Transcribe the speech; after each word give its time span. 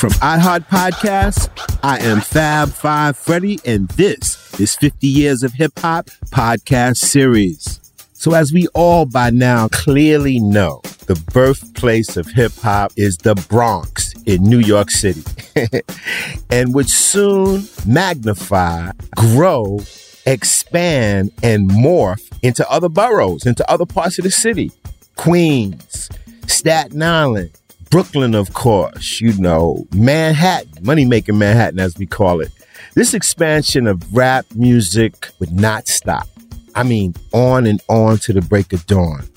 From 0.00 0.12
iHeart 0.12 0.66
Podcasts, 0.66 1.50
I 1.82 1.98
am 1.98 2.22
Fab 2.22 2.70
Five 2.70 3.18
Freddy, 3.18 3.60
and 3.66 3.86
this 3.90 4.58
is 4.58 4.74
50 4.74 5.06
Years 5.06 5.42
of 5.42 5.52
Hip 5.52 5.78
Hop 5.80 6.06
podcast 6.30 6.96
series. 6.96 7.80
So, 8.14 8.32
as 8.32 8.50
we 8.50 8.66
all 8.68 9.04
by 9.04 9.28
now 9.28 9.68
clearly 9.68 10.40
know, 10.40 10.80
the 11.04 11.22
birthplace 11.34 12.16
of 12.16 12.28
hip 12.28 12.52
hop 12.62 12.92
is 12.96 13.18
the 13.18 13.34
Bronx 13.50 14.14
in 14.24 14.42
New 14.42 14.60
York 14.60 14.90
City, 14.90 15.22
and 16.50 16.72
would 16.72 16.88
soon 16.88 17.64
magnify, 17.86 18.92
grow, 19.16 19.80
expand, 20.24 21.30
and 21.42 21.68
morph 21.68 22.26
into 22.40 22.66
other 22.70 22.88
boroughs, 22.88 23.44
into 23.44 23.70
other 23.70 23.84
parts 23.84 24.18
of 24.18 24.24
the 24.24 24.30
city 24.30 24.72
Queens, 25.16 26.08
Staten 26.46 27.02
Island, 27.02 27.59
Brooklyn, 27.90 28.36
of 28.36 28.54
course, 28.54 29.20
you 29.20 29.36
know, 29.36 29.84
Manhattan, 29.92 30.70
money 30.82 31.04
making 31.04 31.38
Manhattan, 31.38 31.80
as 31.80 31.98
we 31.98 32.06
call 32.06 32.40
it. 32.40 32.52
This 32.94 33.14
expansion 33.14 33.88
of 33.88 34.14
rap 34.14 34.46
music 34.54 35.28
would 35.40 35.52
not 35.52 35.88
stop. 35.88 36.28
I 36.76 36.84
mean, 36.84 37.14
on 37.32 37.66
and 37.66 37.82
on 37.88 38.18
to 38.18 38.32
the 38.32 38.42
break 38.42 38.72
of 38.72 38.86
dawn. 38.86 39.28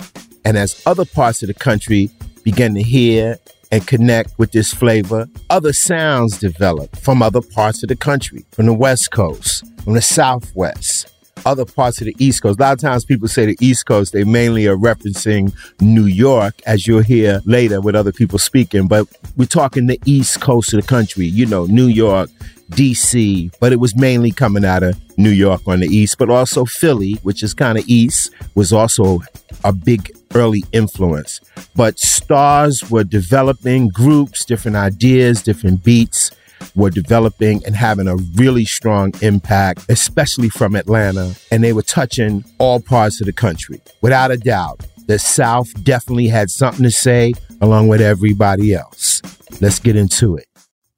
And 0.45 0.55
as 0.55 0.83
other 0.85 1.03
parts 1.03 1.41
of 1.41 1.47
the 1.47 1.55
country 1.55 2.11
began 2.43 2.75
to 2.75 2.83
hear 2.83 3.39
and 3.71 3.87
connect 3.87 4.37
with 4.37 4.51
this 4.51 4.71
flavor, 4.71 5.27
other 5.49 5.73
sounds 5.73 6.37
developed 6.37 6.99
from 6.99 7.23
other 7.23 7.41
parts 7.41 7.81
of 7.81 7.89
the 7.89 7.95
country, 7.95 8.45
from 8.51 8.67
the 8.67 8.73
West 8.73 9.09
Coast, 9.09 9.63
from 9.83 9.93
the 9.93 10.01
Southwest, 10.01 11.02
other 11.45 11.65
parts 11.65 11.99
of 12.01 12.05
the 12.05 12.15
East 12.19 12.41
Coast. 12.41 12.59
A 12.59 12.63
lot 12.63 12.73
of 12.73 12.79
times 12.79 13.05
people 13.05 13.27
say 13.27 13.45
the 13.45 13.57
East 13.59 13.85
Coast, 13.85 14.13
they 14.13 14.23
mainly 14.23 14.67
are 14.67 14.77
referencing 14.77 15.53
New 15.81 16.05
York, 16.05 16.61
as 16.65 16.87
you'll 16.87 17.01
hear 17.01 17.41
later 17.45 17.81
with 17.81 17.95
other 17.95 18.11
people 18.11 18.39
speaking, 18.39 18.87
but 18.87 19.07
we're 19.37 19.45
talking 19.45 19.87
the 19.87 19.99
East 20.05 20.41
Coast 20.41 20.73
of 20.73 20.81
the 20.81 20.87
country, 20.87 21.25
you 21.25 21.45
know, 21.45 21.65
New 21.65 21.87
York, 21.87 22.29
DC, 22.71 23.53
but 23.59 23.71
it 23.71 23.77
was 23.77 23.95
mainly 23.95 24.31
coming 24.31 24.65
out 24.65 24.83
of 24.83 24.99
New 25.17 25.29
York 25.29 25.61
on 25.67 25.79
the 25.79 25.87
East, 25.87 26.17
but 26.17 26.29
also 26.29 26.65
Philly, 26.65 27.13
which 27.23 27.43
is 27.43 27.53
kind 27.53 27.77
of 27.77 27.83
East, 27.87 28.31
was 28.55 28.73
also 28.73 29.19
a 29.63 29.71
big 29.71 30.11
early 30.33 30.63
influence. 30.71 31.39
But 31.75 31.99
stars 31.99 32.89
were 32.89 33.03
developing 33.03 33.89
groups, 33.89 34.45
different 34.45 34.77
ideas, 34.77 35.43
different 35.43 35.83
beats 35.83 36.31
were 36.75 36.89
developing 36.89 37.63
and 37.65 37.75
having 37.75 38.07
a 38.07 38.15
really 38.35 38.65
strong 38.65 39.13
impact, 39.21 39.85
especially 39.89 40.49
from 40.49 40.75
Atlanta. 40.75 41.35
And 41.51 41.63
they 41.63 41.73
were 41.73 41.83
touching 41.83 42.43
all 42.59 42.79
parts 42.79 43.21
of 43.21 43.25
the 43.25 43.33
country. 43.33 43.81
Without 44.01 44.31
a 44.31 44.37
doubt, 44.37 44.85
the 45.07 45.19
South 45.19 45.71
definitely 45.83 46.27
had 46.27 46.49
something 46.49 46.83
to 46.83 46.91
say 46.91 47.33
along 47.61 47.87
with 47.87 48.01
everybody 48.01 48.73
else. 48.73 49.21
Let's 49.61 49.79
get 49.79 49.95
into 49.95 50.35
it. 50.35 50.47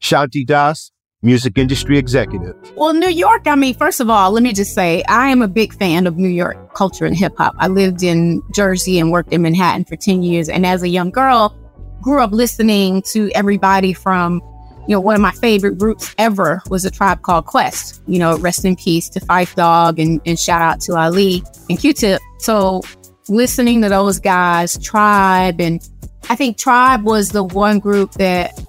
Shanti 0.02 0.46
Das, 0.46 0.92
music 1.22 1.58
industry 1.58 1.98
executive. 1.98 2.56
Well, 2.76 2.94
New 2.94 3.10
York, 3.10 3.48
I 3.48 3.56
mean, 3.56 3.74
first 3.74 4.00
of 4.00 4.10
all, 4.10 4.32
let 4.32 4.44
me 4.44 4.54
just 4.54 4.74
say 4.74 5.04
I 5.08 5.30
am 5.30 5.42
a 5.42 5.48
big 5.48 5.74
fan 5.74 6.06
of 6.08 6.18
New 6.18 6.30
York 6.30 6.74
culture 6.76 7.06
and 7.06 7.16
hip 7.16 7.34
hop. 7.38 7.56
I 7.58 7.68
lived 7.68 8.04
in 8.04 8.42
Jersey 8.54 9.00
and 9.00 9.12
worked 9.12 9.34
in 9.34 9.42
Manhattan 9.42 9.86
for 9.86 9.96
10 9.96 10.22
years. 10.22 10.50
And 10.50 10.66
as 10.66 10.84
a 10.84 10.88
young 10.88 11.10
girl, 11.10 11.58
grew 12.02 12.22
up 12.22 12.32
listening 12.32 13.02
to 13.14 13.32
everybody 13.34 13.94
from 13.94 14.42
you 14.88 14.96
know, 14.96 15.00
one 15.00 15.16
of 15.16 15.22
my 15.22 15.32
favorite 15.32 15.78
groups 15.78 16.14
ever 16.18 16.62
was 16.70 16.86
a 16.86 16.92
tribe 16.92 17.22
called 17.22 17.46
Quest. 17.46 18.02
You 18.08 18.20
know, 18.20 18.38
rest 18.38 18.66
in 18.66 18.76
peace 18.76 19.10
to 19.10 19.20
Phife 19.20 19.56
Dawg 19.56 20.00
and, 20.00 20.22
and 20.26 20.40
shout 20.40 20.62
out 20.62 20.80
to 20.82 20.96
Ali 20.96 21.44
and 21.70 21.80
Q-Tip. 21.80 22.22
So 22.40 22.82
listening 23.28 23.82
to 23.82 23.90
those 23.90 24.20
guys, 24.20 24.78
Tribe, 24.78 25.60
and 25.60 25.88
I 26.30 26.36
think 26.36 26.58
Tribe 26.58 27.04
was 27.04 27.30
the 27.30 27.44
one 27.44 27.80
group 27.80 28.12
that 28.14 28.60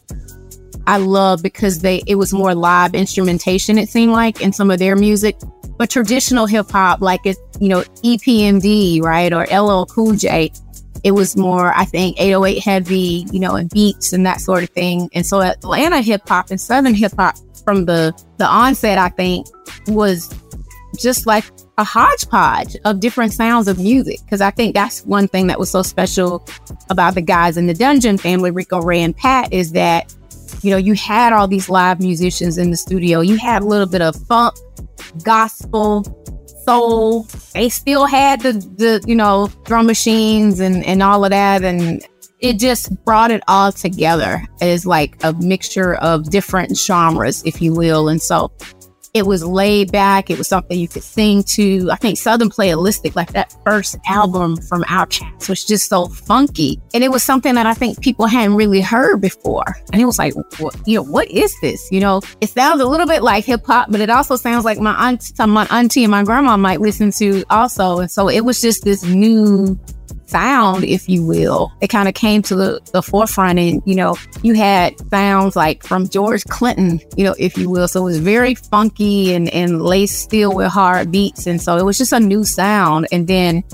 I 0.87 0.99
love 0.99 1.43
because 1.43 1.81
they 1.81 2.03
it 2.07 2.15
was 2.15 2.33
more 2.33 2.55
live 2.55 2.95
instrumentation, 2.95 3.79
it 3.79 3.89
seemed 3.89 4.13
like, 4.13 4.41
in 4.41 4.53
some 4.53 4.71
of 4.71 4.79
their 4.79 4.97
music. 4.97 5.37
But 5.79 5.91
traditional 5.91 6.47
hip 6.47 6.71
hop, 6.71 7.03
like 7.03 7.27
it, 7.27 7.37
you 7.61 7.69
know, 7.69 7.83
EPMD, 8.03 9.03
right, 9.03 9.33
or 9.33 9.45
LL 9.45 9.85
Cool 9.87 10.15
J, 10.15 10.51
it 11.05 11.13
was 11.13 11.37
more, 11.37 11.75
I 11.75 11.85
think, 11.85 12.21
808 12.21 12.63
heavy, 12.63 13.27
you 13.31 13.41
know, 13.41 13.57
and 13.57 13.71
beats 13.71 14.13
and 14.13 14.25
that 14.27 14.41
sort 14.41 14.63
of 14.63 14.71
thing. 14.71 15.09
And 15.13 15.27
so 15.27 15.41
Atlanta 15.41 16.01
hip 16.01 16.29
hop 16.29 16.51
and 16.51 16.61
Southern 16.61 16.95
hip 16.95 17.13
hop 17.17 17.37
from 17.65 17.87
the 17.87 18.13
the 18.39 18.47
onset, 18.47 18.99
I 18.99 19.09
think, 19.09 19.47
was 19.87 20.33
just 20.99 21.27
like 21.27 21.45
a 21.79 21.85
hodgepodge 21.85 22.77
of 22.85 23.01
different 23.01 23.33
sounds 23.33 23.69
of 23.69 23.79
music. 23.79 24.21
Because 24.25 24.41
I 24.41 24.51
think 24.51 24.75
that's 24.75 25.05
one 25.05 25.29
thing 25.29 25.47
that 25.49 25.59
was 25.59 25.71
so 25.71 25.83
special 25.83 26.47
about 26.91 27.15
the 27.15 27.23
guys 27.23 27.57
in 27.57 27.67
the 27.67 27.75
Dungeon 27.75 28.19
family, 28.19 28.51
Rico 28.51 28.81
Ray 28.81 29.03
and 29.03 29.17
Pat, 29.17 29.53
is 29.53 29.73
that 29.73 30.15
you 30.63 30.71
know 30.71 30.77
you 30.77 30.95
had 30.95 31.33
all 31.33 31.49
these 31.49 31.69
live 31.69 32.01
musicians 32.01 32.59
in 32.59 32.71
the 32.71 32.77
studio. 32.77 33.21
You 33.21 33.37
had 33.37 33.63
a 33.63 33.67
little 33.67 33.87
bit 33.87 34.03
of 34.03 34.17
funk, 34.27 34.55
gospel, 35.23 36.05
soul. 36.67 37.27
They 37.55 37.69
still 37.69 38.07
had 38.07 38.41
the, 38.41 38.53
the 38.53 39.05
you 39.07 39.15
know, 39.15 39.51
drum 39.65 39.87
machines 39.87 40.61
and, 40.61 40.85
and 40.85 41.03
all 41.03 41.25
of 41.25 41.31
that. 41.31 41.65
And 41.65 42.07
it 42.41 42.59
just 42.59 42.93
brought 43.05 43.31
it 43.31 43.43
all 43.49 43.73
together 43.73 44.43
as 44.61 44.85
like 44.85 45.17
a 45.25 45.33
mixture 45.35 45.95
of 45.95 46.31
different 46.31 46.77
genres, 46.77 47.43
if 47.45 47.63
you 47.63 47.75
will. 47.75 48.09
And 48.09 48.21
so 48.21 48.53
it 49.17 49.27
was 49.27 49.43
laid 49.43 49.91
back. 49.91 50.29
It 50.29 50.37
was 50.37 50.47
something 50.47 50.79
you 50.79 50.89
could 50.89 51.03
sing 51.03 51.43
to. 51.55 51.89
I 51.91 51.97
think 51.97 52.19
Southern 52.19 52.51
Playalistic, 52.51 53.17
like 53.17 53.33
that 53.33 53.57
first 53.65 53.97
album 54.07 54.59
from 54.59 54.83
OutKast, 54.85 55.49
was 55.49 55.65
just 55.65 55.89
so 55.89 56.09
funky. 56.09 56.83
And 56.93 57.03
it 57.03 57.11
was 57.11 57.23
something 57.23 57.55
that 57.55 57.65
I 57.65 57.73
think 57.73 58.03
people 58.03 58.27
hadn't 58.27 58.57
really 58.57 58.83
heard 58.83 59.23
before. 59.23 59.65
And 59.91 60.03
it 60.03 60.05
was 60.05 60.19
like, 60.19 60.35
what, 60.59 60.77
you 60.87 60.97
know, 60.97 61.03
what 61.03 61.31
is 61.31 61.59
this? 61.63 61.91
You 61.91 62.01
know, 62.01 62.21
it 62.43 62.51
sounds 62.51 62.83
a 62.83 62.87
little 62.87 63.07
bit 63.07 63.23
like 63.23 63.47
hip 63.47 63.65
hop, 63.65 63.91
but 63.91 64.03
it 64.03 64.11
also 64.11 64.37
sounds 64.37 64.67
like 64.67 64.79
my 64.79 65.09
auntie, 65.09 65.33
my 65.47 65.67
auntie 65.71 66.05
and 66.05 66.11
my 66.11 66.23
grandma 66.23 66.59
might 66.59 66.83
listen 66.83 67.11
to 67.13 67.43
also. 67.49 68.01
And 68.01 68.11
so 68.11 68.29
it 68.29 68.45
was 68.45 68.61
just 68.61 68.85
this 68.85 69.03
new 69.03 69.81
sound, 70.27 70.85
if 70.85 71.09
you 71.09 71.25
will, 71.25 71.73
it 71.81 71.89
kind 71.89 72.09
of 72.09 72.15
came 72.15 72.43
to 72.43 72.55
the, 72.55 72.81
the 72.93 73.03
forefront. 73.03 73.59
And, 73.59 73.83
you 73.87 73.95
know, 73.95 74.17
you 74.43 74.55
had 74.55 74.99
sounds 75.09 75.57
like 75.57 75.83
from 75.85 76.09
George 76.09 76.45
Clinton, 76.45 77.01
you 77.17 77.25
know, 77.25 77.35
if 77.39 77.57
you 77.57 77.71
will. 77.71 77.89
So 77.89 78.03
it 78.03 78.05
was 78.05 78.19
very 78.19 78.55
funky 78.55 79.35
and, 79.35 79.49
and 79.51 79.83
laced 79.83 80.21
still 80.21 80.55
with 80.55 80.69
hard 80.69 81.11
beats. 81.11 81.47
And 81.47 81.61
so 81.61 81.77
it 81.77 81.85
was 81.85 81.99
just 81.99 82.13
a 82.13 82.21
new 82.21 82.45
sound. 82.45 83.07
And 83.13 83.27
then 83.27 83.65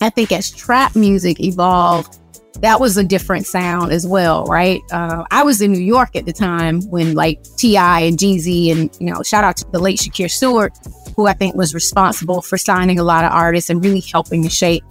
I 0.00 0.10
think 0.10 0.32
as 0.32 0.50
trap 0.50 0.94
music 0.96 1.40
evolved, 1.40 2.18
that 2.60 2.78
was 2.78 2.96
a 2.96 3.02
different 3.02 3.46
sound 3.46 3.92
as 3.92 4.06
well, 4.06 4.44
right? 4.44 4.80
Uh, 4.92 5.24
I 5.30 5.42
was 5.42 5.60
in 5.60 5.72
New 5.72 5.80
York 5.80 6.14
at 6.14 6.26
the 6.26 6.32
time 6.32 6.80
when 6.90 7.14
like 7.14 7.42
T.I. 7.56 8.00
and 8.00 8.18
Jeezy 8.18 8.70
and, 8.70 8.96
you 9.00 9.12
know, 9.12 9.22
shout 9.22 9.42
out 9.42 9.56
to 9.58 9.66
the 9.72 9.80
late 9.80 9.98
Shakir 9.98 10.30
Stewart, 10.30 10.72
who 11.16 11.26
I 11.26 11.32
think 11.32 11.56
was 11.56 11.74
responsible 11.74 12.40
for 12.40 12.56
signing 12.56 12.98
a 12.98 13.02
lot 13.02 13.24
of 13.24 13.32
artists 13.32 13.68
and 13.68 13.84
really 13.84 14.00
helping 14.00 14.42
to 14.44 14.50
shape 14.50 14.84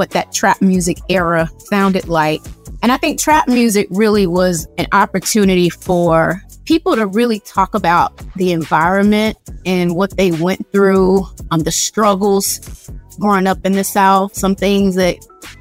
what 0.00 0.10
that 0.12 0.32
trap 0.32 0.62
music 0.62 0.96
era 1.10 1.46
sounded 1.58 2.08
like. 2.08 2.40
And 2.82 2.90
I 2.90 2.96
think 2.96 3.20
trap 3.20 3.46
music 3.48 3.86
really 3.90 4.26
was 4.26 4.66
an 4.78 4.86
opportunity 4.92 5.68
for 5.68 6.40
people 6.64 6.96
to 6.96 7.06
really 7.06 7.40
talk 7.40 7.74
about 7.74 8.16
the 8.36 8.52
environment 8.52 9.36
and 9.66 9.94
what 9.94 10.16
they 10.16 10.32
went 10.32 10.66
through, 10.72 11.26
um, 11.50 11.60
the 11.60 11.70
struggles 11.70 12.90
growing 13.18 13.46
up 13.46 13.58
in 13.66 13.72
the 13.72 13.84
South, 13.84 14.34
some 14.34 14.54
things 14.54 14.94
that, 14.94 15.18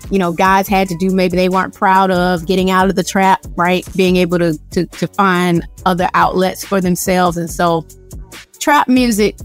you 0.09 0.18
know, 0.18 0.31
guys 0.31 0.69
had 0.69 0.88
to 0.88 0.95
do 0.95 1.09
maybe 1.09 1.36
they 1.36 1.50
weren't 1.50 1.75
proud 1.75 2.09
of, 2.09 2.47
getting 2.47 2.71
out 2.71 2.89
of 2.89 2.95
the 2.95 3.03
trap, 3.03 3.45
right? 3.57 3.86
Being 3.97 4.15
able 4.15 4.39
to, 4.39 4.57
to, 4.71 4.86
to 4.86 5.07
find 5.07 5.68
other 5.86 6.07
outlets 6.13 6.63
for 6.63 6.80
themselves. 6.80 7.36
And 7.36 7.50
so 7.50 7.86
trap 8.62 8.88
music 8.88 9.38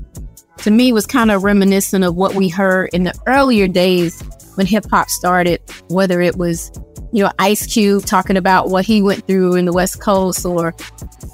to 0.58 0.70
me 0.70 0.93
was 0.93 1.05
kind 1.05 1.32
of 1.32 1.43
reminiscent 1.43 2.05
of 2.05 2.14
what 2.14 2.37
we 2.37 2.49
heard 2.49 2.91
in 2.93 3.02
the 3.02 3.14
earlier 3.26 3.67
days 3.67 4.23
when 4.56 4.67
hip 4.67 4.85
hop 4.91 5.09
started, 5.11 5.61
whether 5.89 6.21
it 6.21 6.37
was, 6.37 6.71
you 7.12 7.23
know, 7.25 7.31
Ice 7.39 7.67
Cube 7.67 8.05
talking 8.05 8.37
about 8.37 8.71
what 8.71 8.85
he 8.85 9.03
went 9.03 9.27
through 9.27 9.55
in 9.55 9.65
the 9.65 9.73
West 9.73 10.01
Coast 10.01 10.45
or, 10.45 10.75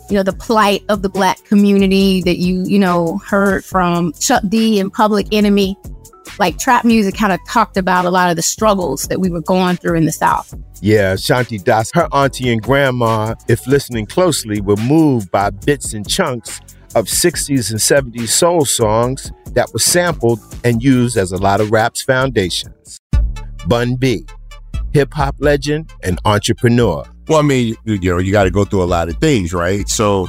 you 0.08 0.16
know, 0.16 0.22
the 0.22 0.32
plight 0.32 0.82
of 0.88 1.02
the 1.02 1.08
black 1.08 1.42
community 1.44 2.22
that 2.22 2.38
you, 2.38 2.64
you 2.64 2.78
know, 2.78 3.18
heard 3.26 3.64
from 3.64 4.12
Chuck 4.14 4.42
D 4.48 4.78
and 4.80 4.92
Public 4.92 5.26
Enemy. 5.32 5.76
like 6.38 6.58
trap 6.58 6.84
music 6.84 7.14
kind 7.14 7.32
of 7.32 7.40
talked 7.46 7.76
about 7.76 8.04
a 8.04 8.10
lot 8.10 8.30
of 8.30 8.36
the 8.36 8.42
struggles 8.42 9.04
that 9.04 9.20
we 9.20 9.30
were 9.30 9.42
going 9.42 9.76
through 9.76 9.96
in 9.96 10.04
the 10.04 10.12
South. 10.12 10.54
Yeah, 10.80 11.14
Shanti 11.14 11.62
Das, 11.62 11.90
her 11.92 12.08
auntie 12.12 12.50
and 12.52 12.62
grandma, 12.62 13.34
if 13.48 13.66
listening 13.66 14.06
closely, 14.06 14.60
were 14.60 14.76
moved 14.76 15.30
by 15.30 15.50
bits 15.50 15.92
and 15.92 16.08
chunks 16.08 16.60
of 16.94 17.06
60s 17.06 17.70
and 17.70 17.78
70s 17.78 18.28
soul 18.28 18.64
songs 18.64 19.32
that 19.52 19.72
were 19.72 19.78
sampled 19.78 20.40
and 20.64 20.82
used 20.82 21.16
as 21.16 21.32
a 21.32 21.36
lot 21.36 21.60
of 21.60 21.70
rap's 21.70 22.02
foundations. 22.02 22.99
Bun 23.66 23.96
B, 23.96 24.24
hip 24.92 25.12
hop 25.14 25.36
legend 25.38 25.92
and 26.02 26.18
entrepreneur. 26.24 27.04
Well, 27.28 27.38
I 27.38 27.42
mean, 27.42 27.76
you 27.84 27.98
know, 27.98 28.18
you 28.18 28.32
got 28.32 28.44
to 28.44 28.50
go 28.50 28.64
through 28.64 28.82
a 28.82 28.84
lot 28.84 29.08
of 29.08 29.16
things, 29.18 29.52
right? 29.52 29.88
So 29.88 30.28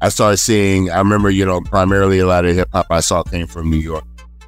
I 0.00 0.08
started 0.08 0.38
seeing, 0.38 0.90
I 0.90 0.98
remember, 0.98 1.30
you 1.30 1.44
know, 1.44 1.60
primarily 1.60 2.18
a 2.18 2.26
lot 2.26 2.44
of 2.44 2.56
hip 2.56 2.68
hop 2.72 2.86
I 2.90 3.00
saw 3.00 3.22
came 3.22 3.46
from 3.46 3.70
New 3.70 3.76
York. 3.76 4.04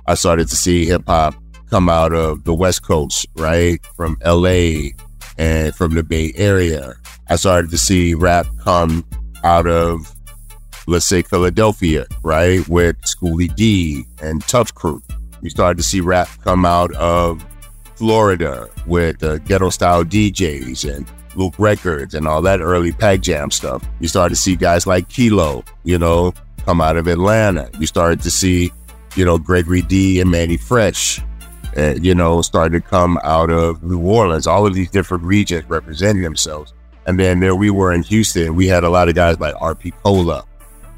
I 0.06 0.14
started 0.14 0.48
to 0.48 0.56
see 0.56 0.86
hip 0.86 1.02
hop 1.06 1.34
come 1.68 1.88
out 1.88 2.14
of 2.14 2.44
the 2.44 2.54
West 2.54 2.82
Coast, 2.82 3.26
right? 3.36 3.78
From 3.96 4.16
LA 4.24 4.90
and 5.38 5.74
from 5.74 5.94
the 5.94 6.02
Bay 6.02 6.32
Area. 6.36 6.94
I 7.28 7.36
started 7.36 7.70
to 7.70 7.78
see 7.78 8.14
rap 8.14 8.46
come 8.62 9.04
out 9.44 9.66
of, 9.66 10.14
let's 10.86 11.06
say, 11.06 11.22
Philadelphia, 11.22 12.06
right? 12.22 12.66
With 12.68 12.96
Schoolly 13.04 13.48
D 13.48 14.04
and 14.20 14.42
Tuff 14.42 14.74
Crew. 14.74 15.02
You 15.40 15.50
started 15.50 15.76
to 15.76 15.82
see 15.82 16.00
rap 16.00 16.28
come 16.42 16.64
out 16.64 16.94
of 16.94 17.44
Florida 17.96 18.68
with 18.86 19.22
uh, 19.22 19.38
ghetto 19.38 19.70
style 19.70 20.04
DJs 20.04 20.96
and 20.96 21.06
Luke 21.34 21.54
Records 21.58 22.14
and 22.14 22.26
all 22.26 22.42
that 22.42 22.60
early 22.60 22.92
Pac 22.92 23.20
Jam 23.20 23.50
stuff. 23.50 23.84
You 24.00 24.08
started 24.08 24.34
to 24.34 24.40
see 24.40 24.56
guys 24.56 24.86
like 24.86 25.08
Kilo, 25.08 25.64
you 25.84 25.98
know, 25.98 26.34
come 26.64 26.80
out 26.80 26.96
of 26.96 27.06
Atlanta. 27.06 27.70
You 27.78 27.86
started 27.86 28.20
to 28.22 28.30
see, 28.30 28.72
you 29.16 29.24
know, 29.24 29.38
Gregory 29.38 29.82
D 29.82 30.20
and 30.20 30.30
Mannie 30.30 30.56
Fresh, 30.56 31.20
uh, 31.76 31.94
you 32.00 32.14
know, 32.14 32.42
started 32.42 32.82
to 32.82 32.88
come 32.88 33.18
out 33.24 33.50
of 33.50 33.82
New 33.82 34.00
Orleans. 34.00 34.46
All 34.46 34.66
of 34.66 34.74
these 34.74 34.90
different 34.90 35.24
regions 35.24 35.64
representing 35.68 36.22
themselves. 36.22 36.74
And 37.06 37.18
then 37.18 37.40
there 37.40 37.56
we 37.56 37.70
were 37.70 37.92
in 37.92 38.02
Houston. 38.04 38.54
We 38.54 38.68
had 38.68 38.84
a 38.84 38.90
lot 38.90 39.08
of 39.08 39.14
guys 39.14 39.40
like 39.40 39.54
R.P. 39.60 39.90
Cola, 40.02 40.44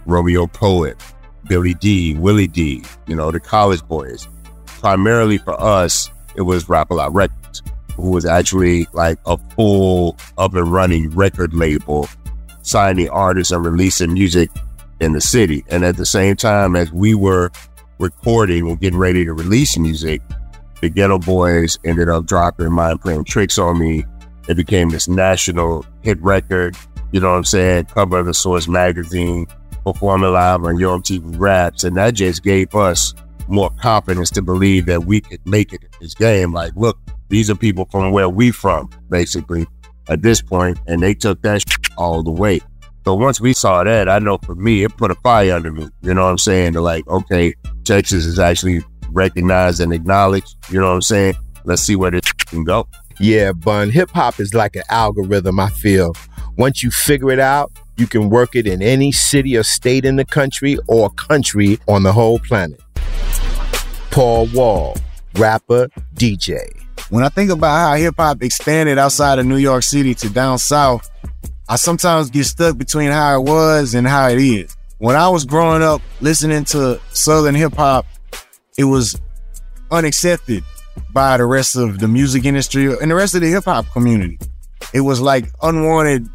Romeo 0.05 0.47
Poet, 0.47 1.03
Billy 1.49 1.75
D, 1.75 2.15
Willie 2.15 2.47
D, 2.47 2.85
you 3.07 3.17
know, 3.17 3.31
the 3.31 3.41
college 3.41 3.83
boys. 3.87 4.29
Primarily 4.67 5.39
for 5.39 5.59
us, 5.59 6.11
it 6.37 6.43
was 6.43 6.69
Rap 6.69 6.91
A 6.91 6.95
Lot 6.95 7.13
Records 7.13 7.63
who 7.97 8.11
was 8.11 8.25
actually 8.25 8.87
like 8.93 9.19
a 9.27 9.39
full 9.55 10.17
up 10.39 10.55
and 10.55 10.73
running 10.73 11.11
record 11.11 11.55
label, 11.55 12.09
signing 12.63 13.09
artists 13.11 13.53
and 13.53 13.65
releasing 13.65 14.13
music 14.13 14.51
in 15.01 15.13
the 15.13 15.21
city. 15.21 15.65
And 15.69 15.85
at 15.85 15.97
the 15.97 16.07
same 16.07 16.37
time 16.37 16.77
as 16.77 16.93
we 16.93 17.15
were 17.15 17.51
recording 17.99 18.69
and 18.69 18.81
getting 18.81 18.99
ready 18.99 19.25
to 19.25 19.33
release 19.33 19.79
music, 19.79 20.21
the 20.81 20.91
Geto 20.91 21.25
Boys 21.25 21.79
ended 21.85 22.09
up 22.09 22.27
dropping 22.27 22.73
Mind 22.73 23.01
Playing 23.01 23.25
Tricks 23.25 23.59
on 23.59 23.79
Me. 23.79 24.05
It 24.49 24.57
became 24.57 24.91
this 24.91 25.09
national 25.09 25.87
hit 26.03 26.21
record, 26.21 26.77
you 27.13 27.21
know 27.21 27.31
what 27.31 27.39
I'm 27.39 27.45
saying? 27.45 27.87
Cover 27.87 28.19
of 28.19 28.27
the 28.27 28.35
Source 28.35 28.69
magazine, 28.69 29.47
performing 29.85 30.33
live 30.33 30.65
on 30.65 30.79
Yo 30.79 30.99
MTV 30.99 31.39
Raps. 31.39 31.85
And 31.85 31.97
that 31.97 32.15
just 32.15 32.43
gave 32.43 32.75
us 32.75 33.15
more 33.49 33.71
confidence 33.81 34.31
to 34.31 34.43
believe 34.43 34.87
that 34.87 35.05
we 35.05 35.21
could 35.21 35.41
make 35.47 35.73
it 35.73 35.83
in 35.83 35.91
this 36.01 36.15
game. 36.15 36.53
Like, 36.53 36.73
look, 36.77 36.99
these 37.29 37.51
are 37.51 37.55
people 37.55 37.87
from 37.91 38.13
where 38.13 38.29
we 38.29 38.51
from, 38.51 38.91
basically, 39.09 39.67
at 40.09 40.23
this 40.23 40.43
point, 40.43 40.79
and 40.87 41.03
they 41.03 41.15
took 41.15 41.43
that 41.43 41.65
all 41.97 42.23
the 42.23 42.31
way. 42.31 42.61
So 43.05 43.15
once 43.15 43.41
we 43.41 43.53
saw 43.53 43.85
that, 43.85 44.09
I 44.09 44.19
know 44.19 44.39
for 44.39 44.55
me, 44.55 44.85
it 44.85 44.97
put 44.97 45.11
a 45.11 45.15
fire 45.17 45.53
under 45.53 45.71
me. 45.71 45.89
You 46.03 46.15
know 46.15 46.25
what 46.25 46.31
I'm 46.31 46.39
saying? 46.39 46.73
To 46.73 46.81
like, 46.81 47.07
okay, 47.07 47.55
Texas 47.85 48.25
is 48.25 48.39
actually 48.39 48.83
recognized 49.11 49.81
and 49.81 49.93
acknowledged. 49.93 50.57
You 50.71 50.81
know 50.81 50.89
what 50.89 50.95
I'm 50.95 51.03
saying? 51.03 51.35
Let's 51.65 51.83
see 51.83 51.97
where 51.97 52.11
this 52.11 52.33
can 52.33 52.65
go. 52.65 52.89
Yeah, 53.21 53.53
Bun, 53.53 53.91
hip 53.91 54.11
hop 54.11 54.41
is 54.41 54.55
like 54.55 54.75
an 54.75 54.83
algorithm, 54.89 55.61
I 55.61 55.71
feel. 55.71 56.15
Once 56.57 56.83
you 56.83 56.91
figure 56.91 57.31
it 57.31 57.39
out, 57.39 57.73
you 57.97 58.07
can 58.07 58.29
work 58.29 58.57
it 58.57 58.67
in 58.67 58.83
any 58.83 59.13
city 59.13 59.57
or 59.57 59.63
state 59.63 60.05
in 60.05 60.17
the 60.17 60.25
country 60.25 60.79
or 60.89 61.11
country 61.11 61.79
on 61.89 62.03
the 62.03 62.13
whole 62.13 62.39
planet. 62.39 62.81
Paul 64.11 64.47
Wall, 64.55 64.97
rapper, 65.37 65.89
DJ. 66.15 66.59
When 67.11 67.25
I 67.25 67.29
think 67.29 67.51
about 67.51 67.91
how 67.91 67.97
hip 67.97 68.15
hop 68.17 68.43
expanded 68.43 68.99
outside 68.99 69.39
of 69.39 69.47
New 69.47 69.57
York 69.57 69.83
City 69.83 70.15
to 70.15 70.31
down 70.31 70.59
south, 70.59 71.11
I 71.69 71.77
sometimes 71.77 72.31
get 72.31 72.45
stuck 72.45 72.77
between 72.77 73.11
how 73.11 73.41
it 73.41 73.45
was 73.45 73.95
and 73.95 74.07
how 74.07 74.29
it 74.29 74.39
is. 74.39 74.77
When 74.99 75.17
I 75.17 75.29
was 75.29 75.45
growing 75.45 75.83
up 75.83 76.01
listening 76.21 76.65
to 76.67 77.01
Southern 77.13 77.55
hip 77.55 77.75
hop, 77.75 78.07
it 78.77 78.85
was 78.85 79.21
unaccepted 79.91 80.65
by 81.13 81.37
the 81.37 81.47
rest 81.47 81.77
of 81.77 81.99
the 81.99 82.09
music 82.09 82.45
industry 82.45 82.87
and 83.01 83.11
the 83.11 83.15
rest 83.15 83.35
of 83.35 83.41
the 83.41 83.49
hip 83.49 83.65
hop 83.65 83.87
community. 83.93 84.39
It 84.93 85.01
was 85.01 85.21
like 85.21 85.47
unwanted 85.63 86.29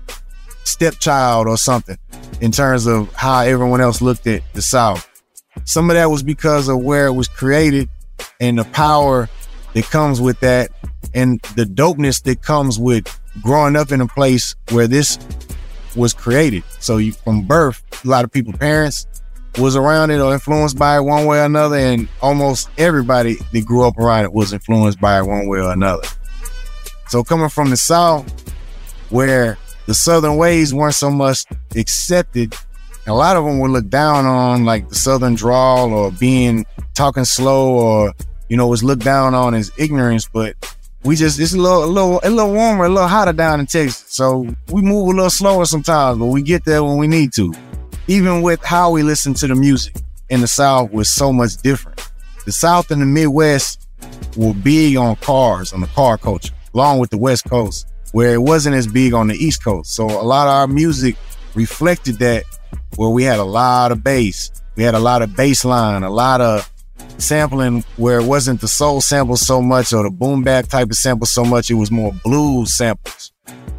stepchild 0.69 1.47
or 1.47 1.57
something 1.57 1.97
in 2.41 2.51
terms 2.51 2.85
of 2.87 3.11
how 3.13 3.41
everyone 3.41 3.81
else 3.81 4.01
looked 4.01 4.27
at 4.27 4.41
the 4.53 4.61
South. 4.61 5.07
Some 5.65 5.89
of 5.89 5.95
that 5.95 6.09
was 6.09 6.23
because 6.23 6.67
of 6.67 6.79
where 6.79 7.07
it 7.07 7.13
was 7.13 7.27
created 7.27 7.89
and 8.39 8.59
the 8.59 8.65
power 8.65 9.29
that 9.73 9.85
comes 9.85 10.21
with 10.21 10.39
that 10.39 10.71
and 11.13 11.41
the 11.55 11.65
dopeness 11.65 12.23
that 12.23 12.41
comes 12.41 12.79
with 12.79 13.19
growing 13.41 13.75
up 13.75 13.91
in 13.91 14.01
a 14.01 14.07
place 14.07 14.55
where 14.71 14.87
this 14.87 15.19
was 15.95 16.13
created. 16.13 16.63
So 16.79 16.97
you, 16.97 17.11
from 17.11 17.43
birth, 17.43 17.83
a 18.05 18.07
lot 18.07 18.23
of 18.23 18.31
people, 18.31 18.53
parents 18.53 19.07
was 19.57 19.75
around 19.75 20.11
it 20.11 20.19
or 20.19 20.33
influenced 20.33 20.77
by 20.77 20.97
it 20.97 21.01
one 21.01 21.25
way 21.25 21.39
or 21.39 21.45
another. 21.45 21.77
And 21.77 22.07
almost 22.21 22.69
everybody 22.77 23.35
that 23.51 23.65
grew 23.65 23.85
up 23.85 23.97
around 23.97 24.25
it 24.25 24.33
was 24.33 24.53
influenced 24.53 24.99
by 24.99 25.19
it 25.19 25.25
one 25.25 25.47
way 25.47 25.59
or 25.59 25.71
another. 25.71 26.07
So 27.07 27.23
coming 27.23 27.49
from 27.49 27.71
the 27.71 27.77
South, 27.77 28.27
where 29.09 29.57
the 29.89 29.95
Southern 29.95 30.37
ways 30.37 30.71
weren't 30.71 30.93
so 30.93 31.09
much 31.09 31.45
accepted, 31.75 32.53
a 33.07 33.13
lot 33.13 33.35
of 33.35 33.43
them 33.43 33.57
were 33.57 33.69
looked 33.69 33.89
down 33.89 34.25
on, 34.27 34.63
like 34.63 34.87
the 34.87 34.93
Southern 34.93 35.33
drawl 35.33 35.91
or 35.91 36.11
being 36.11 36.63
talking 36.93 37.25
slow 37.25 37.71
or 37.71 38.13
you 38.49 38.57
know, 38.57 38.67
was 38.67 38.83
looked 38.83 39.03
down 39.03 39.33
on 39.33 39.53
as 39.53 39.71
ignorance, 39.77 40.27
but 40.27 40.55
we 41.03 41.15
just 41.15 41.39
it's 41.39 41.53
a 41.53 41.57
little 41.57 41.85
a 41.85 41.85
little 41.85 42.19
a 42.23 42.29
little 42.29 42.53
warmer, 42.53 42.85
a 42.85 42.89
little 42.89 43.07
hotter 43.07 43.33
down 43.33 43.59
in 43.59 43.65
Texas. 43.65 44.05
So 44.09 44.47
we 44.71 44.81
move 44.81 45.07
a 45.07 45.11
little 45.11 45.29
slower 45.29 45.65
sometimes, 45.65 46.19
but 46.19 46.27
we 46.27 46.43
get 46.43 46.65
there 46.65 46.83
when 46.83 46.97
we 46.97 47.07
need 47.07 47.31
to. 47.33 47.51
Even 48.07 48.43
with 48.43 48.63
how 48.63 48.91
we 48.91 49.01
listen 49.01 49.33
to 49.35 49.47
the 49.47 49.55
music 49.55 49.95
in 50.29 50.41
the 50.41 50.47
South 50.47 50.91
was 50.91 51.09
so 51.09 51.31
much 51.31 51.57
different. 51.57 52.11
The 52.45 52.51
South 52.51 52.91
and 52.91 53.01
the 53.01 53.05
Midwest 53.05 53.87
were 54.35 54.53
big 54.53 54.97
on 54.97 55.15
cars, 55.17 55.73
on 55.73 55.81
the 55.81 55.87
car 55.87 56.17
culture, 56.17 56.53
along 56.73 56.99
with 56.99 57.09
the 57.09 57.17
West 57.17 57.45
Coast, 57.45 57.87
where 58.11 58.33
it 58.33 58.41
wasn't 58.41 58.75
as 58.75 58.87
big 58.87 59.13
on 59.13 59.27
the 59.27 59.35
East 59.35 59.63
Coast. 59.63 59.93
So 59.93 60.05
a 60.05 60.23
lot 60.23 60.47
of 60.47 60.53
our 60.53 60.67
music 60.67 61.15
reflected 61.55 62.19
that 62.19 62.43
where 62.95 63.09
we 63.09 63.23
had 63.23 63.39
a 63.39 63.43
lot 63.43 63.91
of 63.91 64.03
bass. 64.03 64.51
We 64.75 64.83
had 64.83 64.95
a 64.95 64.99
lot 64.99 65.21
of 65.21 65.35
bass 65.35 65.65
line, 65.65 66.03
a 66.03 66.09
lot 66.09 66.41
of 66.41 66.69
sampling 67.17 67.83
where 67.97 68.19
it 68.19 68.25
wasn't 68.25 68.61
the 68.61 68.67
soul 68.67 69.01
samples 69.01 69.45
so 69.45 69.61
much 69.61 69.93
or 69.93 70.03
the 70.03 70.09
boom 70.09 70.43
bap 70.43 70.67
type 70.67 70.89
of 70.89 70.97
samples 70.97 71.31
so 71.31 71.43
much. 71.43 71.69
It 71.69 71.75
was 71.75 71.91
more 71.91 72.13
blues 72.23 72.73
samples. 72.73 73.31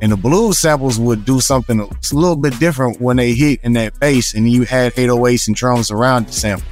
And 0.03 0.13
the 0.13 0.17
blues 0.17 0.59
samples 0.59 0.99
would 0.99 1.25
do 1.25 1.41
something 1.41 1.81
a 1.81 1.89
little 2.13 2.37
bit 2.37 2.59
different 2.59 3.01
when 3.01 3.17
they 3.17 3.35
hit 3.35 3.61
in 3.63 3.75
that 3.75 3.99
bass 4.01 4.35
and 4.35 4.51
you 4.51 4.63
had 4.63 4.95
808s 4.95 5.47
and 5.47 5.57
drums 5.57 5.91
around 5.91 6.27
the 6.29 6.33
sample. 6.33 6.67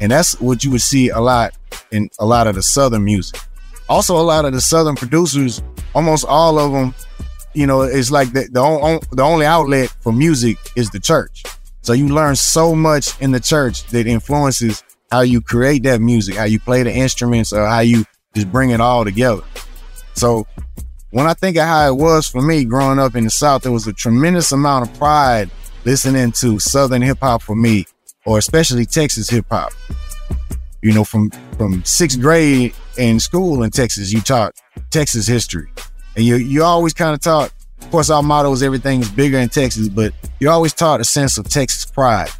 And 0.00 0.10
that's 0.10 0.40
what 0.40 0.64
you 0.64 0.70
would 0.70 0.82
see 0.82 1.10
a 1.10 1.20
lot 1.20 1.54
in 1.90 2.08
a 2.18 2.26
lot 2.26 2.46
of 2.46 2.54
the 2.54 2.62
Southern 2.62 3.04
music. 3.04 3.40
Also, 3.88 4.16
a 4.16 4.22
lot 4.22 4.44
of 4.44 4.52
the 4.52 4.60
Southern 4.60 4.96
producers, 4.96 5.62
almost 5.94 6.24
all 6.26 6.58
of 6.58 6.72
them, 6.72 6.94
you 7.54 7.66
know, 7.66 7.82
it's 7.82 8.10
like 8.10 8.32
the, 8.32 8.48
the, 8.50 8.60
on, 8.60 9.00
the 9.12 9.22
only 9.22 9.46
outlet 9.46 9.90
for 10.00 10.12
music 10.12 10.56
is 10.76 10.90
the 10.90 11.00
church. 11.00 11.42
So 11.82 11.92
you 11.92 12.08
learn 12.08 12.36
so 12.36 12.74
much 12.74 13.20
in 13.20 13.32
the 13.32 13.40
church 13.40 13.84
that 13.88 14.06
influences 14.06 14.82
how 15.10 15.20
you 15.20 15.40
create 15.40 15.82
that 15.82 16.00
music, 16.00 16.36
how 16.36 16.44
you 16.44 16.60
play 16.60 16.82
the 16.82 16.92
instruments, 16.92 17.52
or 17.52 17.66
how 17.66 17.80
you 17.80 18.04
just 18.34 18.50
bring 18.50 18.70
it 18.70 18.80
all 18.80 19.04
together. 19.04 19.42
So 20.14 20.46
when 21.10 21.26
I 21.26 21.34
think 21.34 21.56
of 21.56 21.64
how 21.64 21.88
it 21.88 21.96
was 21.96 22.26
for 22.26 22.40
me 22.40 22.64
growing 22.64 22.98
up 22.98 23.14
in 23.14 23.24
the 23.24 23.30
South, 23.30 23.62
there 23.62 23.72
was 23.72 23.86
a 23.86 23.92
tremendous 23.92 24.52
amount 24.52 24.88
of 24.88 24.98
pride 24.98 25.50
listening 25.84 26.32
to 26.32 26.58
Southern 26.58 27.02
hip 27.02 27.18
hop 27.20 27.42
for 27.42 27.56
me, 27.56 27.84
or 28.24 28.38
especially 28.38 28.86
Texas 28.86 29.28
hip 29.28 29.46
hop. 29.50 29.72
You 30.80 30.92
know, 30.92 31.04
from 31.04 31.30
from 31.58 31.84
sixth 31.84 32.20
grade 32.20 32.74
in 32.98 33.20
school 33.20 33.62
in 33.62 33.70
Texas, 33.70 34.12
you 34.12 34.20
taught 34.20 34.54
Texas 34.90 35.26
history, 35.26 35.70
and 36.16 36.24
you 36.24 36.36
you 36.36 36.62
always 36.62 36.92
kind 36.92 37.14
of 37.14 37.20
taught. 37.20 37.52
Of 37.80 37.90
course, 37.90 38.10
our 38.10 38.22
motto 38.22 38.52
is 38.52 38.62
everything 38.62 39.00
is 39.00 39.10
bigger 39.10 39.38
in 39.38 39.48
Texas, 39.48 39.88
but 39.88 40.12
you 40.38 40.48
always 40.48 40.72
taught 40.72 41.00
a 41.00 41.04
sense 41.04 41.36
of 41.36 41.48
Texas 41.48 41.84
pride. 41.84 42.30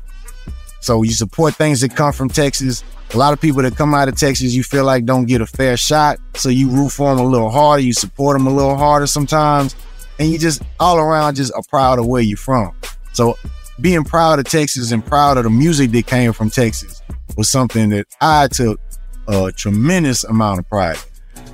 So 0.81 1.03
you 1.03 1.13
support 1.13 1.55
things 1.55 1.81
that 1.81 1.95
come 1.95 2.13
from 2.13 2.29
Texas. 2.29 2.83
A 3.15 3.17
lot 3.17 3.33
of 3.33 3.41
people 3.41 3.63
that 3.63 3.77
come 3.77 3.95
out 3.95 4.09
of 4.09 4.17
Texas, 4.17 4.53
you 4.53 4.63
feel 4.63 4.85
like 4.85 5.05
don't 5.05 5.27
get 5.27 5.41
a 5.41 5.47
fair 5.47 5.77
shot. 5.77 6.19
So 6.35 6.49
you 6.49 6.71
root 6.71 6.91
for 6.91 7.15
them 7.15 7.25
a 7.25 7.29
little 7.29 7.51
harder. 7.51 7.83
You 7.83 7.93
support 7.93 8.37
them 8.37 8.47
a 8.47 8.51
little 8.55 8.77
harder 8.77 9.07
sometimes. 9.07 9.77
And 10.19 10.31
you 10.31 10.39
just 10.39 10.63
all 10.81 10.99
around 10.99 11.37
just 11.37 11.53
are 11.55 11.63
proud 11.69 11.99
of 11.99 12.07
where 12.07 12.23
you're 12.23 12.37
from. 12.37 12.75
So 13.13 13.37
being 13.81 14.05
proud 14.05 14.39
of 14.39 14.47
Texas 14.47 14.93
and 14.93 15.05
proud 15.05 15.39
of 15.39 15.45
the 15.45 15.51
music 15.51 15.91
that 15.91 16.07
came 16.07 16.33
from 16.33 16.51
Texas 16.51 17.03
was 17.37 17.51
something 17.51 17.91
that 17.91 18.07
I 18.21 18.49
took 18.49 18.81
a 19.29 19.53
tremendous 19.53 20.25
amount 20.25 20.59
of 20.59 20.69
pride. 20.69 20.99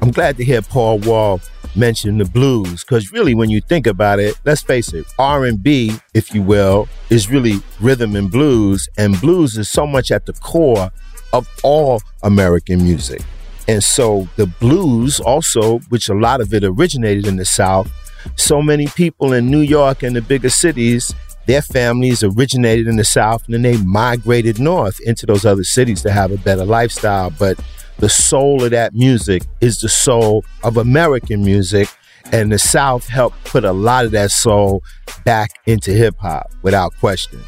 I'm 0.00 0.10
glad 0.10 0.36
to 0.36 0.44
hear 0.44 0.62
Paul 0.62 0.98
Wall 1.00 1.40
mention 1.76 2.18
the 2.18 2.24
blues 2.24 2.82
because 2.82 3.12
really 3.12 3.34
when 3.34 3.50
you 3.50 3.60
think 3.60 3.86
about 3.86 4.18
it 4.18 4.38
let's 4.44 4.62
face 4.62 4.92
it 4.92 5.06
r&b 5.18 5.94
if 6.14 6.34
you 6.34 6.42
will 6.42 6.88
is 7.10 7.30
really 7.30 7.60
rhythm 7.80 8.16
and 8.16 8.30
blues 8.30 8.88
and 8.96 9.20
blues 9.20 9.56
is 9.56 9.70
so 9.70 9.86
much 9.86 10.10
at 10.10 10.26
the 10.26 10.32
core 10.34 10.90
of 11.32 11.48
all 11.62 12.00
american 12.22 12.82
music 12.82 13.22
and 13.68 13.84
so 13.84 14.26
the 14.36 14.46
blues 14.46 15.20
also 15.20 15.78
which 15.90 16.08
a 16.08 16.14
lot 16.14 16.40
of 16.40 16.52
it 16.54 16.64
originated 16.64 17.26
in 17.26 17.36
the 17.36 17.44
south 17.44 17.90
so 18.34 18.62
many 18.62 18.86
people 18.88 19.32
in 19.32 19.50
new 19.50 19.60
york 19.60 20.02
and 20.02 20.16
the 20.16 20.22
bigger 20.22 20.50
cities 20.50 21.14
their 21.48 21.62
families 21.62 22.22
originated 22.22 22.86
in 22.86 22.96
the 22.96 23.04
south 23.04 23.44
and 23.46 23.54
then 23.54 23.62
they 23.62 23.76
migrated 23.78 24.60
north 24.60 25.00
into 25.00 25.26
those 25.26 25.44
other 25.44 25.64
cities 25.64 26.02
to 26.02 26.12
have 26.12 26.30
a 26.30 26.38
better 26.38 26.64
lifestyle 26.64 27.30
but 27.30 27.58
the 27.98 28.08
soul 28.08 28.62
of 28.62 28.70
that 28.70 28.94
music 28.94 29.42
is 29.60 29.80
the 29.80 29.88
soul 29.88 30.44
of 30.62 30.76
American 30.76 31.44
music. 31.44 31.88
And 32.30 32.52
the 32.52 32.58
South 32.58 33.08
helped 33.08 33.42
put 33.44 33.64
a 33.64 33.72
lot 33.72 34.04
of 34.04 34.12
that 34.12 34.30
soul 34.30 34.82
back 35.24 35.50
into 35.66 35.92
hip 35.92 36.14
hop 36.18 36.52
without 36.62 36.94
question. 37.00 37.40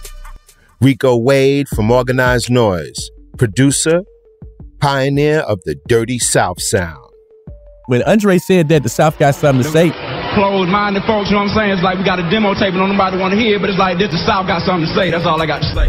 Rico 0.81 1.17
Wade 1.17 1.69
from 1.69 1.91
Organized 1.91 2.51
Noise, 2.51 3.11
producer, 3.37 4.03
pioneer 4.81 5.41
of 5.41 5.61
the 5.65 5.77
Dirty 5.87 6.19
South 6.19 6.61
sound. 6.61 7.05
When 7.87 8.03
Andre 8.05 8.39
said 8.39 8.69
that 8.69 8.83
the 8.83 8.89
South 8.89 9.19
got 9.19 9.35
something 9.35 9.63
to 9.63 9.71
say, 9.71 10.10
closed 10.35 10.71
minded 10.71 11.03
folks, 11.05 11.31
you 11.31 11.37
know 11.37 11.45
what 11.45 11.51
I'm 11.51 11.57
saying? 11.57 11.71
It's 11.73 11.83
like 11.83 11.99
we 11.99 12.05
got 12.05 12.19
a 12.19 12.27
demo 12.31 12.55
tape 12.55 12.75
and 12.75 12.81
nobody 12.81 13.19
want 13.19 13.33
to 13.33 13.39
hear, 13.39 13.59
but 13.59 13.71
it's 13.71 13.79
like 13.79 13.99
this 13.99 14.11
the 14.11 14.19
South 14.27 14.47
got 14.47 14.63
something 14.63 14.87
to 14.87 14.95
say. 14.95 15.11
That's 15.11 15.27
all 15.27 15.41
I 15.41 15.47
got 15.47 15.63
to 15.63 15.71
say. 15.75 15.87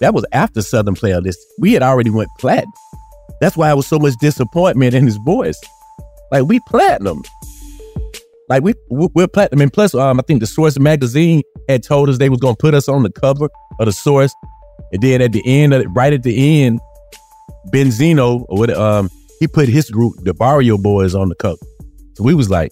That 0.00 0.14
was 0.14 0.24
after 0.32 0.62
Southern 0.62 0.94
Playlist. 0.94 1.36
We 1.58 1.74
had 1.74 1.82
already 1.82 2.10
went 2.10 2.30
platinum. 2.38 2.72
That's 3.40 3.56
why 3.56 3.70
I 3.70 3.74
was 3.74 3.86
so 3.86 3.98
much 3.98 4.14
disappointment 4.20 4.94
in 4.94 5.04
his 5.04 5.16
voice. 5.16 5.60
Like 6.30 6.44
we 6.44 6.60
platinum. 6.66 7.22
Like 8.48 8.62
we 8.62 8.74
we're 8.88 9.28
platinum. 9.28 9.60
And 9.60 9.72
plus, 9.72 9.94
um, 9.94 10.18
I 10.18 10.22
think 10.22 10.40
the 10.40 10.46
Source 10.46 10.78
magazine 10.78 11.42
had 11.68 11.82
told 11.82 12.08
us 12.08 12.18
they 12.18 12.28
was 12.28 12.40
gonna 12.40 12.56
put 12.56 12.74
us 12.74 12.88
on 12.88 13.02
the 13.02 13.10
cover 13.10 13.48
of 13.78 13.86
the 13.86 13.92
Source. 13.92 14.34
And 14.92 15.02
then 15.02 15.20
at 15.22 15.32
the 15.32 15.42
end 15.46 15.74
of 15.74 15.82
it, 15.82 15.88
right 15.88 16.12
at 16.12 16.22
the 16.22 16.62
end, 16.64 16.80
Benzino 17.72 18.44
or 18.48 18.58
what 18.58 18.70
um 18.70 19.10
he 19.38 19.46
put 19.46 19.68
his 19.68 19.90
group, 19.90 20.14
the 20.22 20.34
Barrio 20.34 20.76
Boys, 20.76 21.14
on 21.14 21.28
the 21.28 21.34
cover. 21.34 21.56
So 22.14 22.24
we 22.24 22.34
was 22.34 22.50
like, 22.50 22.70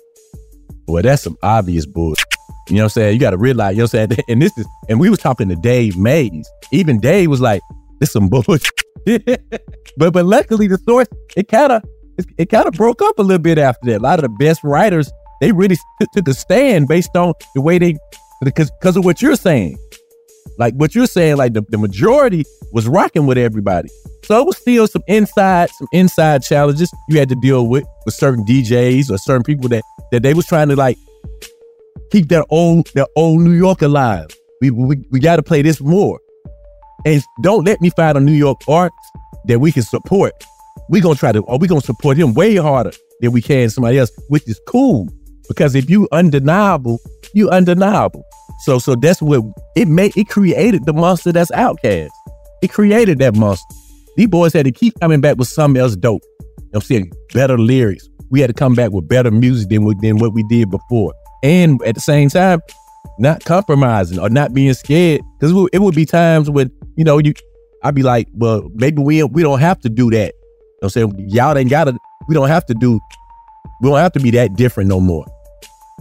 well, 0.89 1.03
that's 1.03 1.23
some 1.23 1.37
obvious 1.43 1.87
bullshit. 1.87 2.27
You 2.69 2.77
know 2.77 2.83
what 2.83 2.85
I'm 2.85 2.91
saying? 2.91 3.15
You 3.15 3.21
gotta 3.21 3.39
realize, 3.39 3.77
you 3.77 3.79
know 3.79 3.85
what 3.85 3.95
I'm 3.95 4.11
saying? 4.11 4.25
And 4.29 4.43
this 4.43 4.57
is 4.59 4.67
and 4.89 4.99
we 5.01 5.11
was 5.11 5.19
talking 5.19 5.49
to 5.49 5.57
Dave 5.57 5.97
Mays. 5.97 6.49
Even 6.73 7.01
Dave 7.01 7.31
was 7.31 7.41
like, 7.41 7.63
this 8.01 8.13
some 8.13 8.29
bullshit. 8.29 8.71
but 9.97 10.13
but 10.13 10.25
luckily 10.25 10.67
the 10.67 10.79
source 10.87 11.09
it 11.37 11.49
kind 11.49 11.73
of 11.73 11.83
it, 12.37 12.51
kind 12.51 12.67
of 12.67 12.75
broke 12.75 13.01
up 13.01 13.19
a 13.19 13.23
little 13.23 13.43
bit 13.43 13.59
after 13.59 13.87
that. 13.91 14.01
A 14.01 14.03
lot 14.03 14.19
of 14.19 14.23
the 14.23 14.37
best 14.45 14.63
writers 14.65 15.11
they 15.41 15.53
really 15.53 15.77
took 16.15 16.27
a 16.27 16.35
stand 16.35 16.89
based 16.89 17.17
on 17.17 17.33
the 17.55 17.61
way 17.61 17.79
they 17.79 17.97
because 18.43 18.97
of 18.97 19.05
what 19.05 19.23
you're 19.23 19.37
saying. 19.37 19.79
Like 20.59 20.75
what 20.75 20.95
you're 20.95 21.07
saying, 21.07 21.37
like 21.37 21.53
the, 21.53 21.63
the 21.69 21.79
majority 21.79 22.45
was 22.73 22.87
rocking 22.87 23.27
with 23.27 23.39
everybody. 23.39 23.89
So 24.25 24.41
it 24.41 24.47
was 24.47 24.57
still 24.59 24.87
some 24.87 25.03
inside, 25.07 25.71
some 25.71 25.89
inside 25.93 26.43
challenges 26.43 26.93
you 27.09 27.19
had 27.19 27.29
to 27.31 27.37
deal 27.37 27.67
with 27.67 27.85
with 28.05 28.15
certain 28.15 28.45
DJs 28.45 29.11
or 29.11 29.19
certain 29.19 29.43
people 29.43 29.69
that 29.71 29.83
that 30.13 30.23
they 30.23 30.35
was 30.35 30.47
trying 30.47 30.69
to 30.69 30.77
like 30.77 30.99
keep 32.11 32.29
their 32.29 32.45
own 32.51 32.83
their 32.95 33.07
own 33.17 33.45
New 33.45 33.53
York 33.53 33.83
alive. 33.83 34.29
We 34.61 34.71
we, 34.71 35.05
we 35.11 35.21
got 35.21 35.37
to 35.37 35.43
play 35.43 35.63
this 35.63 35.81
more. 35.81 36.21
And 37.05 37.23
don't 37.43 37.65
let 37.65 37.81
me 37.81 37.91
find 37.91 38.19
a 38.19 38.21
New 38.21 38.33
York 38.33 38.61
arts 38.69 38.97
that 39.47 39.61
we 39.61 39.73
can 39.73 39.83
support. 39.83 40.33
we 40.91 41.01
gonna 41.01 41.15
try 41.15 41.33
to, 41.33 41.41
or 41.43 41.59
we 41.59 41.69
gonna 41.69 41.81
support 41.81 42.17
him 42.17 42.35
way 42.35 42.57
harder 42.57 42.93
than 43.21 43.33
we 43.33 43.41
can 43.43 43.71
somebody 43.71 43.99
else, 43.99 44.11
which 44.29 44.47
is 44.49 44.61
cool. 44.67 45.09
Because 45.49 45.75
if 45.75 45.89
you 45.89 46.09
undeniable, 46.13 46.99
you 47.35 47.49
undeniable. 47.51 48.25
So 48.65 48.79
so 48.79 48.95
that's 48.95 49.23
what 49.23 49.43
it 49.77 49.89
made 49.89 50.17
it 50.17 50.29
created 50.29 50.85
the 50.85 50.93
monster 50.93 51.33
that's 51.33 51.51
OutKast. 51.53 52.11
It 52.63 52.69
created 52.69 53.19
that 53.21 53.37
monster. 53.37 53.75
These 54.17 54.29
boys 54.29 54.53
had 54.53 54.67
to 54.67 54.73
keep 54.73 54.99
coming 55.01 55.21
back 55.21 55.37
with 55.37 55.49
something 55.49 55.81
else 55.81 55.95
dope. 55.95 56.23
You 56.41 56.65
know 56.65 56.71
I'm 56.75 56.81
saying 56.81 57.13
better 57.33 57.57
lyrics. 57.57 58.09
We 58.31 58.41
had 58.41 58.49
to 58.49 58.55
come 58.55 58.75
back 58.75 58.91
with 58.91 59.09
better 59.09 59.31
music 59.31 59.71
than, 59.71 59.87
than 60.01 60.19
what 60.19 60.35
we 60.35 60.43
did 60.45 60.71
before. 60.71 61.15
And 61.43 61.81
at 61.85 61.95
the 61.95 62.01
same 62.01 62.29
time, 62.29 62.61
not 63.19 63.45
compromising 63.45 64.19
or 64.19 64.29
not 64.29 64.53
being 64.53 64.75
scared. 64.75 65.23
Because 65.39 65.69
it 65.73 65.79
would 65.79 65.95
be 65.95 66.05
times 66.05 66.51
when 66.51 66.71
you 66.97 67.05
know, 67.05 67.19
you 67.19 67.33
I'd 67.85 67.95
be 67.95 68.03
like, 68.03 68.29
well, 68.35 68.69
maybe 68.75 69.01
we 69.01 69.23
we 69.23 69.43
don't 69.43 69.61
have 69.61 69.81
to 69.81 69.89
do 69.89 70.11
that. 70.11 70.35
You 70.35 70.79
know 70.83 70.87
I'm 70.87 70.91
saying? 70.91 71.15
Y'all 71.29 71.57
ain't 71.57 71.71
gotta, 71.71 71.97
we 72.29 72.35
don't 72.35 72.49
have 72.49 72.67
to 72.67 72.75
do, 72.75 73.01
we 73.81 73.89
don't 73.89 73.99
have 73.99 74.13
to 74.13 74.21
be 74.21 74.31
that 74.33 74.55
different 74.55 74.89
no 74.89 75.01
more. 75.01 75.25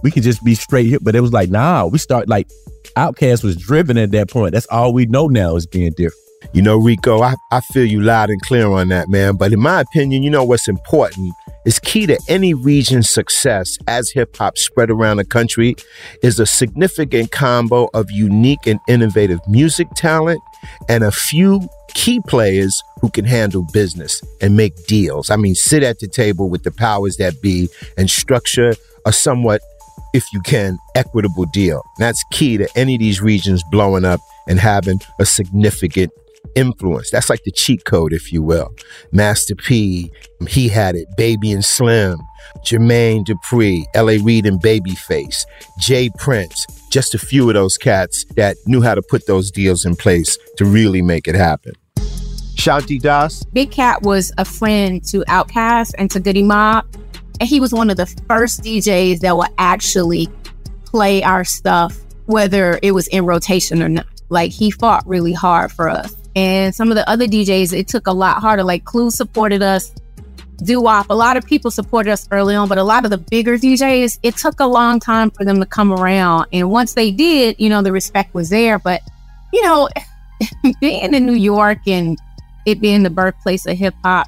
We 0.04 0.12
could 0.12 0.24
just 0.24 0.44
be 0.44 0.56
straight 0.56 0.88
here. 0.88 1.00
But 1.02 1.16
it 1.16 1.22
was 1.22 1.34
like, 1.34 1.50
nah, 1.50 1.86
we 1.86 1.98
start 1.98 2.30
like 2.30 2.48
OutKast 2.96 3.44
was 3.44 3.56
driven 3.56 3.98
at 3.98 4.12
that 4.12 4.30
point. 4.30 4.54
That's 4.54 4.68
all 4.68 4.94
we 4.94 5.06
know 5.06 5.28
now 5.28 5.56
is 5.56 5.66
being 5.66 5.92
different. 5.92 6.24
You 6.54 6.62
know, 6.62 6.78
Rico, 6.78 7.22
I, 7.22 7.36
I 7.52 7.62
feel 7.62 7.86
you 7.86 8.02
loud 8.02 8.30
and 8.30 8.40
clear 8.42 8.68
on 8.68 8.90
that, 8.90 9.10
man. 9.10 9.36
But 9.38 9.54
in 9.54 9.60
my 9.60 9.82
opinion, 9.82 10.24
you 10.24 10.30
know 10.30 10.44
what's 10.44 10.68
important 10.68 11.34
is 11.66 11.80
key 11.80 12.06
to 12.06 12.18
any 12.30 12.54
region's 12.54 13.10
success 13.10 13.78
as 13.88 14.10
hip 14.12 14.38
hop 14.38 14.58
spread 14.58 14.90
around 14.90 15.18
the 15.18 15.26
country 15.26 15.76
is 16.24 16.40
a 16.40 16.46
significant 16.46 17.32
combo 17.32 17.90
of 17.94 18.10
unique 18.10 18.66
and 18.66 18.80
innovative 18.88 19.40
music 19.50 19.88
talent 19.96 20.40
and 20.88 21.04
a 21.04 21.12
few 21.12 21.60
key 21.90 22.22
players 22.28 22.82
who 23.02 23.10
can 23.10 23.26
handle 23.26 23.66
business 23.74 24.22
and 24.40 24.56
make 24.56 24.86
deals. 24.86 25.30
I 25.30 25.36
mean, 25.36 25.56
sit 25.56 25.84
at 25.84 26.00
the 26.00 26.08
table 26.08 26.50
with 26.50 26.64
the 26.64 26.72
powers 26.72 27.18
that 27.18 27.42
be 27.42 27.68
and 27.98 28.10
structure 28.10 28.74
a 29.06 29.12
somewhat, 29.12 29.62
if 30.14 30.32
you 30.34 30.42
can, 30.42 30.78
equitable 30.96 31.46
deal. 31.46 31.82
That's 31.98 32.24
key 32.32 32.58
to 32.58 32.68
any 32.76 32.96
of 32.96 33.00
these 33.00 33.22
regions 33.22 33.64
blowing 33.72 34.06
up 34.06 34.20
and 34.48 34.60
having 34.60 35.00
a 35.20 35.26
significant 35.26 36.12
influence. 36.56 37.12
That's 37.12 37.30
like 37.30 37.44
the 37.44 37.52
cheat 37.52 37.86
code, 37.86 38.14
if 38.14 38.32
you 38.32 38.42
will. 38.42 38.70
Master 39.12 39.56
P, 39.56 40.12
he 40.48 40.70
had 40.70 40.96
it. 40.96 41.08
Baby 41.18 41.52
and 41.52 41.64
Slim, 41.64 42.20
Jermaine 42.66 43.26
Dupri, 43.26 43.84
L.A. 43.94 44.18
Reid 44.20 44.46
and 44.46 44.62
Babyface, 44.62 45.46
J. 45.80 46.10
Prince, 46.18 46.66
just 46.92 47.14
a 47.14 47.20
few 47.20 47.48
of 47.50 47.54
those 47.54 47.78
cats 47.78 48.26
that 48.36 48.58
knew 48.66 48.82
how 48.82 48.96
to 48.96 49.02
put 49.02 49.28
those 49.28 49.52
deals 49.52 49.86
in 49.86 49.96
place 49.96 50.38
to 50.58 50.66
really 50.66 51.02
make 51.02 51.28
it 51.28 51.36
happen. 51.36 51.74
Shanti 52.56 53.00
Das. 53.00 53.44
Big 53.54 53.70
Cat 53.70 54.02
was 54.02 54.32
a 54.38 54.46
friend 54.46 55.04
to 55.06 55.24
OutKast 55.26 55.94
and 55.98 56.10
to 56.12 56.20
Goodie 56.20 56.44
Mob. 56.44 56.86
And 57.40 57.48
he 57.48 57.60
was 57.60 57.74
one 57.74 57.90
of 57.90 57.98
the 57.98 58.06
first 58.28 58.62
DJs 58.62 59.20
that 59.20 59.38
would 59.38 59.50
actually 59.58 60.28
play 60.86 61.24
our 61.24 61.44
stuff, 61.44 61.98
whether 62.26 62.80
it 62.82 62.92
was 62.92 63.08
in 63.08 63.26
rotation 63.26 63.82
or 63.82 63.90
not. 63.90 64.06
Like 64.30 64.52
he 64.52 64.72
fought 64.72 65.08
really 65.08 65.34
hard 65.34 65.72
for 65.72 65.90
us. 65.90 66.16
And 66.36 66.74
some 66.76 66.92
of 66.92 66.96
the 66.96 67.10
other 67.10 67.26
DJs, 67.26 67.78
it 67.78 67.88
took 67.88 68.08
a 68.08 68.12
lot 68.12 68.42
harder. 68.42 68.64
Like 68.64 68.84
Clue 68.84 69.10
supported 69.10 69.64
us, 69.64 69.92
Doo 70.58 70.82
Wop. 70.82 71.08
A 71.10 71.16
lot 71.16 71.38
of 71.38 71.46
people 71.46 71.72
supported 71.72 72.12
us 72.12 72.28
early 72.32 72.56
on, 72.56 72.68
but 72.68 72.78
a 72.78 72.84
lot 72.84 73.06
of 73.06 73.12
the 73.12 73.18
bigger 73.18 73.58
DJs, 73.58 74.20
it 74.22 74.36
took 74.36 74.60
a 74.60 74.66
long 74.66 75.00
time 75.00 75.32
for 75.32 75.46
them 75.46 75.60
to 75.60 75.66
come 75.66 75.92
around. 75.92 76.48
And 76.52 76.70
once 76.70 76.94
they 76.94 77.12
did, 77.12 77.56
you 77.60 77.70
know, 77.70 77.82
the 77.82 77.92
respect 77.92 78.34
was 78.34 78.50
there. 78.50 78.78
But, 78.78 79.02
you 79.52 79.64
know, 79.64 79.90
being 80.82 81.14
in 81.14 81.26
New 81.26 81.34
York 81.34 81.80
and 81.88 82.18
it 82.66 82.82
being 82.82 83.04
the 83.04 83.10
birthplace 83.10 83.66
of 83.66 83.78
hip 83.78 83.96
hop, 84.04 84.28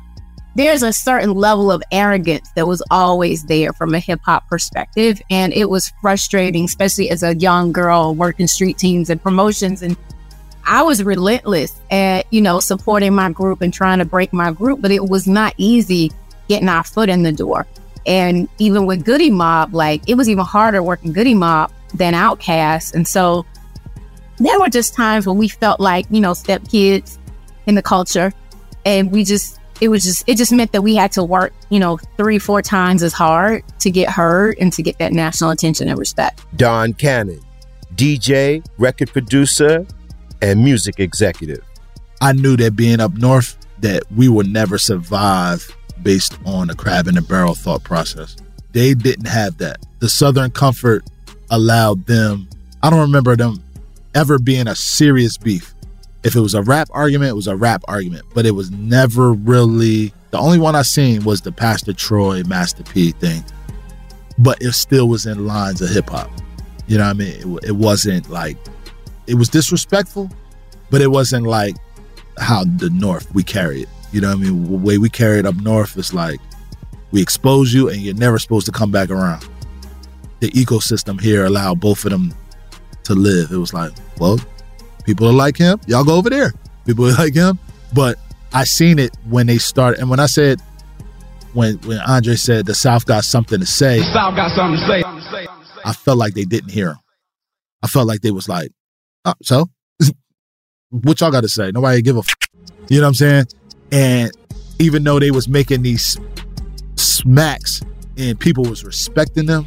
there's 0.60 0.84
a 0.84 0.92
certain 0.92 1.34
level 1.34 1.72
of 1.72 1.82
arrogance 1.90 2.52
that 2.56 2.68
was 2.68 2.84
always 2.92 3.46
there 3.46 3.72
from 3.72 3.96
a 3.96 4.00
hip 4.00 4.20
hop 4.26 4.46
perspective. 4.50 5.22
And 5.30 5.54
it 5.54 5.70
was 5.70 5.94
frustrating, 6.02 6.66
especially 6.66 7.10
as 7.10 7.24
a 7.24 7.34
young 7.36 7.72
girl 7.72 8.14
working 8.14 8.48
street 8.48 8.78
teams 8.78 9.10
and 9.10 9.24
promotions 9.24 9.82
and 9.82 9.96
I 10.66 10.84
was 10.84 11.04
relentless 11.04 11.76
at, 11.90 12.32
you 12.32 12.42
know, 12.42 12.60
supporting 12.60 13.16
my 13.16 13.32
group 13.32 13.62
and 13.62 13.74
trying 13.74 13.98
to 14.00 14.06
break 14.06 14.32
my 14.34 14.52
group, 14.52 14.82
but 14.82 14.92
it 14.92 15.04
was 15.04 15.26
not 15.26 15.56
easy 15.58 16.12
getting 16.48 16.70
our 16.70 16.84
foot 16.84 17.10
in 17.10 17.24
the 17.24 17.32
door. 17.32 17.66
And 18.06 18.48
even 18.60 18.86
with 18.86 19.04
Goodie 19.04 19.32
Mob, 19.32 19.74
like 19.74 20.08
it 20.08 20.14
was 20.14 20.30
even 20.30 20.46
harder 20.46 20.84
working 20.84 21.12
Goodie 21.12 21.34
Mob 21.34 21.72
than 21.96 22.14
OutKast. 22.14 22.94
And 22.94 23.08
so 23.08 23.48
there 24.38 24.60
were 24.60 24.70
just 24.70 24.94
times 24.94 25.26
when 25.26 25.38
we 25.38 25.48
felt 25.48 25.80
like, 25.80 26.06
you 26.12 26.20
know, 26.20 26.34
step 26.34 26.68
kids 26.68 27.18
in 27.66 27.74
the 27.74 27.82
culture. 27.82 28.32
And 28.86 29.12
we 29.12 29.24
just, 29.24 29.59
it 29.82 29.90
was 29.90 30.04
just, 30.04 30.28
it 30.28 30.38
just 30.38 30.52
meant 30.52 30.72
that 30.74 30.82
we 30.82 30.96
had 30.96 31.12
to 31.14 31.24
work, 31.24 31.54
you 31.70 31.80
know, 31.80 31.98
three, 32.18 32.40
four 32.40 32.62
times 32.62 33.04
as 33.04 33.14
hard 33.14 33.64
to 33.80 33.90
get 33.92 34.10
heard 34.10 34.58
and 34.60 34.72
to 34.74 34.84
get 34.84 34.98
that 35.00 35.14
national 35.14 35.52
attention 35.52 35.88
and 35.88 35.98
respect. 35.98 36.44
Don 36.58 36.94
Cannon, 36.94 37.42
DJ, 37.96 38.66
record 38.78 39.12
producer, 39.12 39.86
and 40.42 40.64
music 40.64 41.00
executive. 41.00 41.64
I 42.22 42.34
knew 42.34 42.58
that 42.58 42.76
being 42.76 43.00
up 43.00 43.14
north, 43.14 43.58
that 43.80 44.04
we 44.16 44.28
would 44.28 44.48
never 44.48 44.78
survive 44.78 45.74
based 46.04 46.38
on 46.46 46.70
a 46.70 46.76
crab 46.76 47.08
in 47.08 47.18
a 47.18 47.22
barrel 47.22 47.56
thought 47.56 47.84
process. 47.84 48.36
They 48.74 48.94
didn't 48.94 49.28
have 49.28 49.58
that. 49.58 49.78
The 50.00 50.10
Southern 50.10 50.52
comfort 50.52 51.04
allowed 51.50 52.06
them, 52.06 52.50
I 52.84 52.90
don't 52.90 53.00
remember 53.00 53.36
them 53.36 53.64
ever 54.16 54.40
being 54.40 54.68
a 54.68 54.76
serious 54.76 55.38
beef. 55.38 55.74
If 56.24 56.36
it 56.36 56.40
was 56.40 56.54
a 56.54 56.62
rap 56.62 56.90
argument, 56.92 57.30
it 57.30 57.36
was 57.36 57.48
a 57.48 57.56
rap 57.56 57.84
argument, 57.88 58.26
but 58.34 58.46
it 58.46 58.52
was 58.52 58.72
never 58.72 59.34
really. 59.34 60.14
The 60.32 60.38
only 60.38 60.60
one 60.60 60.76
I 60.76 60.84
seen 60.84 61.24
was 61.24 61.42
the 61.42 61.52
Pastor 61.52 61.94
Troy 61.94 62.44
Master 62.44 62.84
P 62.84 63.12
thing, 63.12 63.44
but 64.38 64.62
it 64.62 64.74
still 64.74 65.08
was 65.08 65.26
in 65.26 65.48
lines 65.48 65.82
of 65.82 65.90
hip 65.90 66.10
hop. 66.10 66.30
You 66.88 66.98
know 66.98 67.06
what 67.06 67.10
I 67.12 67.14
mean? 67.14 67.58
It, 67.58 67.70
it 67.70 67.76
wasn't 67.76 68.30
like 68.30 68.58
it 69.28 69.36
was 69.36 69.50
disrespectful, 69.50 70.30
but 70.90 71.02
it 71.02 71.08
wasn't 71.08 71.46
like 71.46 71.76
how 72.38 72.64
the 72.64 72.90
North 72.90 73.34
we 73.34 73.44
carry 73.44 73.84
it. 73.84 73.90
You 74.12 74.22
know 74.22 74.30
what 74.30 74.38
I 74.38 74.42
mean? 74.42 74.64
The 74.64 74.78
way 74.78 74.98
we 74.98 75.10
carry 75.10 75.40
it 75.40 75.46
up 75.46 75.56
north 75.56 75.96
is 75.98 76.14
like 76.14 76.40
we 77.12 77.22
expose 77.22 77.74
you 77.74 77.90
and 77.90 78.02
you're 78.02 78.16
never 78.16 78.40
supposed 78.40 78.66
to 78.66 78.72
come 78.72 78.92
back 78.92 79.10
around. 79.10 79.48
The 80.40 80.50
ecosystem 80.52 81.20
here 81.22 81.46
allowed 81.46 81.80
both 81.80 82.06
of 82.06 82.12
them 82.12 82.34
to 83.04 83.14
live. 83.14 83.52
It 83.52 83.58
was 83.58 83.74
like, 83.74 83.92
well, 84.20 84.40
people 85.10 85.28
are 85.28 85.34
like 85.34 85.58
him, 85.58 85.82
y'all 85.88 86.04
go 86.04 86.16
over 86.16 86.30
there. 86.30 86.54
People 86.86 87.08
are 87.08 87.14
like 87.14 87.34
him. 87.34 87.58
But 87.96 88.20
I 88.54 88.64
seen 88.64 89.00
it 89.00 89.18
when 89.28 89.48
they 89.48 89.58
started 89.58 90.00
and 90.00 90.10
when 90.10 90.20
I 90.20 90.28
said 90.28 90.62
when 91.54 91.78
when 91.80 91.98
Andre 92.02 92.36
said 92.36 92.68
the 92.68 92.76
South 92.76 93.08
got 93.08 93.24
something 93.24 93.60
to 93.60 93.66
say, 93.66 93.98
The 93.98 94.14
South 94.14 94.36
got 94.36 94.52
something 94.52 94.80
to 94.80 94.86
say. 94.86 95.48
I 95.84 95.94
felt 95.94 96.20
like 96.20 96.36
they 96.36 96.46
didn't 96.46 96.70
hear 96.70 96.90
him. 96.90 97.00
I 97.82 97.88
felt 97.88 98.06
like 98.06 98.22
they 98.22 98.30
was 98.30 98.48
like, 98.48 98.72
oh, 99.26 99.34
so 99.42 99.66
what 100.92 101.20
y'all 101.22 101.32
got 101.32 101.42
to 101.42 101.50
say? 101.50 101.72
Nobody 101.72 102.04
give 102.04 102.18
a, 102.18 102.20
f-. 102.20 102.36
you 102.90 102.98
know 102.98 103.06
what 103.06 103.08
I'm 103.08 103.14
saying? 103.16 103.46
And 103.92 104.32
even 104.78 105.04
though 105.04 105.18
they 105.18 105.32
was 105.32 105.48
making 105.48 105.82
these 105.82 106.20
smacks 106.98 107.82
and 108.18 108.40
people 108.40 108.64
was 108.66 108.84
respecting 108.84 109.48
them, 109.48 109.66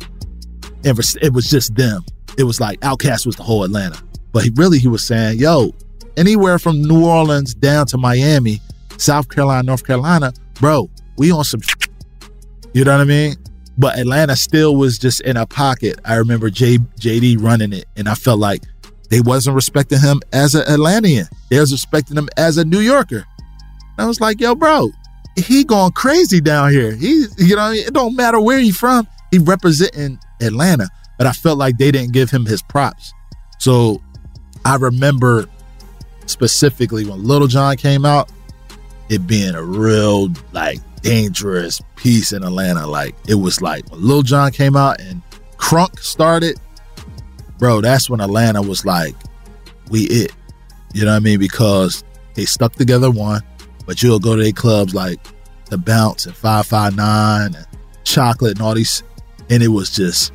and 0.85 0.99
it 1.21 1.33
was 1.33 1.47
just 1.47 1.75
them. 1.75 2.05
It 2.39 2.45
was 2.45 2.61
like 2.61 2.79
Outkast 2.81 3.27
was 3.27 3.37
the 3.37 3.43
whole 3.43 3.65
Atlanta, 3.65 4.01
but 4.33 4.49
really 4.55 4.79
he 4.79 4.89
was 4.89 5.07
saying, 5.07 5.39
yo, 5.39 5.73
anywhere 6.17 6.59
from 6.59 6.83
New 6.83 7.05
Orleans 7.05 7.55
down 7.55 7.87
to 7.87 7.99
Miami, 7.99 8.61
South 8.97 9.29
Carolina, 9.29 9.63
North 9.63 9.87
Carolina, 9.87 10.33
bro, 10.55 10.91
we 11.17 11.31
on 11.33 11.45
some. 11.45 11.61
Sh-. 11.61 11.75
You 12.73 12.85
know 12.85 12.93
what 12.93 13.03
I 13.03 13.05
mean? 13.05 13.37
But 13.79 13.99
Atlanta 13.99 14.37
still 14.37 14.77
was 14.77 14.99
just 14.99 15.21
in 15.23 15.37
a 15.37 15.47
pocket. 15.47 15.99
I 16.05 16.17
remember 16.17 16.51
J, 16.51 16.79
JD 16.79 17.43
running 17.43 17.73
it, 17.73 17.87
and 17.97 18.09
I 18.09 18.15
felt 18.15 18.39
like 18.39 18.63
they 19.11 19.21
wasn't 19.21 19.57
respecting 19.57 20.01
him 20.01 20.21
as 20.33 20.55
an 20.55 20.63
Atlantean. 20.63 21.27
They 21.51 21.61
was 21.61 21.73
respecting 21.73 22.17
him 22.17 22.29
as 22.37 22.57
a 22.57 22.65
New 22.65 22.81
Yorker. 22.81 23.27
I 23.99 24.07
was 24.07 24.21
like, 24.21 24.41
yo, 24.41 24.55
bro, 24.55 24.91
he 25.37 25.65
going 25.65 25.93
crazy 25.93 26.41
down 26.41 26.71
here. 26.71 26.95
He, 26.95 27.27
you 27.39 27.57
know, 27.57 27.73
it 27.73 27.93
don't 27.93 28.17
matter 28.17 28.41
where 28.41 28.59
he 28.59 28.73
from. 28.73 29.07
He 29.31 29.39
representing 29.39 30.19
Atlanta. 30.41 30.89
But 31.19 31.27
I 31.27 31.33
felt 31.33 31.59
like 31.59 31.79
they 31.79 31.91
didn't 31.91 32.13
give 32.13 32.31
him 32.31 32.47
his 32.47 32.63
props. 32.63 33.13
So 33.59 34.03
I 34.65 34.77
remember 34.77 35.47
specifically 36.27 37.05
when 37.05 37.25
Lil 37.25 37.47
Jon 37.47 37.77
came 37.77 38.05
out, 38.05 38.31
it 39.09 39.27
being 39.27 39.55
a 39.55 39.63
real 39.63 40.33
like 40.53 40.79
dangerous 41.03 41.81
piece 41.97 42.33
in 42.33 42.43
Atlanta. 42.43 42.87
Like 42.87 43.15
it 43.29 43.35
was 43.35 43.61
like 43.61 43.91
when 43.91 44.07
Lil 44.07 44.23
Jon 44.23 44.53
came 44.53 44.77
out 44.77 45.01
and 45.01 45.23
Crunk 45.57 45.99
started, 45.99 46.59
bro, 47.59 47.81
that's 47.81 48.09
when 48.09 48.21
Atlanta 48.21 48.63
was 48.63 48.85
like, 48.85 49.15
we 49.91 50.03
it. 50.05 50.33
You 50.95 51.05
know 51.05 51.13
what 51.13 51.17
I 51.17 51.21
mean? 51.21 51.39
Because 51.39 52.05
they 52.35 52.45
stuck 52.45 52.75
together 52.75 53.11
one, 53.11 53.43
but 53.87 54.03
you'll 54.03 54.19
go 54.19 54.37
to 54.37 54.43
their 54.43 54.53
clubs 54.53 54.95
like 54.95 55.19
the 55.71 55.79
Bounce 55.79 56.27
and 56.27 56.35
559 56.37 57.55
and 57.55 57.67
Chocolate 58.05 58.59
and 58.59 58.63
all 58.63 58.75
these, 58.75 59.03
and 59.49 59.63
it 59.63 59.69
was 59.69 59.91
just, 59.91 60.33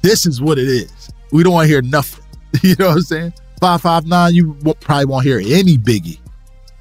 this 0.00 0.26
is 0.26 0.40
what 0.40 0.58
it 0.58 0.68
is. 0.68 1.10
We 1.32 1.42
don't 1.42 1.52
want 1.52 1.64
to 1.64 1.68
hear 1.68 1.82
nothing. 1.82 2.21
You 2.62 2.76
know 2.78 2.88
what 2.88 2.96
I'm 2.96 3.02
saying? 3.02 3.32
559, 3.60 4.34
you 4.34 4.54
probably 4.80 5.04
won't 5.06 5.24
hear 5.24 5.38
any 5.38 5.78
Biggie, 5.78 6.18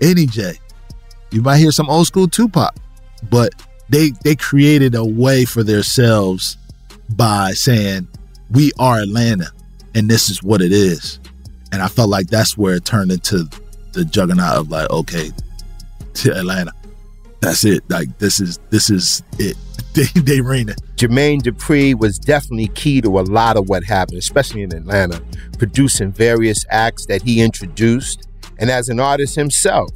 any 0.01 0.25
J. 0.25 0.59
You 1.31 1.41
might 1.41 1.57
hear 1.57 1.71
some 1.71 1.89
old 1.89 2.07
school 2.07 2.27
Tupac, 2.27 2.75
but 3.29 3.53
they 3.89 4.11
they 4.23 4.35
created 4.35 4.95
a 4.95 5.05
way 5.05 5.45
for 5.45 5.63
themselves 5.63 6.57
by 7.15 7.51
saying 7.51 8.07
we 8.49 8.71
are 8.79 8.99
Atlanta 8.99 9.51
and 9.95 10.09
this 10.09 10.29
is 10.29 10.41
what 10.43 10.61
it 10.61 10.71
is. 10.71 11.19
And 11.71 11.81
I 11.81 11.87
felt 11.87 12.09
like 12.09 12.27
that's 12.27 12.57
where 12.57 12.75
it 12.75 12.85
turned 12.85 13.11
into 13.11 13.47
the 13.93 14.05
juggernaut 14.05 14.57
of 14.57 14.69
like, 14.69 14.89
okay, 14.89 15.31
to 16.15 16.37
Atlanta. 16.37 16.73
That's 17.39 17.65
it. 17.65 17.83
Like 17.89 18.17
this 18.19 18.39
is 18.39 18.59
this 18.69 18.89
is 18.89 19.23
it. 19.39 19.57
They 19.93 20.05
they 20.21 20.39
it. 20.39 20.79
Jermaine 20.95 21.41
Dupri 21.41 21.99
was 21.99 22.17
definitely 22.17 22.69
key 22.69 23.01
to 23.01 23.19
a 23.19 23.23
lot 23.23 23.57
of 23.57 23.67
what 23.67 23.83
happened, 23.83 24.19
especially 24.19 24.61
in 24.61 24.73
Atlanta, 24.73 25.21
producing 25.57 26.13
various 26.13 26.65
acts 26.69 27.07
that 27.07 27.21
he 27.21 27.41
introduced, 27.41 28.25
and 28.57 28.69
as 28.69 28.87
an 28.87 29.01
artist 29.01 29.35
himself. 29.35 29.89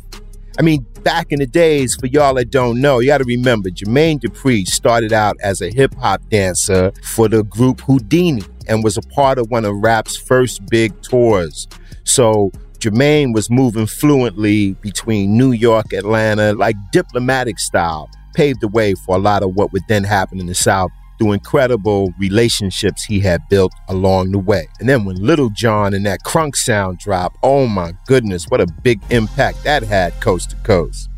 I 0.60 0.64
mean, 0.64 0.86
back 1.04 1.32
in 1.32 1.40
the 1.40 1.48
days, 1.48 1.96
for 1.96 2.08
y'all 2.08 2.34
that 2.34 2.50
don't 2.50 2.82
know, 2.82 3.00
you 3.00 3.08
got 3.08 3.20
to 3.20 3.24
remember 3.24 3.70
Jermaine 3.70 4.20
Dupri 4.20 4.66
started 4.68 5.14
out 5.14 5.38
as 5.42 5.62
a 5.62 5.70
hip 5.70 5.94
hop 5.96 6.22
dancer 6.30 6.92
for 7.04 7.30
the 7.30 7.44
group 7.44 7.78
Whodini 7.78 8.46
and 8.68 8.84
was 8.84 8.98
a 8.98 9.02
part 9.02 9.38
of 9.38 9.50
one 9.50 9.64
of 9.64 9.76
rap's 9.78 10.18
first 10.18 10.66
big 10.68 11.00
tours. 11.02 11.68
So 12.04 12.52
Jermaine 12.80 13.34
was 13.34 13.50
moving 13.50 13.86
fluently 13.86 14.74
between 14.74 15.38
New 15.38 15.52
York, 15.52 15.94
Atlanta, 15.94 16.54
like 16.54 16.76
diplomatic 16.92 17.60
style, 17.60 18.10
paved 18.36 18.62
the 18.62 18.68
way 18.68 18.94
for 18.94 19.16
a 19.16 19.20
lot 19.20 19.44
of 19.44 19.56
what 19.56 19.72
would 19.72 19.84
then 19.88 20.04
happen 20.04 20.40
in 20.40 20.46
the 20.46 20.56
South 20.56 20.92
through 21.18 21.32
incredible 21.32 22.14
relationships 22.20 23.04
he 23.04 23.20
had 23.20 23.42
built 23.50 23.72
along 23.88 24.32
the 24.32 24.40
way. 24.40 24.68
And 24.80 24.90
then 24.90 25.06
when 25.06 25.16
Lil 25.18 25.50
Jon 25.50 25.94
and 25.94 26.06
that 26.06 26.20
crunk 26.24 26.56
sound 26.56 27.00
drop, 27.00 27.38
oh 27.42 27.68
my 27.68 27.94
goodness, 28.08 28.46
what 28.50 28.62
a 28.62 28.68
big 28.84 29.00
impact 29.10 29.64
that 29.64 29.84
had 29.84 30.20
coast 30.20 30.52
to 30.52 30.56
coast. 30.58 31.10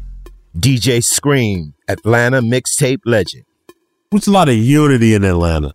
DJ 0.57 1.03
Scream, 1.03 1.73
Atlanta 1.87 2.41
mixtape 2.41 3.01
legend. 3.05 3.43
There's 4.11 4.27
a 4.27 4.31
lot 4.31 4.49
of 4.49 4.55
unity 4.55 5.13
in 5.13 5.23
Atlanta. 5.23 5.73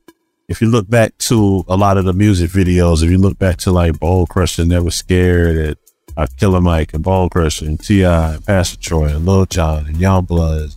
If 0.49 0.61
you 0.61 0.69
look 0.69 0.89
back 0.89 1.17
to 1.19 1.65
a 1.69 1.77
lot 1.77 1.99
of 1.99 2.05
the 2.05 2.13
music 2.13 2.51
videos, 2.51 3.03
if 3.03 3.11
you 3.11 3.19
look 3.19 3.39
back 3.39 3.59
to 3.59 3.73
like 3.73 3.99
Bone 3.99 4.27
Crusher, 4.27 4.65
Never 4.65 4.91
Scared, 4.91 5.57
and 5.57 5.77
uh, 6.17 6.27
Killer 6.37 6.61
Mike 6.61 6.93
and 6.95 7.03
Bone 7.03 7.29
Crusher 7.29 7.65
and 7.65 7.81
T.I. 7.81 8.35
and 8.35 8.45
Pastor 8.45 8.79
Troy 8.79 9.07
and 9.07 9.25
Lil 9.25 9.47
Jon 9.47 9.87
and 9.87 9.97
Youngblood, 9.97 10.77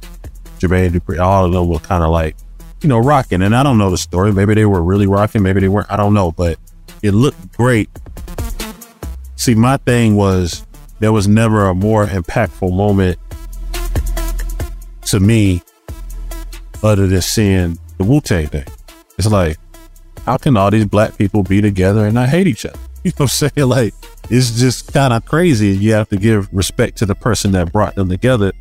Jermaine 0.59 0.91
Dupri, 0.91 1.19
all 1.19 1.45
of 1.45 1.51
them 1.51 1.67
were 1.67 1.79
kind 1.79 2.03
of 2.03 2.09
like, 2.09 2.35
you 2.81 2.89
know, 2.89 2.99
rocking. 2.99 3.41
And 3.41 3.55
I 3.55 3.63
don't 3.63 3.77
know 3.77 3.89
the 3.89 3.97
story. 3.97 4.31
Maybe 4.31 4.53
they 4.53 4.65
were 4.65 4.81
really 4.81 5.07
rocking. 5.07 5.43
Maybe 5.43 5.59
they 5.59 5.67
weren't. 5.67 5.91
I 5.91 5.97
don't 5.97 6.13
know. 6.13 6.31
But 6.31 6.57
it 7.01 7.11
looked 7.11 7.53
great. 7.57 7.89
See, 9.35 9.55
my 9.55 9.77
thing 9.77 10.15
was 10.15 10.65
there 10.99 11.11
was 11.11 11.27
never 11.27 11.67
a 11.67 11.75
more 11.75 12.05
impactful 12.07 12.75
moment 12.75 13.19
to 15.03 15.19
me 15.19 15.61
other 16.83 17.07
than 17.07 17.21
seeing 17.21 17.77
the 17.97 18.03
Wu 18.03 18.21
Tang 18.21 18.47
thing. 18.47 18.65
It's 19.17 19.29
like, 19.29 19.57
how 20.25 20.37
can 20.37 20.57
all 20.57 20.71
these 20.71 20.85
black 20.85 21.17
people 21.17 21.43
be 21.43 21.61
together 21.61 22.05
and 22.05 22.15
not 22.15 22.29
hate 22.29 22.47
each 22.47 22.65
other? 22.65 22.79
You 23.05 23.11
know 23.11 23.25
what 23.25 23.39
I'm 23.41 23.51
saying? 23.51 23.69
Like, 23.69 23.93
it's 24.31 24.57
just 24.59 24.91
kind 24.91 25.13
of 25.13 25.23
crazy. 25.25 25.67
You 25.67 25.93
have 25.93 26.09
to 26.09 26.17
give 26.17 26.51
respect 26.51 26.97
to 26.97 27.05
the 27.05 27.13
person 27.13 27.51
that 27.51 27.71
brought 27.71 27.93
them 27.93 28.09
together. 28.09 28.51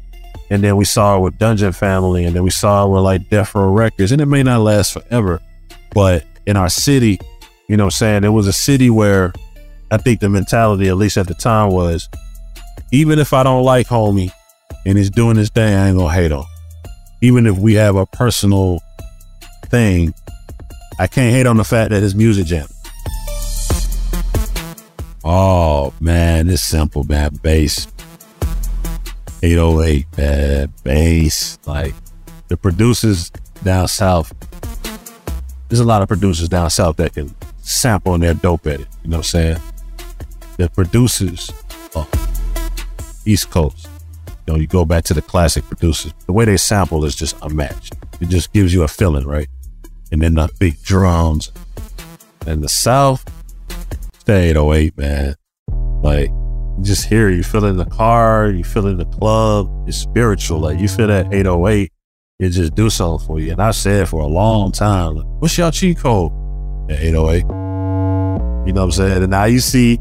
And 0.50 0.62
then 0.62 0.76
we 0.76 0.84
saw 0.84 1.16
it 1.16 1.20
with 1.20 1.38
Dungeon 1.38 1.72
Family, 1.72 2.24
and 2.24 2.36
then 2.36 2.42
we 2.42 2.50
saw 2.50 2.86
it 2.86 2.90
with 2.90 3.02
like 3.02 3.28
Death 3.30 3.54
Row 3.54 3.72
Records, 3.72 4.12
and 4.12 4.20
it 4.20 4.26
may 4.26 4.42
not 4.42 4.60
last 4.60 4.92
forever. 4.92 5.40
But 5.92 6.24
in 6.46 6.56
our 6.56 6.68
city, 6.68 7.18
you 7.68 7.76
know 7.76 7.84
what 7.84 7.94
I'm 7.94 7.98
saying? 7.98 8.24
It 8.24 8.28
was 8.28 8.46
a 8.46 8.52
city 8.52 8.90
where 8.90 9.32
I 9.90 9.96
think 9.96 10.20
the 10.20 10.28
mentality, 10.28 10.88
at 10.88 10.96
least 10.96 11.16
at 11.16 11.26
the 11.26 11.34
time, 11.34 11.70
was 11.70 12.08
even 12.92 13.18
if 13.18 13.32
I 13.32 13.42
don't 13.42 13.64
like 13.64 13.86
homie 13.86 14.30
and 14.86 14.98
he's 14.98 15.10
doing 15.10 15.36
his 15.36 15.50
thing, 15.50 15.74
I 15.74 15.88
ain't 15.88 15.98
gonna 15.98 16.12
hate 16.12 16.32
on. 16.32 16.44
Even 17.22 17.46
if 17.46 17.56
we 17.56 17.74
have 17.74 17.96
a 17.96 18.06
personal 18.06 18.80
thing, 19.66 20.12
I 20.98 21.06
can't 21.06 21.34
hate 21.34 21.46
on 21.46 21.56
the 21.56 21.64
fact 21.64 21.90
that 21.90 22.02
his 22.02 22.14
music 22.14 22.46
jam. 22.46 22.66
Oh 25.24 25.94
man, 26.00 26.50
it's 26.50 26.62
simple, 26.62 27.04
man. 27.04 27.36
Bass. 27.42 27.86
808, 29.44 30.06
man. 30.16 30.72
Bass. 30.82 31.58
Like 31.66 31.94
the 32.48 32.56
producers 32.56 33.30
down 33.62 33.88
south. 33.88 34.32
There's 35.68 35.80
a 35.80 35.84
lot 35.84 36.02
of 36.02 36.08
producers 36.08 36.48
down 36.48 36.70
south 36.70 36.96
that 36.96 37.14
can 37.14 37.34
sample 37.58 38.14
and 38.14 38.22
they're 38.22 38.34
dope 38.34 38.66
at 38.66 38.80
it. 38.80 38.88
You 39.02 39.10
know 39.10 39.18
what 39.18 39.34
I'm 39.34 39.56
saying? 39.56 39.58
The 40.56 40.70
producers, 40.70 41.52
oh, 41.94 42.08
East 43.26 43.50
Coast. 43.50 43.88
You 44.46 44.52
know, 44.52 44.58
you 44.58 44.66
go 44.66 44.84
back 44.84 45.04
to 45.04 45.14
the 45.14 45.22
classic 45.22 45.64
producers. 45.64 46.12
The 46.26 46.32
way 46.32 46.44
they 46.44 46.56
sample 46.56 47.04
is 47.04 47.16
just 47.16 47.36
unmatched. 47.42 47.94
It 48.20 48.28
just 48.28 48.52
gives 48.52 48.72
you 48.72 48.82
a 48.82 48.88
feeling, 48.88 49.26
right? 49.26 49.48
And 50.12 50.22
then 50.22 50.34
the 50.34 50.48
big 50.58 50.80
drums. 50.82 51.50
And 52.46 52.62
the 52.62 52.68
South, 52.68 53.24
stay 54.18 54.50
808, 54.50 54.98
man. 54.98 55.34
Like, 56.02 56.30
just 56.82 57.06
hear 57.06 57.28
it. 57.28 57.36
You 57.36 57.42
feel 57.42 57.64
in 57.64 57.76
the 57.76 57.84
car, 57.84 58.50
you 58.50 58.64
feel 58.64 58.86
in 58.86 58.98
the 58.98 59.04
club. 59.04 59.70
It's 59.88 59.96
spiritual. 59.96 60.60
Like, 60.60 60.78
you 60.78 60.88
feel 60.88 61.06
that 61.08 61.32
808, 61.32 61.90
it 62.40 62.50
just 62.50 62.74
do 62.74 62.90
something 62.90 63.26
for 63.26 63.40
you. 63.40 63.52
And 63.52 63.62
I 63.62 63.70
said 63.70 64.08
for 64.08 64.20
a 64.20 64.26
long 64.26 64.72
time, 64.72 65.16
like, 65.16 65.26
what's 65.40 65.56
your 65.56 65.70
cheat 65.70 65.98
code? 65.98 66.32
At 66.90 67.00
808. 67.00 67.44
You 68.66 68.72
know 68.72 68.80
what 68.80 68.84
I'm 68.84 68.92
saying? 68.92 69.22
And 69.22 69.30
now 69.30 69.44
you 69.44 69.60
see 69.60 69.98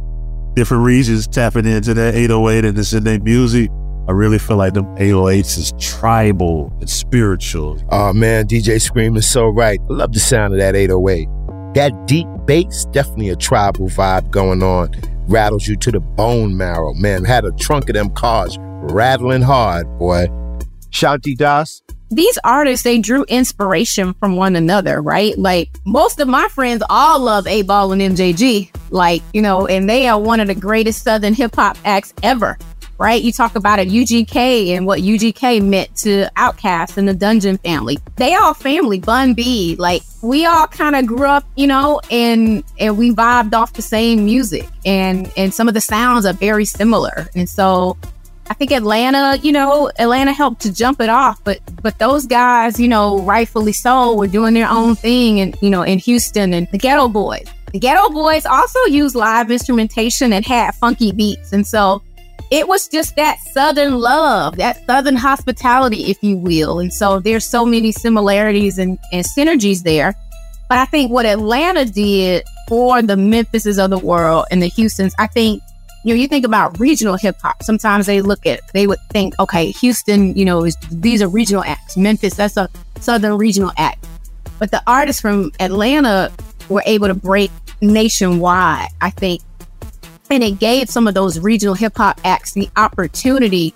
different 0.56 0.84
regions 0.84 1.28
tapping 1.28 1.66
into 1.66 1.94
that 1.94 2.16
808 2.16 2.66
and 2.66 2.78
it's 2.78 2.94
in 2.94 3.04
their 3.04 3.20
music. 3.20 3.70
I 4.08 4.12
really 4.12 4.40
feel 4.40 4.58
like 4.58 4.74
them 4.74 4.86
808s 4.98 5.58
is 5.58 5.74
tribal 5.80 6.72
and 6.80 6.90
spiritual. 6.90 7.82
Oh 7.90 8.14
man, 8.14 8.48
DJ 8.48 8.82
Scream 8.82 9.16
is 9.16 9.30
so 9.30 9.48
right. 9.48 9.80
I 9.90 9.94
love 9.94 10.12
the 10.12 10.20
sound 10.20 10.54
of 10.54 10.60
that 10.60 10.76
808. 10.76 11.28
That 11.76 12.08
deep 12.08 12.28
bass, 12.46 12.86
definitely 12.92 13.30
a 13.30 13.36
tribal 13.36 13.88
vibe 13.88 14.30
going 14.30 14.62
on. 14.62 14.94
Rattles 15.28 15.68
you 15.68 15.76
to 15.78 15.92
the 15.92 16.00
bone 16.00 16.58
marrow. 16.58 16.94
Man, 16.94 17.24
had 17.24 17.46
a 17.46 17.52
trunk 17.54 17.90
of 17.90 17.96
them 17.96 18.10
cars 18.12 18.58
rattling 18.60 19.42
hard, 19.42 19.88
boy. 19.98 20.28
Shanti 20.92 21.36
Das, 21.36 21.82
these 22.16 22.38
artists 22.44 22.84
they 22.84 23.00
drew 23.00 23.24
inspiration 23.24 24.14
from 24.16 24.36
one 24.36 24.56
another, 24.56 25.02
right? 25.02 25.38
Like 25.38 25.70
most 25.86 26.20
of 26.20 26.28
my 26.28 26.48
friends 26.50 26.84
all 26.90 27.20
love 27.20 27.46
8Ball 27.46 27.94
and 27.94 28.16
MJG, 28.16 28.70
like 28.92 29.22
you 29.34 29.42
know, 29.42 29.68
and 29.68 29.90
they 29.90 30.08
are 30.08 30.20
one 30.20 30.40
of 30.40 30.48
the 30.48 30.56
greatest 30.56 31.04
Southern 31.04 31.34
hip 31.34 31.56
hop 31.56 31.78
acts 31.86 32.14
ever, 32.22 32.58
right? 32.98 33.22
You 33.22 33.32
talk 33.32 33.56
about 33.56 33.80
a 33.80 33.86
UGK 33.86 34.70
and 34.70 34.86
what 34.86 35.00
UGK 35.00 35.62
meant 35.64 35.96
to 35.98 36.28
Outkast 36.38 36.98
and 36.98 37.08
the 37.08 37.14
Dungeon 37.14 37.58
family. 37.58 37.98
They 38.16 38.36
all 38.36 38.54
family, 38.54 39.00
Bun 39.00 39.34
B, 39.34 39.76
like 39.78 40.04
we 40.22 40.46
all 40.46 40.68
kind 40.68 40.96
of 40.96 41.06
grew 41.06 41.28
up, 41.28 41.46
you 41.56 41.68
know, 41.68 42.02
and 42.10 42.64
and 42.80 42.98
we 42.98 43.12
vibed 43.12 43.54
off 43.54 43.74
the 43.74 43.82
same 43.82 44.26
music, 44.26 44.68
and 44.86 45.32
and 45.36 45.54
some 45.54 45.68
of 45.68 45.74
the 45.74 45.82
sounds 45.82 46.26
are 46.26 46.34
very 46.34 46.66
similar, 46.66 47.28
and 47.36 47.50
so 47.50 47.98
I 48.50 48.54
think 48.54 48.72
Atlanta, 48.72 49.38
you 49.42 49.52
know, 49.52 49.90
Atlanta 50.00 50.34
helped 50.34 50.62
to 50.64 50.74
jump 50.74 51.00
it 51.02 51.10
off, 51.10 51.44
but 51.44 51.60
but 51.82 51.98
those 52.00 52.26
guys, 52.26 52.80
you 52.80 52.88
know, 52.88 53.20
rightfully 53.20 53.74
so, 53.74 54.16
were 54.16 54.28
doing 54.28 54.54
their 54.54 54.70
own 54.70 54.96
thing, 54.96 55.40
and 55.40 55.58
you 55.62 55.70
know, 55.70 55.82
in 55.82 56.00
Houston 56.00 56.54
and 56.54 56.68
the 56.72 56.78
Geto 56.78 57.12
Boys. 57.12 57.48
The 57.72 57.80
Geto 57.80 58.14
Boys 58.14 58.46
also 58.46 58.80
used 58.86 59.16
live 59.16 59.50
instrumentation 59.50 60.34
and 60.34 60.46
had 60.46 60.76
funky 60.76 61.12
beats, 61.12 61.54
and 61.54 61.66
so 61.66 62.02
it 62.52 62.68
was 62.68 62.88
just 62.88 63.16
that 63.16 63.40
Southern 63.40 64.00
love, 64.00 64.58
that 64.58 64.86
Southern 64.86 65.16
hospitality, 65.16 66.12
if 66.12 66.22
you 66.24 66.38
will. 66.38 66.80
And 66.80 66.94
so 66.94 67.20
there's 67.20 67.46
so 67.46 67.66
many 67.66 67.92
similarities 67.92 68.78
and, 68.78 69.00
and 69.12 69.26
synergies 69.26 69.84
there. 69.84 70.14
But 70.70 70.78
I 70.78 70.86
think 70.86 71.12
what 71.12 71.26
Atlanta 71.26 71.86
did 71.86 72.44
for 72.68 73.02
the 73.02 73.18
Memphises 73.18 73.78
of 73.78 73.90
the 73.90 73.98
world 73.98 74.46
and 74.52 74.62
the 74.62 74.70
Houstons, 74.70 75.14
I 75.20 75.28
think 75.28 75.62
you 76.04 76.14
know, 76.14 76.20
you 76.20 76.28
think 76.28 76.46
about 76.46 76.80
regional 76.80 77.16
hip 77.16 77.38
hop. 77.42 77.64
Sometimes 77.64 78.08
they 78.08 78.22
look 78.22 78.46
at, 78.46 78.60
they 78.74 78.88
would 78.88 79.00
think, 79.10 79.40
okay, 79.40 79.72
Houston, 79.72 80.36
you 80.36 80.44
know, 80.44 80.66
is 80.66 80.76
these 80.92 81.22
are 81.22 81.30
regional 81.30 81.64
acts. 81.64 81.96
Memphis, 81.96 82.36
that's 82.36 82.58
a 82.58 82.70
southern 83.00 83.38
regional 83.38 83.72
act. 83.78 84.06
But 84.60 84.72
the 84.72 84.84
artists 84.86 85.22
from 85.22 85.52
Atlanta 85.62 86.32
were 86.68 86.84
able 86.86 87.08
to 87.08 87.14
break 87.14 87.52
nationwide, 87.82 88.90
I 89.02 89.10
think. 89.12 89.42
And 90.34 90.44
it 90.44 90.58
gave 90.58 90.90
some 90.90 91.08
of 91.08 91.14
those 91.14 91.40
regional 91.40 91.76
hip 91.76 91.96
hop 91.96 92.20
acts 92.24 92.54
the 92.54 92.68
opportunity 92.76 93.72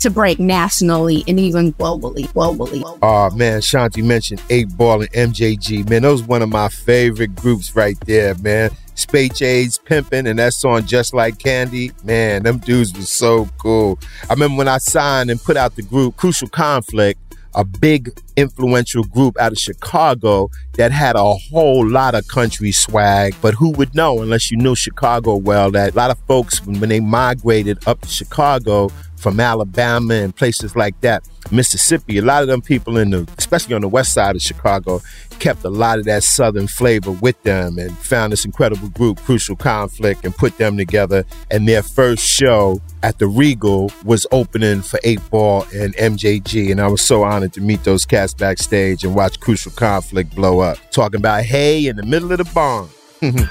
to 0.00 0.10
break 0.10 0.40
nationally 0.40 1.22
and 1.28 1.38
even 1.38 1.72
globally. 1.74 2.26
Globally. 2.32 2.82
Oh 3.00 3.30
man, 3.36 3.60
Shanti 3.60 4.02
mentioned 4.02 4.40
8Ball 4.48 5.08
and 5.14 5.32
MJG. 5.32 5.88
Man, 5.88 6.02
those 6.02 6.24
one 6.24 6.42
of 6.42 6.48
my 6.48 6.68
favorite 6.68 7.36
groups 7.36 7.76
right 7.76 7.96
there, 8.06 8.34
man. 8.38 8.70
Space 8.96 9.40
Age 9.40 9.78
pimping, 9.84 10.26
and 10.26 10.40
that 10.40 10.54
song 10.54 10.84
Just 10.84 11.14
Like 11.14 11.38
Candy. 11.38 11.92
Man, 12.02 12.42
them 12.42 12.58
dudes 12.58 12.92
was 12.92 13.08
so 13.08 13.48
cool. 13.58 13.96
I 14.28 14.32
remember 14.32 14.58
when 14.58 14.66
I 14.66 14.78
signed 14.78 15.30
and 15.30 15.40
put 15.40 15.56
out 15.56 15.76
the 15.76 15.82
group 15.82 16.16
Crucial 16.16 16.48
Conflict, 16.48 17.20
a 17.54 17.64
big 17.64 18.10
influential 18.36 19.04
group 19.04 19.38
out 19.38 19.52
of 19.52 19.58
Chicago 19.58 20.50
that 20.74 20.92
had 20.92 21.16
a 21.16 21.34
whole 21.34 21.86
lot 21.86 22.14
of 22.14 22.26
country 22.28 22.72
swag. 22.72 23.34
But 23.40 23.54
who 23.54 23.70
would 23.72 23.94
know 23.94 24.22
unless 24.22 24.50
you 24.50 24.56
knew 24.56 24.74
Chicago 24.74 25.36
well 25.36 25.70
that 25.72 25.94
a 25.94 25.96
lot 25.96 26.10
of 26.10 26.18
folks, 26.26 26.64
when, 26.64 26.88
they 26.88 27.00
migrated 27.00 27.86
up 27.86 28.00
to 28.02 28.08
Chicago, 28.08 28.90
from 29.20 29.38
Alabama 29.38 30.14
and 30.14 30.34
places 30.34 30.74
like 30.74 30.98
that, 31.02 31.22
Mississippi. 31.50 32.18
A 32.18 32.22
lot 32.22 32.42
of 32.42 32.48
them 32.48 32.62
people 32.62 32.96
in 32.96 33.10
the, 33.10 33.28
especially 33.36 33.74
on 33.74 33.82
the 33.82 33.88
west 33.88 34.14
side 34.14 34.34
of 34.34 34.42
Chicago, 34.42 35.00
kept 35.40 35.64
a 35.64 35.70
lot 35.70 35.98
of 35.98 36.04
that 36.04 36.22
southern 36.22 36.68
flavor 36.68 37.10
with 37.10 37.42
them 37.42 37.78
and 37.78 37.96
found 37.98 38.32
this 38.32 38.44
incredible 38.44 38.88
group, 38.90 39.18
Crucial 39.20 39.56
Conflict, 39.56 40.24
and 40.24 40.34
put 40.34 40.56
them 40.58 40.76
together. 40.76 41.24
And 41.50 41.66
their 41.66 41.82
first 41.82 42.22
show 42.22 42.80
at 43.02 43.18
the 43.18 43.26
Regal 43.26 43.90
was 44.04 44.26
opening 44.30 44.82
for 44.82 44.98
8Ball 45.00 45.62
and 45.74 45.96
MJG. 45.96 46.70
And 46.70 46.80
I 46.80 46.86
was 46.86 47.02
so 47.02 47.24
honored 47.24 47.52
to 47.54 47.60
meet 47.60 47.82
those 47.84 48.04
cats 48.04 48.34
backstage 48.34 49.02
and 49.02 49.14
watch 49.14 49.40
Crucial 49.40 49.72
Conflict 49.72 50.34
blow 50.34 50.60
up. 50.60 50.78
Talking 50.90 51.18
about 51.18 51.44
hey 51.44 51.86
in 51.86 51.96
the 51.96 52.04
middle 52.04 52.30
of 52.30 52.38
the 52.38 52.44
barn. 52.44 52.88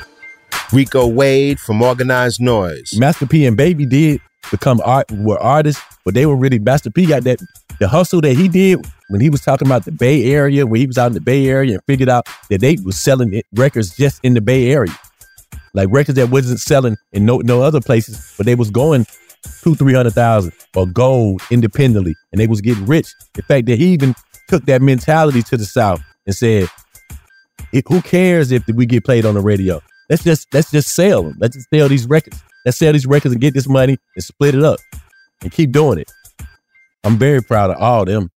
Rico 0.71 1.07
Wade 1.07 1.59
from 1.59 1.81
Organized 1.81 2.39
Noise. 2.39 2.93
Master 2.97 3.25
P 3.25 3.45
and 3.45 3.57
Baby 3.57 3.85
did 3.85 4.21
become 4.51 4.81
art 4.85 5.11
were 5.11 5.39
artists, 5.39 5.83
but 6.05 6.13
they 6.13 6.25
were 6.25 6.35
really 6.35 6.59
Master 6.59 6.91
P 6.91 7.05
got 7.05 7.23
that 7.23 7.39
the 7.79 7.87
hustle 7.87 8.21
that 8.21 8.35
he 8.35 8.47
did 8.47 8.85
when 9.09 9.21
he 9.21 9.29
was 9.29 9.41
talking 9.41 9.67
about 9.67 9.85
the 9.85 9.91
Bay 9.91 10.31
Area, 10.31 10.65
when 10.65 10.79
he 10.81 10.87
was 10.87 10.97
out 10.97 11.07
in 11.07 11.13
the 11.13 11.21
Bay 11.21 11.47
Area 11.47 11.73
and 11.73 11.83
figured 11.85 12.09
out 12.09 12.27
that 12.49 12.61
they 12.61 12.77
was 12.83 12.99
selling 12.99 13.41
records 13.53 13.95
just 13.95 14.19
in 14.23 14.33
the 14.33 14.41
Bay 14.41 14.71
Area, 14.71 14.93
like 15.73 15.89
records 15.91 16.17
that 16.17 16.29
wasn't 16.29 16.59
selling 16.59 16.97
in 17.11 17.25
no 17.25 17.37
no 17.37 17.61
other 17.61 17.81
places, 17.81 18.33
but 18.37 18.45
they 18.45 18.55
was 18.55 18.69
going 18.69 19.05
two 19.63 19.75
three 19.75 19.93
hundred 19.93 20.13
thousand 20.13 20.53
or 20.75 20.85
gold 20.85 21.41
independently, 21.51 22.15
and 22.31 22.39
they 22.39 22.47
was 22.47 22.61
getting 22.61 22.85
rich. 22.85 23.07
The 23.33 23.43
fact 23.43 23.67
that 23.67 23.77
he 23.77 23.93
even 23.93 24.15
took 24.47 24.65
that 24.65 24.81
mentality 24.81 25.41
to 25.43 25.57
the 25.57 25.65
South 25.65 26.01
and 26.25 26.35
said, 26.35 26.67
"Who 27.87 28.01
cares 28.01 28.51
if 28.51 28.63
we 28.67 28.85
get 28.85 29.05
played 29.05 29.25
on 29.25 29.35
the 29.35 29.41
radio? 29.41 29.81
Let's 30.09 30.23
just 30.23 30.47
let's 30.53 30.71
just 30.71 30.89
sell 30.93 31.23
them. 31.23 31.37
Let's 31.39 31.55
just 31.55 31.69
sell 31.73 31.87
these 31.87 32.07
records." 32.07 32.41
Let's 32.65 32.77
sell 32.77 32.91
these 32.91 33.05
records 33.05 33.33
and 33.33 33.41
get 33.41 33.53
this 33.53 33.67
money 33.67 33.97
and 34.15 34.23
split 34.23 34.53
it 34.53 34.63
up 34.63 34.79
and 35.41 35.51
keep 35.51 35.71
doing 35.71 35.99
it. 35.99 36.11
I'm 37.09 37.17
very 37.17 37.41
proud 37.41 37.71
of 37.71 37.77
all 37.81 38.03
of 38.03 38.07
them. 38.07 38.29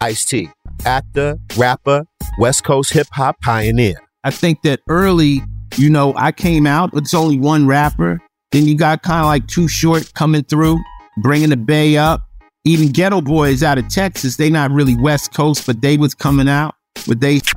Ice 0.00 0.24
T, 0.24 0.48
actor, 0.86 1.36
rapper, 1.56 2.04
West 2.38 2.62
Coast 2.62 2.92
hip 2.92 3.08
hop 3.10 3.40
pioneer. 3.40 3.96
I 4.22 4.30
think 4.30 4.62
that 4.62 4.78
early, 4.88 5.42
you 5.76 5.90
know, 5.90 6.14
I 6.16 6.30
came 6.30 6.64
out, 6.64 6.90
it's 6.92 7.12
only 7.12 7.40
one 7.40 7.66
rapper. 7.66 8.20
Then 8.52 8.66
you 8.66 8.76
got 8.76 9.02
kind 9.02 9.22
of 9.22 9.26
like 9.26 9.48
Too 9.48 9.66
Short 9.66 10.14
coming 10.14 10.44
through, 10.44 10.78
bringing 11.22 11.48
the 11.48 11.56
Bay 11.56 11.96
up. 11.96 12.22
Even 12.64 12.90
Geto 12.90 13.24
Boys 13.24 13.64
out 13.64 13.78
of 13.78 13.88
Texas, 13.88 14.36
they 14.36 14.48
not 14.48 14.70
really 14.70 14.94
West 14.94 15.34
Coast, 15.34 15.66
but 15.66 15.80
they 15.82 15.96
was 15.96 16.14
coming 16.14 16.48
out 16.48 16.76
with 17.08 17.18
they. 17.18 17.40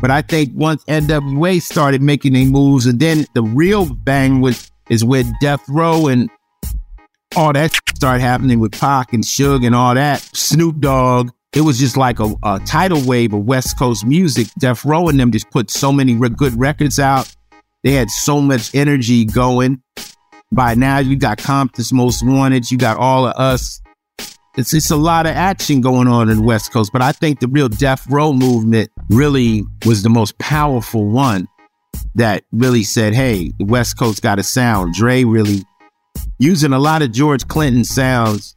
But 0.00 0.10
I 0.10 0.22
think 0.22 0.50
once 0.54 0.84
NWA 0.84 1.62
started 1.62 2.02
making 2.02 2.34
their 2.34 2.44
moves, 2.44 2.84
and 2.84 3.00
then 3.00 3.26
the 3.34 3.42
real 3.42 3.86
bang 3.92 4.40
was 4.40 4.70
is 4.90 5.02
where 5.02 5.24
Death 5.40 5.62
Row 5.68 6.08
and 6.08 6.28
all 7.36 7.52
that 7.52 7.72
started 7.96 8.20
happening 8.20 8.60
with 8.60 8.72
Pac 8.72 9.12
and 9.12 9.24
Suge 9.24 9.64
and 9.64 9.74
all 9.74 9.94
that. 9.94 10.20
Snoop 10.34 10.80
Dogg. 10.80 11.30
It 11.54 11.60
was 11.60 11.78
just 11.78 11.96
like 11.96 12.18
a, 12.18 12.34
a 12.42 12.60
tidal 12.66 13.04
wave 13.04 13.32
of 13.32 13.44
West 13.44 13.78
Coast 13.78 14.04
music. 14.04 14.48
Death 14.58 14.84
Row 14.84 15.08
and 15.08 15.18
them 15.18 15.30
just 15.30 15.50
put 15.50 15.70
so 15.70 15.92
many 15.92 16.14
re- 16.14 16.28
good 16.28 16.58
records 16.58 16.98
out. 16.98 17.32
They 17.84 17.92
had 17.92 18.10
so 18.10 18.40
much 18.40 18.74
energy 18.74 19.24
going. 19.24 19.82
By 20.50 20.74
now, 20.74 20.98
you 20.98 21.16
got 21.16 21.38
Compton's 21.38 21.92
Most 21.92 22.24
Wanted. 22.26 22.70
You 22.70 22.78
got 22.78 22.96
all 22.96 23.26
of 23.26 23.36
us. 23.36 23.80
It's 24.56 24.72
it's 24.72 24.90
a 24.90 24.96
lot 24.96 25.26
of 25.26 25.34
action 25.34 25.80
going 25.80 26.06
on 26.06 26.28
in 26.28 26.38
the 26.38 26.42
West 26.42 26.72
Coast, 26.72 26.92
but 26.92 27.02
I 27.02 27.10
think 27.10 27.40
the 27.40 27.48
real 27.48 27.68
Death 27.68 28.08
Row 28.08 28.32
movement 28.32 28.90
really 29.10 29.64
was 29.84 30.04
the 30.04 30.10
most 30.10 30.38
powerful 30.38 31.06
one 31.08 31.48
that 32.14 32.44
really 32.52 32.84
said, 32.84 33.14
hey, 33.14 33.52
the 33.58 33.64
West 33.64 33.98
Coast 33.98 34.22
got 34.22 34.38
a 34.38 34.44
sound. 34.44 34.94
Dre 34.94 35.24
really 35.24 35.64
using 36.38 36.72
a 36.72 36.78
lot 36.78 37.02
of 37.02 37.12
George 37.12 37.46
Clinton 37.48 37.84
sounds 37.84 38.56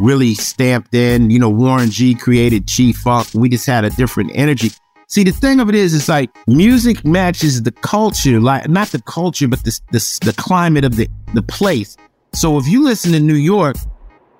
really 0.00 0.34
stamped 0.34 0.94
in. 0.94 1.30
You 1.30 1.38
know, 1.38 1.50
Warren 1.50 1.90
G 1.90 2.14
created 2.14 2.66
G-Funk. 2.66 3.28
We 3.34 3.48
just 3.48 3.66
had 3.66 3.84
a 3.84 3.90
different 3.90 4.32
energy. 4.34 4.70
See, 5.08 5.22
the 5.22 5.30
thing 5.30 5.60
of 5.60 5.68
it 5.68 5.74
is, 5.74 5.94
it's 5.94 6.08
like 6.08 6.30
music 6.48 7.04
matches 7.04 7.62
the 7.62 7.70
culture, 7.70 8.40
like 8.40 8.68
not 8.68 8.88
the 8.88 9.00
culture, 9.02 9.46
but 9.46 9.62
the, 9.62 9.80
the, 9.92 10.18
the 10.24 10.32
climate 10.36 10.84
of 10.84 10.96
the, 10.96 11.08
the 11.32 11.42
place. 11.42 11.96
So 12.34 12.58
if 12.58 12.66
you 12.66 12.84
listen 12.84 13.12
to 13.12 13.20
New 13.20 13.34
York, 13.34 13.76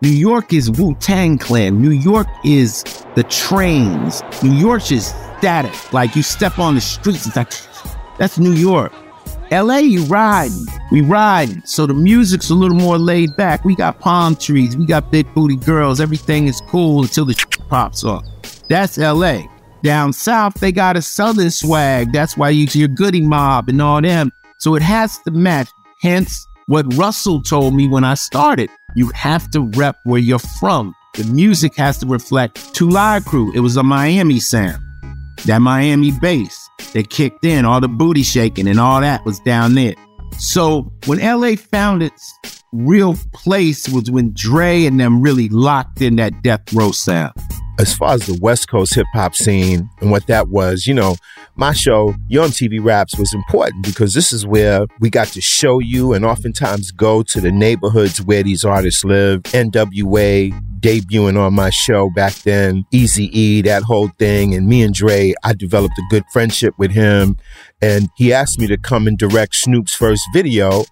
New 0.02 0.10
York 0.10 0.52
is 0.52 0.70
Wu 0.70 0.94
Tang 0.96 1.38
Clan. 1.38 1.80
New 1.80 1.92
York 1.92 2.26
is 2.44 2.82
the 3.14 3.22
trains. 3.22 4.22
New 4.42 4.52
York 4.52 4.90
is 4.90 5.14
static. 5.38 5.92
Like 5.92 6.16
you 6.16 6.22
step 6.22 6.58
on 6.58 6.74
the 6.74 6.80
streets, 6.80 7.26
it's 7.26 7.36
like 7.36 7.52
that's 8.18 8.38
New 8.38 8.52
York. 8.52 8.92
LA, 9.50 9.78
you 9.78 10.04
ride. 10.04 10.50
We 10.90 11.00
ride. 11.02 11.68
So 11.68 11.86
the 11.86 11.94
music's 11.94 12.50
a 12.50 12.54
little 12.54 12.76
more 12.76 12.98
laid 12.98 13.36
back. 13.36 13.64
We 13.64 13.74
got 13.74 14.00
palm 14.00 14.36
trees. 14.36 14.76
We 14.76 14.86
got 14.86 15.10
big 15.12 15.32
booty 15.34 15.56
girls. 15.56 16.00
Everything 16.00 16.46
is 16.46 16.60
cool 16.68 17.02
until 17.02 17.24
the 17.24 17.34
pops 17.68 18.04
off. 18.04 18.24
That's 18.68 18.98
LA. 18.98 19.42
Down 19.82 20.12
south, 20.12 20.54
they 20.54 20.72
got 20.72 20.96
a 20.96 21.02
southern 21.02 21.50
swag. 21.50 22.12
That's 22.12 22.36
why 22.36 22.50
you 22.50 22.66
see 22.66 22.80
your 22.80 22.88
Goodie 22.88 23.20
Mob 23.20 23.68
and 23.68 23.80
all 23.80 24.00
them. 24.00 24.32
So 24.58 24.74
it 24.74 24.82
has 24.82 25.18
to 25.18 25.30
match. 25.30 25.68
Hence, 26.02 26.46
what 26.66 26.92
Russell 26.94 27.42
told 27.42 27.74
me 27.74 27.88
when 27.88 28.04
I 28.04 28.14
started. 28.14 28.68
You 28.94 29.10
have 29.14 29.50
to 29.50 29.60
rep 29.60 29.98
where 30.04 30.20
you're 30.20 30.38
from. 30.38 30.94
The 31.14 31.24
music 31.24 31.76
has 31.76 31.98
to 31.98 32.06
reflect 32.06 32.74
Two 32.74 32.88
Live 32.88 33.24
Crew. 33.24 33.52
It 33.54 33.60
was 33.60 33.76
a 33.76 33.82
Miami 33.82 34.40
sound. 34.40 34.82
That 35.44 35.60
Miami 35.60 36.12
bass 36.20 36.65
that 36.92 37.10
kicked 37.10 37.44
in, 37.44 37.64
all 37.64 37.80
the 37.80 37.88
booty 37.88 38.22
shaking 38.22 38.68
and 38.68 38.80
all 38.80 39.00
that 39.00 39.24
was 39.24 39.38
down 39.40 39.74
there. 39.74 39.94
So 40.38 40.90
when 41.06 41.18
LA 41.18 41.56
found 41.56 42.02
its 42.02 42.38
real 42.72 43.16
place 43.32 43.88
was 43.88 44.10
when 44.10 44.32
Dre 44.34 44.84
and 44.84 45.00
them 45.00 45.22
really 45.22 45.48
locked 45.48 46.02
in 46.02 46.16
that 46.16 46.42
death 46.42 46.72
row 46.72 46.90
sound. 46.90 47.32
As 47.78 47.94
far 47.94 48.14
as 48.14 48.24
the 48.24 48.38
West 48.40 48.70
Coast 48.70 48.94
hip 48.94 49.06
hop 49.12 49.34
scene 49.34 49.88
and 50.00 50.10
what 50.10 50.26
that 50.28 50.48
was, 50.48 50.86
you 50.86 50.94
know, 50.94 51.16
my 51.56 51.72
show, 51.72 52.14
Yo 52.28 52.46
MTV 52.46 52.82
Raps, 52.82 53.18
was 53.18 53.34
important 53.34 53.84
because 53.84 54.14
this 54.14 54.32
is 54.32 54.46
where 54.46 54.86
we 55.00 55.10
got 55.10 55.28
to 55.28 55.42
show 55.42 55.78
you 55.78 56.14
and 56.14 56.24
oftentimes 56.24 56.90
go 56.90 57.22
to 57.22 57.40
the 57.40 57.52
neighborhoods 57.52 58.22
where 58.22 58.42
these 58.42 58.64
artists 58.64 59.04
live. 59.04 59.42
NWA 59.42 60.58
debuting 60.80 61.38
on 61.38 61.54
my 61.54 61.70
show 61.70 62.10
back 62.14 62.34
then, 62.36 62.84
Easy 62.92 63.30
E, 63.38 63.62
that 63.62 63.82
whole 63.82 64.08
thing. 64.18 64.54
And 64.54 64.68
me 64.68 64.82
and 64.82 64.94
Dre, 64.94 65.34
I 65.44 65.52
developed 65.52 65.98
a 65.98 66.02
good 66.10 66.24
friendship 66.32 66.74
with 66.78 66.90
him. 66.90 67.36
And 67.82 68.08
he 68.16 68.32
asked 68.32 68.58
me 68.58 68.66
to 68.68 68.76
come 68.76 69.06
and 69.06 69.18
direct 69.18 69.54
Snoop's 69.54 69.94
first 69.94 70.22
video 70.32 70.84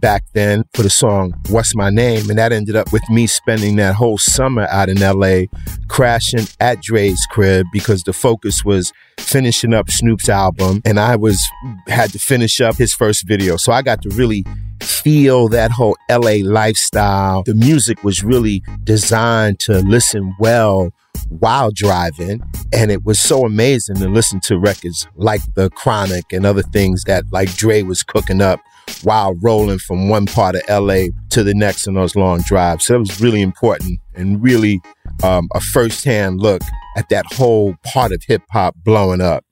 back 0.00 0.24
then 0.32 0.64
for 0.74 0.82
the 0.82 0.90
song 0.90 1.34
What's 1.48 1.74
My 1.74 1.90
Name. 1.90 2.30
And 2.30 2.38
that 2.38 2.52
ended 2.52 2.76
up 2.76 2.92
with 2.92 3.02
me 3.10 3.26
spending 3.26 3.76
that 3.76 3.94
whole 3.94 4.18
summer 4.18 4.66
out 4.70 4.88
in 4.88 4.98
LA 4.98 5.42
crashing 5.88 6.46
at 6.58 6.80
Dre's 6.82 7.24
crib 7.30 7.66
because 7.72 8.02
the 8.02 8.12
focus 8.12 8.64
was 8.64 8.92
finishing 9.18 9.74
up 9.74 9.90
Snoop's 9.90 10.28
album 10.28 10.80
and 10.84 10.98
I 10.98 11.16
was 11.16 11.44
had 11.86 12.10
to 12.12 12.18
finish 12.18 12.60
up 12.60 12.76
his 12.76 12.94
first 12.94 13.26
video. 13.26 13.56
So 13.56 13.72
I 13.72 13.82
got 13.82 14.02
to 14.02 14.08
really 14.10 14.44
feel 14.82 15.48
that 15.48 15.70
whole 15.70 15.96
LA 16.10 16.38
lifestyle. 16.42 17.42
The 17.44 17.54
music 17.54 18.02
was 18.04 18.22
really 18.22 18.62
designed 18.84 19.58
to 19.60 19.80
listen 19.80 20.34
well 20.38 20.92
while 21.28 21.70
driving. 21.70 22.42
And 22.72 22.90
it 22.90 23.04
was 23.04 23.20
so 23.20 23.44
amazing 23.44 23.96
to 23.96 24.08
listen 24.08 24.40
to 24.40 24.58
records 24.58 25.06
like 25.16 25.40
The 25.54 25.70
Chronic 25.70 26.32
and 26.32 26.44
other 26.46 26.62
things 26.62 27.04
that 27.04 27.24
like 27.30 27.54
Dre 27.56 27.82
was 27.82 28.02
cooking 28.02 28.40
up 28.40 28.60
while 29.02 29.34
rolling 29.36 29.78
from 29.78 30.08
one 30.08 30.26
part 30.26 30.56
of 30.56 30.62
LA 30.68 31.06
to 31.30 31.44
the 31.44 31.54
next 31.54 31.86
in 31.86 31.94
those 31.94 32.16
long 32.16 32.40
drives. 32.42 32.86
So 32.86 32.96
it 32.96 32.98
was 32.98 33.20
really 33.20 33.40
important 33.40 34.00
and 34.14 34.42
really 34.42 34.80
um, 35.22 35.48
a 35.54 35.60
firsthand 35.60 36.40
look 36.40 36.62
at 36.96 37.08
that 37.08 37.24
whole 37.32 37.74
part 37.84 38.12
of 38.12 38.22
hip 38.26 38.42
hop 38.50 38.74
blowing 38.84 39.20
up. 39.20 39.44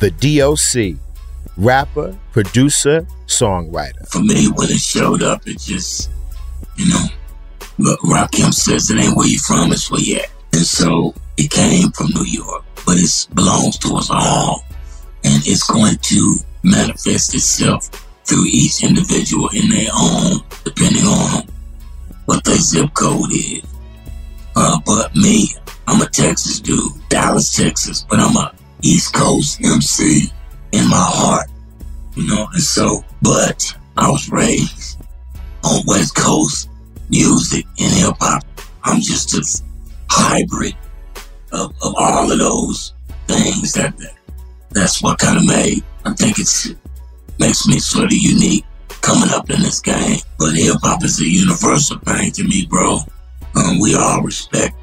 The 0.00 0.10
DOC, 0.10 0.98
rapper, 1.56 2.16
producer, 2.32 3.06
songwriter. 3.26 4.06
For 4.08 4.20
me, 4.20 4.46
when 4.48 4.70
it 4.70 4.78
showed 4.78 5.22
up, 5.22 5.46
it 5.46 5.58
just, 5.58 6.10
you 6.76 6.88
know, 6.88 7.06
look, 7.78 8.00
Rakim 8.00 8.52
says 8.52 8.90
it 8.90 8.98
ain't 8.98 9.16
where 9.16 9.26
you 9.26 9.38
from, 9.38 9.72
it's 9.72 9.90
where 9.90 10.00
you 10.00 10.16
at. 10.16 10.30
And 10.52 10.64
so 10.64 11.14
it 11.36 11.50
came 11.50 11.90
from 11.92 12.10
New 12.14 12.24
York, 12.24 12.64
but 12.86 12.96
it 12.96 13.28
belongs 13.34 13.78
to 13.78 13.96
us 13.96 14.08
all. 14.10 14.64
And 15.24 15.42
it's 15.46 15.64
going 15.64 15.96
to 15.96 16.36
manifest 16.62 17.34
itself 17.34 17.88
through 18.24 18.44
each 18.46 18.82
individual 18.82 19.48
in 19.50 19.68
their 19.68 19.88
own, 19.94 20.40
depending 20.64 21.04
on 21.04 21.44
what 22.26 22.44
their 22.44 22.56
zip 22.56 22.92
code 22.94 23.32
is. 23.32 23.62
Uh, 24.54 24.78
but 24.86 25.14
me, 25.14 25.48
I'm 25.86 26.00
a 26.00 26.06
Texas 26.06 26.60
dude, 26.60 26.92
Dallas, 27.08 27.54
Texas, 27.54 28.04
but 28.08 28.18
I'm 28.18 28.36
a 28.36 28.52
East 28.82 29.14
Coast 29.14 29.60
MC 29.64 30.30
in 30.76 30.88
my 30.88 30.96
heart, 30.96 31.48
you 32.14 32.26
know, 32.26 32.46
and 32.52 32.62
so, 32.62 33.04
but 33.22 33.76
I 33.96 34.10
was 34.10 34.28
raised 34.30 35.00
on 35.64 35.82
West 35.86 36.14
Coast 36.14 36.68
music 37.08 37.64
and 37.78 37.92
hip 37.92 38.16
hop. 38.20 38.44
I'm 38.84 39.00
just 39.00 39.34
a 39.34 39.62
hybrid 40.10 40.76
of, 41.52 41.72
of 41.82 41.94
all 41.96 42.30
of 42.30 42.38
those 42.38 42.94
things 43.26 43.72
that, 43.72 43.96
that 43.96 44.14
that's 44.70 45.02
what 45.02 45.18
kind 45.18 45.38
of 45.38 45.46
made. 45.46 45.82
I 46.04 46.12
think 46.12 46.38
it's 46.38 46.68
makes 47.38 47.66
me 47.66 47.78
sort 47.78 48.06
of 48.06 48.12
unique 48.12 48.64
coming 49.02 49.30
up 49.30 49.50
in 49.50 49.60
this 49.60 49.80
game. 49.80 50.18
But 50.38 50.54
hip 50.54 50.76
hop 50.82 51.04
is 51.04 51.20
a 51.20 51.28
universal 51.28 51.98
thing 51.98 52.30
to 52.32 52.44
me, 52.44 52.66
bro. 52.66 52.98
Um, 53.54 53.78
we 53.80 53.94
all 53.94 54.22
respect 54.22 54.74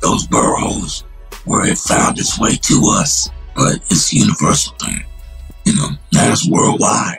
those 0.00 0.26
boroughs 0.26 1.04
where 1.44 1.66
it 1.66 1.78
found 1.78 2.18
its 2.18 2.38
way 2.38 2.56
to 2.56 2.82
us, 2.94 3.30
but 3.54 3.76
it's 3.90 4.12
a 4.12 4.16
universal 4.16 4.74
thing. 4.76 5.04
Now 6.12 6.30
worldwide. 6.48 7.18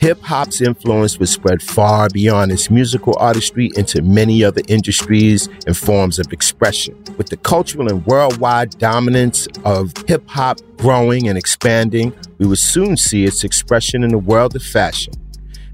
Hip 0.00 0.22
hop's 0.22 0.60
influence 0.60 1.18
was 1.18 1.28
spread 1.28 1.60
far 1.60 2.08
beyond 2.08 2.52
its 2.52 2.70
musical 2.70 3.16
artistry 3.18 3.72
into 3.74 4.00
many 4.00 4.44
other 4.44 4.62
industries 4.68 5.48
and 5.66 5.76
forms 5.76 6.20
of 6.20 6.32
expression. 6.32 6.96
With 7.16 7.30
the 7.30 7.36
cultural 7.36 7.88
and 7.88 8.06
worldwide 8.06 8.78
dominance 8.78 9.48
of 9.64 9.92
hip 10.06 10.22
hop 10.28 10.60
growing 10.76 11.26
and 11.26 11.36
expanding, 11.36 12.14
we 12.38 12.46
would 12.46 12.60
soon 12.60 12.96
see 12.96 13.24
its 13.24 13.42
expression 13.42 14.04
in 14.04 14.10
the 14.10 14.18
world 14.18 14.54
of 14.54 14.62
fashion. 14.62 15.14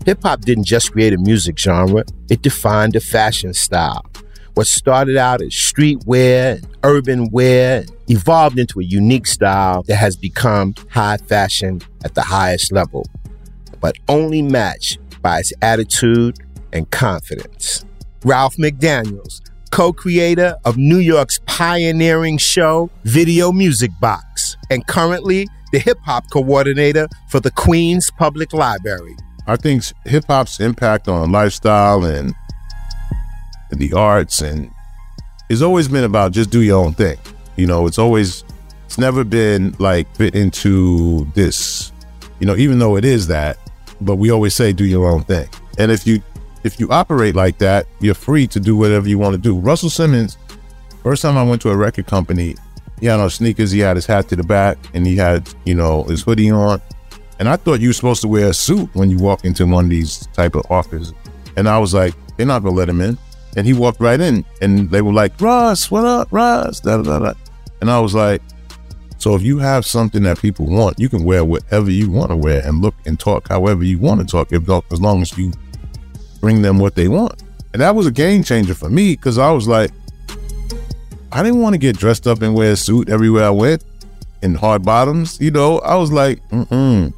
Hip 0.07 0.23
hop 0.23 0.41
didn't 0.41 0.65
just 0.65 0.93
create 0.93 1.13
a 1.13 1.19
music 1.19 1.59
genre, 1.59 2.03
it 2.31 2.41
defined 2.41 2.97
a 2.97 3.01
fashion 3.01 3.53
style. 3.53 4.07
What 4.55 4.67
started 4.67 5.19
out 5.19 5.43
as 5.43 5.51
streetwear 5.51 6.57
and 6.57 6.77
urban 6.83 7.29
wear 7.31 7.85
evolved 8.09 8.59
into 8.59 8.81
a 8.81 8.85
unique 8.85 9.27
style 9.27 9.83
that 9.83 9.97
has 9.97 10.17
become 10.17 10.75
high 10.89 11.19
fashion 11.19 11.83
at 12.03 12.15
the 12.15 12.23
highest 12.23 12.73
level 12.73 13.05
but 13.85 13.99
only 14.09 14.41
matched 14.41 14.99
by 15.21 15.41
its 15.41 15.53
attitude 15.61 16.39
and 16.73 16.91
confidence. 16.91 17.85
Ralph 18.25 18.57
McDaniels, 18.57 19.43
co 19.73 19.93
creator 19.93 20.57
of 20.65 20.79
New 20.79 21.01
York's 21.01 21.39
pioneering 21.45 22.39
show, 22.39 22.89
Video 23.05 23.53
Music 23.53 23.91
Box, 24.01 24.57
and 24.71 24.87
currently 24.87 25.47
the 25.71 25.79
hip 25.79 25.99
hop 26.03 26.25
coordinator 26.33 27.07
for 27.29 27.41
the 27.41 27.51
Queens 27.51 28.11
Public 28.17 28.55
Library. 28.55 29.17
I 29.47 29.57
think 29.57 29.85
hip 30.07 30.25
hop's 30.29 30.61
impact 30.61 31.07
on 31.07 31.31
lifestyle 31.31 32.07
and, 32.07 32.35
and 33.71 33.79
the 33.79 33.93
arts 33.93 34.41
and 34.41 34.71
it's 35.51 35.61
always 35.61 35.89
been 35.89 36.05
about 36.05 36.33
just 36.33 36.49
do 36.49 36.63
your 36.63 36.83
own 36.83 36.95
thing. 36.95 37.19
You 37.57 37.67
know, 37.67 37.87
it's 37.87 37.99
always 37.99 38.45
it's 38.87 38.97
never 38.97 39.25
been 39.25 39.77
like 39.79 40.09
fit 40.17 40.35
into 40.35 41.27
this. 41.35 41.93
You 42.41 42.47
know, 42.47 42.57
even 42.57 42.79
though 42.79 42.97
it 42.97 43.05
is 43.05 43.27
that, 43.27 43.59
but 44.01 44.17
we 44.17 44.31
always 44.31 44.55
say 44.55 44.73
do 44.73 44.85
your 44.85 45.11
own 45.11 45.25
thing. 45.25 45.49
And 45.79 45.91
if 45.91 46.07
you 46.07 46.23
if 46.63 46.81
you 46.81 46.89
operate 46.91 47.35
like 47.35 47.59
that, 47.59 47.87
you're 48.01 48.15
free 48.15 48.47
to 48.49 48.59
do 48.59 48.77
whatever 48.77 49.09
you 49.09 49.19
want 49.19 49.35
to 49.35 49.41
do. 49.41 49.59
Russell 49.59 49.91
Simmons, 49.91 50.39
first 51.03 51.23
time 51.23 51.37
I 51.37 51.43
went 51.43 51.61
to 51.63 51.71
a 51.71 51.77
record 51.77 52.07
company, 52.07 52.57
he 53.01 53.07
had 53.07 53.21
on 53.21 53.29
sneakers, 53.29 53.71
he 53.71 53.81
had 53.81 53.97
his 53.97 54.07
hat 54.07 54.29
to 54.29 54.37
the 54.37 54.43
back, 54.43 54.79
and 54.95 55.07
he 55.07 55.17
had, 55.17 55.53
you 55.65 55.75
know, 55.75 56.05
his 56.05 56.23
hoodie 56.23 56.51
on. 56.51 56.81
And 57.39 57.49
I 57.49 57.57
thought 57.57 57.81
you 57.81 57.89
were 57.89 57.95
supposed 57.95 58.23
to 58.23 58.29
wear 58.29 58.49
a 58.49 58.55
suit 58.55 58.89
when 58.95 59.11
you 59.11 59.19
walk 59.19 59.45
into 59.45 59.67
one 59.67 59.85
of 59.85 59.91
these 59.91 60.27
type 60.29 60.55
of 60.55 60.65
offices. 60.71 61.13
And 61.57 61.69
I 61.69 61.79
was 61.79 61.93
like, 61.93 62.15
they're 62.37 62.47
not 62.47 62.63
gonna 62.63 62.75
let 62.75 62.89
him 62.89 63.01
in. 63.01 63.19
And 63.57 63.67
he 63.67 63.73
walked 63.73 64.01
right 64.01 64.21
in 64.21 64.45
and 64.61 64.91
they 64.91 65.03
were 65.03 65.13
like, 65.13 65.41
Russ, 65.41 65.91
what 65.91 66.05
up, 66.05 66.29
Russ? 66.31 66.81
Da, 66.81 66.97
da, 66.97 67.03
da, 67.03 67.19
da. 67.19 67.35
And 67.81 67.91
I 67.91 68.01
was 68.01 68.15
like, 68.15 68.43
so 69.19 69.35
if 69.35 69.43
you 69.43 69.59
have 69.59 69.87
something 69.87 70.23
that 70.25 70.39
people 70.39 70.67
want, 70.67 70.99
you 70.99 71.09
can 71.09 71.25
wear 71.25 71.45
whatever 71.45 71.91
you 71.91 72.11
want 72.11 72.31
to 72.31 72.37
wear 72.37 72.67
and 72.67 72.83
look 72.83 72.95
and 73.07 73.19
talk 73.19 73.49
however 73.49 73.85
you 73.85 73.99
want 73.99 74.21
to 74.21 74.27
talk, 74.27 74.53
if, 74.53 74.69
as 74.93 75.01
long 75.01 75.23
as 75.23 75.37
you 75.39 75.53
bring 76.41 76.63
them 76.63 76.79
what 76.79 76.95
they 76.95 77.09
want. 77.09 77.43
And 77.73 77.81
that 77.81 77.95
was 77.95 78.07
a 78.07 78.13
game 78.13 78.43
changer 78.43 78.75
for 78.75 78.89
me 78.89 79.13
because 79.13 79.39
I 79.39 79.51
was 79.51 79.67
like, 79.67 79.91
I 81.33 81.43
didn't 81.43 81.61
want 81.61 81.75
to 81.75 81.79
get 81.79 81.99
dressed 81.99 82.27
up 82.27 82.43
and 82.43 82.55
wear 82.55 82.73
a 82.73 82.77
suit 82.77 83.09
everywhere 83.09 83.45
I 83.45 83.51
went 83.51 83.85
in 84.43 84.55
hard 84.55 84.85
bottoms. 84.85 85.41
You 85.41 85.51
know, 85.51 85.79
I 85.81 85.97
was 85.97 86.13
like, 86.13 86.47
mm-mm, 86.51 87.13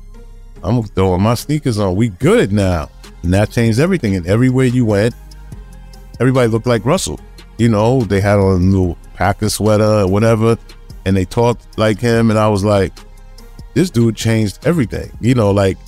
I'm 0.63 0.83
throwing 0.85 1.23
my 1.23 1.35
sneakers 1.35 1.79
on. 1.79 1.97
We 1.97 2.09
good 2.09 2.53
now. 2.53 2.89
And 3.23 3.35
that 3.35 3.51
changed 3.51 3.81
everything. 3.81 4.15
And 4.17 4.27
everywhere 4.27 4.67
you 4.67 4.87
went, 4.87 5.15
everybody 6.21 6.49
looked 6.49 6.67
like 6.67 6.85
Russell. 6.85 7.21
You 7.59 7.69
know, 7.69 8.03
they 8.03 8.21
had 8.21 8.39
on 8.39 8.63
a 8.63 8.65
little 8.65 8.97
Packer 9.15 9.51
sweater 9.51 10.01
or 10.01 10.07
whatever 10.07 10.57
and 11.07 11.17
they 11.17 11.25
talked 11.25 11.79
like 11.79 12.01
him, 12.01 12.29
and 12.31 12.39
I 12.39 12.49
was 12.49 12.65
like, 12.65 12.93
this 13.75 13.91
dude 13.91 14.17
changed 14.17 14.67
everything. 14.67 15.11
You 15.21 15.35
know, 15.35 15.53
like 15.53 15.79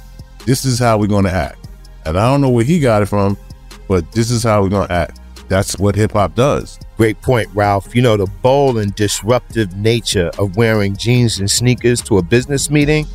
this 0.46 0.64
is 0.64 0.78
how 0.78 0.96
we're 0.96 1.08
gonna 1.08 1.28
act. 1.28 1.68
And 2.06 2.18
I 2.18 2.30
don't 2.30 2.40
know 2.40 2.48
where 2.48 2.64
he 2.64 2.78
got 2.80 3.02
it 3.02 3.06
from, 3.06 3.36
but 3.88 4.10
this 4.12 4.30
is 4.30 4.44
how 4.44 4.62
we're 4.62 4.70
gonna 4.70 4.92
act. 4.92 5.20
That's 5.48 5.78
what 5.78 5.96
hip 5.96 6.12
hop 6.12 6.34
does. 6.34 6.78
Great 6.96 7.20
point, 7.20 7.48
Ralph. 7.52 7.94
You 7.96 8.02
know, 8.02 8.16
the 8.16 8.26
bold 8.42 8.78
and 8.78 8.94
disruptive 8.94 9.76
nature 9.76 10.30
of 10.38 10.56
wearing 10.56 10.96
jeans 10.96 11.40
and 11.40 11.50
sneakers 11.50 12.00
to 12.02 12.18
a 12.18 12.22
business 12.22 12.70
meeting, 12.70 13.06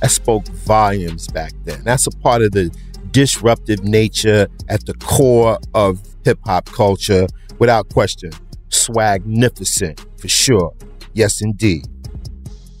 that 0.00 0.10
spoke 0.10 0.46
volumes 0.48 1.26
back 1.28 1.52
then. 1.64 1.82
That's 1.82 2.06
a 2.06 2.10
part 2.10 2.42
of 2.42 2.52
the 2.52 2.70
disruptive 3.10 3.82
nature 3.82 4.46
at 4.68 4.86
the 4.86 4.94
core 4.94 5.58
of 5.74 6.00
hip 6.24 6.38
hop 6.44 6.66
culture, 6.66 7.26
without 7.58 7.88
question. 7.88 8.30
Swagnificent, 8.70 9.98
for 10.20 10.28
sure. 10.28 10.72
Yes, 11.12 11.40
indeed. 11.42 11.86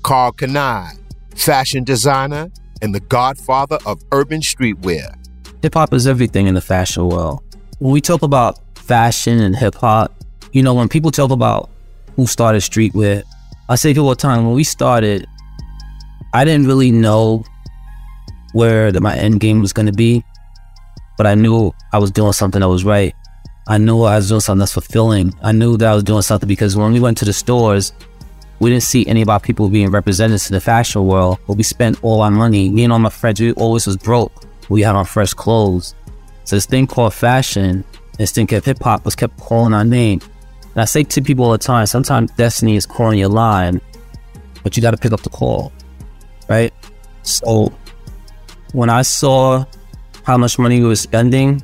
Karl 0.02 0.32
Kani, 0.32 0.98
fashion 1.34 1.84
designer 1.84 2.50
and 2.82 2.94
the 2.94 3.00
godfather 3.00 3.78
of 3.86 4.02
urban 4.12 4.40
streetwear. 4.40 5.14
Hip 5.62 5.74
hop 5.74 5.92
is 5.92 6.06
everything 6.06 6.46
in 6.46 6.54
the 6.54 6.60
fashion 6.60 7.08
world. 7.08 7.42
When 7.78 7.92
we 7.92 8.00
talk 8.00 8.22
about 8.22 8.58
fashion 8.76 9.40
and 9.40 9.56
hip 9.56 9.74
hop, 9.74 10.14
you 10.52 10.62
know, 10.62 10.74
when 10.74 10.88
people 10.88 11.10
talk 11.10 11.30
about 11.30 11.70
who 12.16 12.26
started 12.26 12.62
streetwear, 12.62 13.22
I 13.68 13.74
say 13.74 13.90
people 13.90 14.04
all 14.04 14.10
the 14.10 14.16
time, 14.16 14.46
when 14.46 14.54
we 14.54 14.64
started, 14.64 15.26
I 16.32 16.44
didn't 16.44 16.66
really 16.66 16.90
know 16.90 17.44
where 18.52 18.90
the, 18.92 19.00
my 19.00 19.16
end 19.16 19.40
game 19.40 19.60
was 19.60 19.72
going 19.72 19.86
to 19.86 19.92
be, 19.92 20.24
but 21.16 21.26
I 21.26 21.34
knew 21.34 21.72
I 21.92 21.98
was 21.98 22.10
doing 22.10 22.32
something 22.32 22.60
that 22.60 22.68
was 22.68 22.84
right. 22.84 23.14
I 23.68 23.76
knew 23.76 24.02
I 24.02 24.16
was 24.16 24.28
doing 24.28 24.40
something 24.40 24.60
that's 24.60 24.72
fulfilling. 24.72 25.34
I 25.42 25.52
knew 25.52 25.76
that 25.76 25.86
I 25.86 25.94
was 25.94 26.04
doing 26.04 26.22
something 26.22 26.48
because 26.48 26.76
when 26.76 26.92
we 26.92 27.00
went 27.00 27.18
to 27.18 27.26
the 27.26 27.32
stores, 27.34 27.92
we 28.60 28.70
didn't 28.70 28.82
see 28.82 29.06
any 29.06 29.22
of 29.22 29.28
our 29.28 29.40
people 29.40 29.68
being 29.68 29.90
represented 29.90 30.40
to 30.40 30.52
the 30.52 30.60
fashion 30.60 31.06
world, 31.06 31.38
but 31.46 31.56
we 31.56 31.62
spent 31.62 32.02
all 32.02 32.22
our 32.22 32.30
money. 32.30 32.68
Me 32.68 32.84
and 32.84 32.92
all 32.92 32.98
my 32.98 33.10
friends, 33.10 33.40
we 33.40 33.52
always 33.52 33.86
was 33.86 33.96
broke. 33.96 34.32
We 34.68 34.82
had 34.82 34.96
our 34.96 35.04
fresh 35.04 35.32
clothes. 35.32 35.94
So 36.44 36.56
this 36.56 36.66
thing 36.66 36.86
called 36.86 37.14
fashion, 37.14 37.84
this 38.18 38.32
thing 38.32 38.46
called 38.46 38.64
hip 38.64 38.82
hop 38.82 39.04
was 39.04 39.14
kept 39.14 39.38
calling 39.38 39.74
our 39.74 39.84
name. 39.84 40.20
And 40.72 40.82
I 40.82 40.84
say 40.84 41.04
to 41.04 41.22
people 41.22 41.44
all 41.44 41.52
the 41.52 41.58
time, 41.58 41.86
sometimes 41.86 42.30
destiny 42.32 42.76
is 42.76 42.86
calling 42.86 43.18
your 43.18 43.28
line, 43.28 43.80
but 44.62 44.76
you 44.76 44.82
got 44.82 44.90
to 44.90 44.96
pick 44.96 45.12
up 45.12 45.20
the 45.20 45.30
call, 45.30 45.72
right? 46.48 46.72
So 47.22 47.72
when 48.72 48.90
I 48.90 49.02
saw 49.02 49.64
how 50.24 50.36
much 50.36 50.58
money 50.58 50.80
we 50.80 50.88
were 50.88 50.96
spending, 50.96 51.62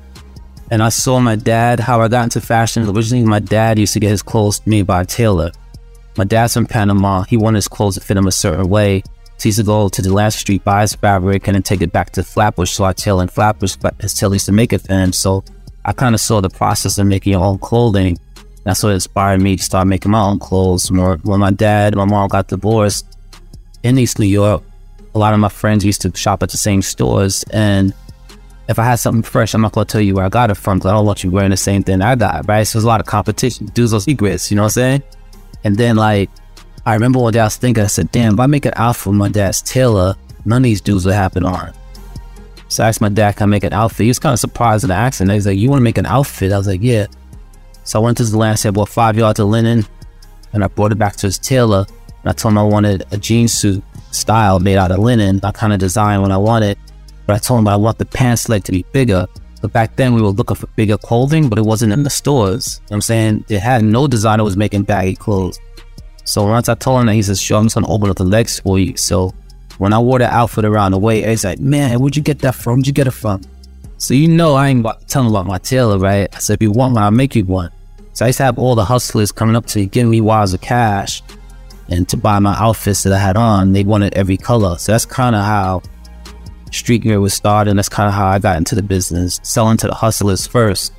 and 0.71 0.83
I 0.83 0.89
saw 0.89 1.21
my 1.21 1.37
dad, 1.37 1.79
how 1.79 2.01
I 2.01 2.09
got 2.09 2.25
into 2.25 2.41
fashion. 2.41 2.89
Originally, 2.89 3.25
my 3.25 3.39
dad 3.39 3.79
used 3.79 3.93
to 3.93 4.01
get 4.01 4.11
his 4.11 4.23
clothes 4.23 4.61
made 4.67 4.87
by 4.87 5.03
a 5.03 5.05
tailor. 5.05 5.53
My 6.17 6.25
dad's 6.25 6.55
from 6.55 6.67
Panama. 6.67 7.23
He 7.23 7.37
wanted 7.37 7.59
his 7.59 7.69
clothes 7.69 7.95
to 7.95 8.01
fit 8.01 8.17
him 8.17 8.27
a 8.27 8.33
certain 8.33 8.69
way. 8.69 9.03
So 9.37 9.43
he 9.43 9.49
used 9.49 9.59
to 9.59 9.65
go 9.65 9.89
to 9.89 10.03
the 10.03 10.13
last 10.13 10.39
street, 10.39 10.63
buy 10.63 10.83
his 10.83 10.95
fabric, 10.95 11.49
and 11.49 11.55
then 11.57 11.63
take 11.63 11.83
it 11.83 11.93
back 11.93 12.11
to 12.13 12.23
Flatbush. 12.23 12.71
So 12.71 12.85
I 12.85 12.93
tailor 12.93 13.23
in 13.23 13.29
Flatbush, 13.29 13.77
his 14.01 14.23
used 14.23 14.47
to 14.47 14.53
make 14.53 14.73
it 14.73 14.83
for 14.83 14.93
him. 14.93 15.13
So 15.13 15.45
I 15.85 15.93
kind 15.93 16.15
of 16.15 16.21
saw 16.21 16.41
the 16.41 16.51
process 16.51 16.99
of 16.99 17.07
making 17.07 17.33
your 17.33 17.45
own 17.45 17.59
clothing. 17.59 18.19
That's 18.63 18.83
what 18.83 18.93
inspired 18.93 19.43
me 19.43 19.57
to 19.57 19.63
start 19.63 19.87
making 19.87 20.13
my 20.13 20.23
own 20.23 20.39
clothes. 20.39 20.91
More 20.91 21.19
when 21.25 21.41
my 21.41 21.51
dad 21.51 21.93
and 21.93 21.97
my 21.97 22.05
mom 22.05 22.29
got 22.29 22.49
divorced 22.49 23.07
in 23.83 23.99
East 23.99 24.19
New 24.19 24.27
York, 24.27 24.63
a 25.15 25.19
lot 25.19 25.35
of 25.35 25.41
my 25.41 25.49
friends 25.49 25.85
used 25.85 26.01
to 26.03 26.17
shop 26.17 26.43
at 26.43 26.51
the 26.51 26.57
same 26.57 26.81
stores. 26.81 27.45
And 27.51 27.93
if 28.69 28.79
I 28.79 28.85
had 28.85 28.97
something 28.97 29.23
fresh, 29.23 29.53
I'm 29.53 29.61
not 29.61 29.73
going 29.73 29.87
to 29.87 29.93
tell 29.93 30.01
you 30.01 30.15
where 30.15 30.25
I 30.25 30.29
got 30.31 30.51
it 30.51 30.55
from 30.55 30.79
because 30.79 30.91
I 30.91 30.95
don't 30.95 31.05
want 31.05 31.23
you 31.23 31.31
wearing 31.31 31.51
the 31.51 31.57
same 31.57 31.83
thing 31.83 32.01
I 32.01 32.15
got, 32.15 32.49
right? 32.49 32.63
So 32.65 32.79
there's 32.79 32.85
a 32.85 32.89
lot 32.89 33.01
of 33.01 33.07
competition. 33.07 33.67
Dudes 33.67 33.93
are 33.93 34.01
secrets, 34.01 34.51
you 34.51 34.57
know 34.57 34.63
what 34.63 34.77
I'm 34.77 35.01
saying? 35.01 35.03
And 35.65 35.77
then, 35.77 35.97
like, 35.97 36.31
I 36.87 36.95
remember 36.95 37.19
one 37.19 37.33
day 37.33 37.41
I 37.41 37.45
was 37.45 37.57
thinking, 37.57 37.83
I 37.83 37.89
said, 37.89 38.13
damn, 38.13 38.35
if 38.35 38.41
I 38.41 38.47
make 38.47 38.67
an 38.67 38.75
outfit 38.77 39.05
for 39.05 39.13
my 39.13 39.29
dad's 39.29 39.63
tailor, 39.63 40.15
none 40.45 40.59
of 40.59 40.65
these 40.65 40.81
dudes 40.81 41.07
would 41.07 41.15
happen 41.15 41.45
on. 41.45 41.73
So 42.69 42.85
I 42.85 42.89
asked 42.89 43.01
my 43.01 43.09
dad, 43.09 43.37
can 43.37 43.45
I 43.45 43.47
make 43.47 43.65
an 43.65 43.73
outfit? 43.73 44.05
He 44.05 44.09
was 44.09 44.19
kind 44.19 44.33
of 44.33 44.39
surprised 44.39 44.85
at 44.85 44.89
the 44.89 44.95
accent. 44.95 45.31
He's 45.31 45.47
like, 45.47 45.59
you 45.59 45.71
want 45.71 45.81
to 45.81 45.85
make 45.85 45.99
an 45.99 46.07
outfit? 46.07 46.53
I 46.53 46.59
was 46.59 46.67
like, 46.67 46.83
yeah. 46.83 47.07
So 47.85 48.01
I 48.01 48.03
went 48.03 48.17
to 48.19 48.25
the 48.25 48.37
land, 48.37 48.59
said, 48.59 48.75
bought 48.75 48.89
five 48.89 49.17
yards 49.17 49.41
of 49.41 49.49
linen, 49.49 49.87
and 50.53 50.65
I 50.65 50.69
brought 50.69 50.93
it 50.93 50.99
back 50.99 51.17
to 51.17 51.27
his 51.27 51.39
tailor. 51.39 51.87
And 52.23 52.31
I 52.31 52.33
told 52.33 52.53
him 52.53 52.59
I 52.59 52.63
wanted 52.65 53.05
a 53.13 53.17
jean 53.17 53.49
suit 53.49 53.83
style 54.11 54.59
made 54.61 54.77
out 54.77 54.91
of 54.91 54.99
linen. 54.99 55.41
I 55.43 55.53
kind 55.53 55.73
of 55.73 55.79
designed 55.79 56.23
what 56.23 56.31
I 56.31 56.37
wanted. 56.37 56.79
But 57.27 57.37
I 57.37 57.39
told 57.39 57.61
him 57.61 57.69
I 57.69 57.77
want 57.77 57.99
the 57.99 58.07
pants 58.07 58.49
leg 58.49 58.65
to 58.65 58.73
be 58.73 58.85
bigger. 58.93 59.27
But 59.65 59.73
back 59.73 59.97
then 59.97 60.13
we 60.13 60.21
were 60.21 60.29
looking 60.29 60.57
for 60.57 60.67
bigger 60.77 60.99
clothing, 60.99 61.49
but 61.49 61.59
it 61.59 61.65
wasn't 61.65 61.95
in 61.95 62.03
the 62.03 62.11
stores. 62.11 62.83
You 62.83 62.91
know 62.91 62.97
I'm 62.97 63.01
saying 63.01 63.47
it 63.49 63.61
had 63.61 63.83
no 63.83 64.07
designer 64.07 64.45
was 64.45 64.59
making 64.59 64.83
baggy 64.83 65.17
clothes. 65.17 65.59
So 66.25 66.45
once 66.47 66.69
I 66.69 66.75
told 66.75 67.01
him 67.01 67.07
that, 67.07 67.15
he 67.15 67.23
says, 67.23 67.41
"Sure, 67.41 67.57
I'm 67.57 67.65
just 67.65 67.75
gonna 67.75 67.89
open 67.89 68.11
up 68.11 68.19
the 68.19 68.25
legs 68.25 68.61
for 68.61 68.79
you." 68.79 68.95
So 68.99 69.33
when 69.79 69.95
I 69.95 69.99
wore 69.99 70.19
the 70.19 70.31
outfit 70.31 70.67
around 70.67 70.93
the 70.93 70.99
way, 70.99 71.27
he's 71.27 71.47
like, 71.47 71.61
"Man, 71.61 71.99
where'd 71.99 72.15
you 72.15 72.23
get 72.23 72.41
that 72.41 72.55
from? 72.55 72.75
Where'd 72.75 72.87
you 72.87 72.93
get 72.93 73.07
it 73.07 73.13
from?" 73.13 73.41
So 73.97 74.13
you 74.13 74.29
know 74.29 74.55
I 74.55 74.69
ain't 74.69 74.81
about 74.81 75.09
telling 75.09 75.31
about 75.31 75.47
my 75.47 75.57
tailor, 75.57 75.97
right? 75.97 76.29
I 76.37 76.39
said, 76.41 76.59
"If 76.59 76.63
you 76.63 76.71
want 76.71 76.93
one, 76.93 77.03
I'll 77.03 77.11
make 77.11 77.35
you 77.35 77.47
one." 77.47 77.71
So 78.13 78.27
I 78.27 78.29
used 78.29 78.37
to 78.37 78.45
have 78.45 78.59
all 78.59 78.75
the 78.75 78.85
hustlers 78.85 79.33
coming 79.33 79.57
up 79.57 79.65
to 79.69 79.79
me, 79.79 79.87
giving 79.87 80.11
me 80.11 80.21
wads 80.21 80.53
of 80.53 80.61
cash, 80.61 81.23
and 81.89 82.07
to 82.11 82.19
buy 82.19 82.39
my 82.39 82.55
outfits 82.59 83.03
that 83.05 83.15
I 83.15 83.19
had 83.19 83.39
on. 83.39 83.73
They 83.73 83.83
wanted 83.83 84.13
every 84.13 84.37
color. 84.37 84.77
So 84.77 84.93
that's 84.93 85.07
kind 85.07 85.35
of 85.35 85.43
how 85.43 85.81
streetwear 86.75 87.21
was 87.21 87.35
started. 87.35 87.71
And 87.71 87.79
that's 87.79 87.89
kind 87.89 88.09
of 88.09 88.15
how 88.15 88.27
I 88.27 88.39
got 88.39 88.57
into 88.57 88.75
the 88.75 88.83
business, 88.83 89.41
selling 89.43 89.77
to 89.79 89.87
the 89.87 89.95
hustlers 89.95 90.47
first, 90.47 90.93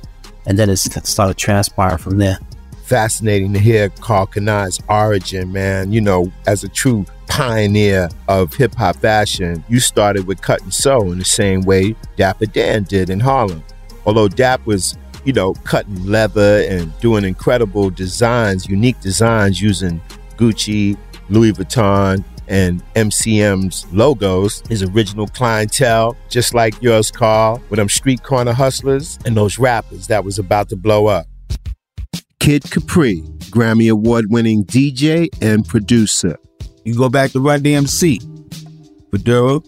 and 0.46 0.58
then 0.58 0.70
it 0.70 0.76
started 0.76 1.36
transpiring 1.36 1.98
from 1.98 2.18
there. 2.18 2.38
Fascinating 2.84 3.52
to 3.52 3.58
hear 3.58 3.88
Karl 3.88 4.26
Kani's 4.26 4.80
origin, 4.88 5.52
man. 5.52 5.92
You 5.92 6.00
know, 6.00 6.30
as 6.46 6.62
a 6.62 6.68
true 6.68 7.04
pioneer 7.26 8.08
of 8.28 8.54
hip 8.54 8.74
hop 8.76 8.96
fashion, 8.96 9.64
you 9.68 9.80
started 9.80 10.26
with 10.26 10.40
cut 10.40 10.62
and 10.62 10.72
sew 10.72 11.10
in 11.10 11.18
the 11.18 11.24
same 11.24 11.62
way 11.62 11.96
Dapper 12.16 12.46
Dan 12.46 12.84
did 12.84 13.10
in 13.10 13.18
Harlem. 13.18 13.64
Although 14.04 14.28
Dap 14.28 14.64
was, 14.66 14.96
you 15.24 15.32
know, 15.32 15.54
cutting 15.64 16.06
leather 16.06 16.64
and 16.68 16.96
doing 17.00 17.24
incredible 17.24 17.90
designs, 17.90 18.68
unique 18.68 19.00
designs 19.00 19.60
using 19.60 20.00
Gucci, 20.36 20.96
Louis 21.28 21.52
Vuitton, 21.52 22.22
and 22.48 22.82
MCM's 22.94 23.86
logos, 23.92 24.62
his 24.68 24.82
original 24.82 25.26
clientele, 25.26 26.16
just 26.28 26.54
like 26.54 26.80
yours, 26.82 27.10
Karl, 27.10 27.62
with 27.70 27.78
them 27.78 27.88
street 27.88 28.22
corner 28.22 28.52
hustlers 28.52 29.18
and 29.24 29.36
those 29.36 29.58
rappers 29.58 30.06
that 30.06 30.24
was 30.24 30.38
about 30.38 30.68
to 30.68 30.76
blow 30.76 31.06
up. 31.06 31.26
Kid 32.38 32.70
Capri, 32.70 33.22
Grammy 33.50 33.90
Award 33.90 34.26
winning 34.28 34.64
DJ 34.64 35.28
and 35.42 35.66
producer. 35.66 36.36
You 36.84 36.94
go 36.94 37.08
back 37.08 37.32
to 37.32 37.40
Run 37.40 37.60
DMC, 37.60 38.20
Fedora, 39.10 39.60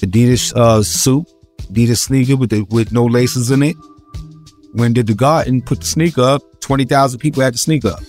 Adidas 0.00 0.52
uh, 0.56 0.82
suit, 0.82 1.26
Adidas 1.70 1.98
sneaker 1.98 2.36
with 2.36 2.50
the, 2.50 2.62
with 2.70 2.92
no 2.92 3.04
laces 3.04 3.50
in 3.50 3.62
it. 3.62 3.76
When 4.72 4.92
did 4.92 5.06
the 5.06 5.14
garden 5.14 5.62
put 5.62 5.80
the 5.80 5.86
sneaker 5.86 6.22
up? 6.22 6.42
Twenty 6.60 6.84
thousand 6.84 7.20
people 7.20 7.42
had 7.42 7.54
the 7.54 7.58
sneaker 7.58 7.90
up. 7.90 8.02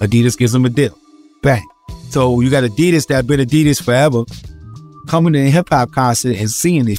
Adidas 0.00 0.36
gives 0.36 0.52
them 0.52 0.64
a 0.64 0.70
deal. 0.70 0.98
Bang. 1.42 1.64
So 2.10 2.40
you 2.40 2.50
got 2.50 2.64
Adidas 2.64 3.06
that 3.06 3.26
been 3.28 3.38
Adidas 3.38 3.80
forever, 3.82 4.24
coming 5.06 5.32
to 5.32 5.38
a 5.38 5.50
hip 5.50 5.68
hop 5.68 5.92
concert 5.92 6.36
and 6.36 6.50
seeing 6.50 6.84
this, 6.84 6.98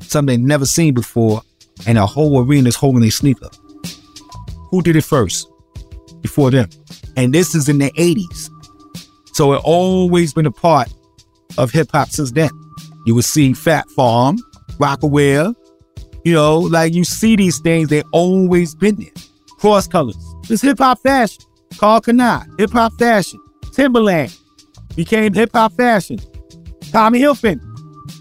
something 0.00 0.40
they 0.40 0.46
never 0.46 0.64
seen 0.64 0.94
before, 0.94 1.42
and 1.86 1.98
a 1.98 2.06
whole 2.06 2.42
arena's 2.42 2.74
holding 2.74 3.04
a 3.04 3.10
sneaker. 3.10 3.50
Who 4.70 4.82
did 4.82 4.96
it 4.96 5.04
first? 5.04 5.46
Before 6.22 6.50
them. 6.50 6.68
And 7.16 7.34
this 7.34 7.54
is 7.54 7.68
in 7.68 7.78
the 7.78 7.90
80s. 7.90 8.50
So 9.34 9.52
it 9.52 9.60
always 9.64 10.32
been 10.32 10.46
a 10.46 10.50
part 10.50 10.92
of 11.58 11.70
hip 11.70 11.90
hop 11.92 12.08
since 12.08 12.32
then. 12.32 12.50
You 13.04 13.14
would 13.14 13.24
see 13.24 13.52
Phat 13.52 13.88
Farm, 13.90 14.38
Rocawear, 14.78 15.54
you 16.24 16.32
know, 16.32 16.58
like 16.58 16.94
you 16.94 17.04
see 17.04 17.36
these 17.36 17.58
things, 17.60 17.88
they 17.90 18.02
always 18.12 18.74
been 18.74 18.96
there. 18.96 19.12
Cross 19.58 19.88
colors. 19.88 20.16
It's 20.48 20.62
hip 20.62 20.78
hop 20.78 21.00
fashion. 21.00 21.42
Karl 21.76 22.00
Kani, 22.00 22.46
hip 22.58 22.70
hop 22.70 22.92
fashion. 22.98 23.40
Timberland 23.78 24.36
became 24.96 25.32
hip 25.32 25.50
hop 25.52 25.72
fashion. 25.74 26.18
Tommy 26.90 27.20
Hilfiger, 27.20 27.60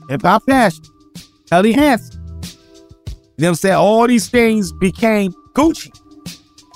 hip 0.08 0.22
hop 0.22 0.44
fashion. 0.44 0.84
Helly 1.52 1.74
Hansen. 1.74 2.22
You 2.22 2.44
know 3.40 3.48
what 3.48 3.48
I'm 3.48 3.56
saying? 3.56 3.76
All 3.76 4.06
these 4.08 4.30
things 4.30 4.72
became 4.74 5.34
Gucci, 5.54 5.90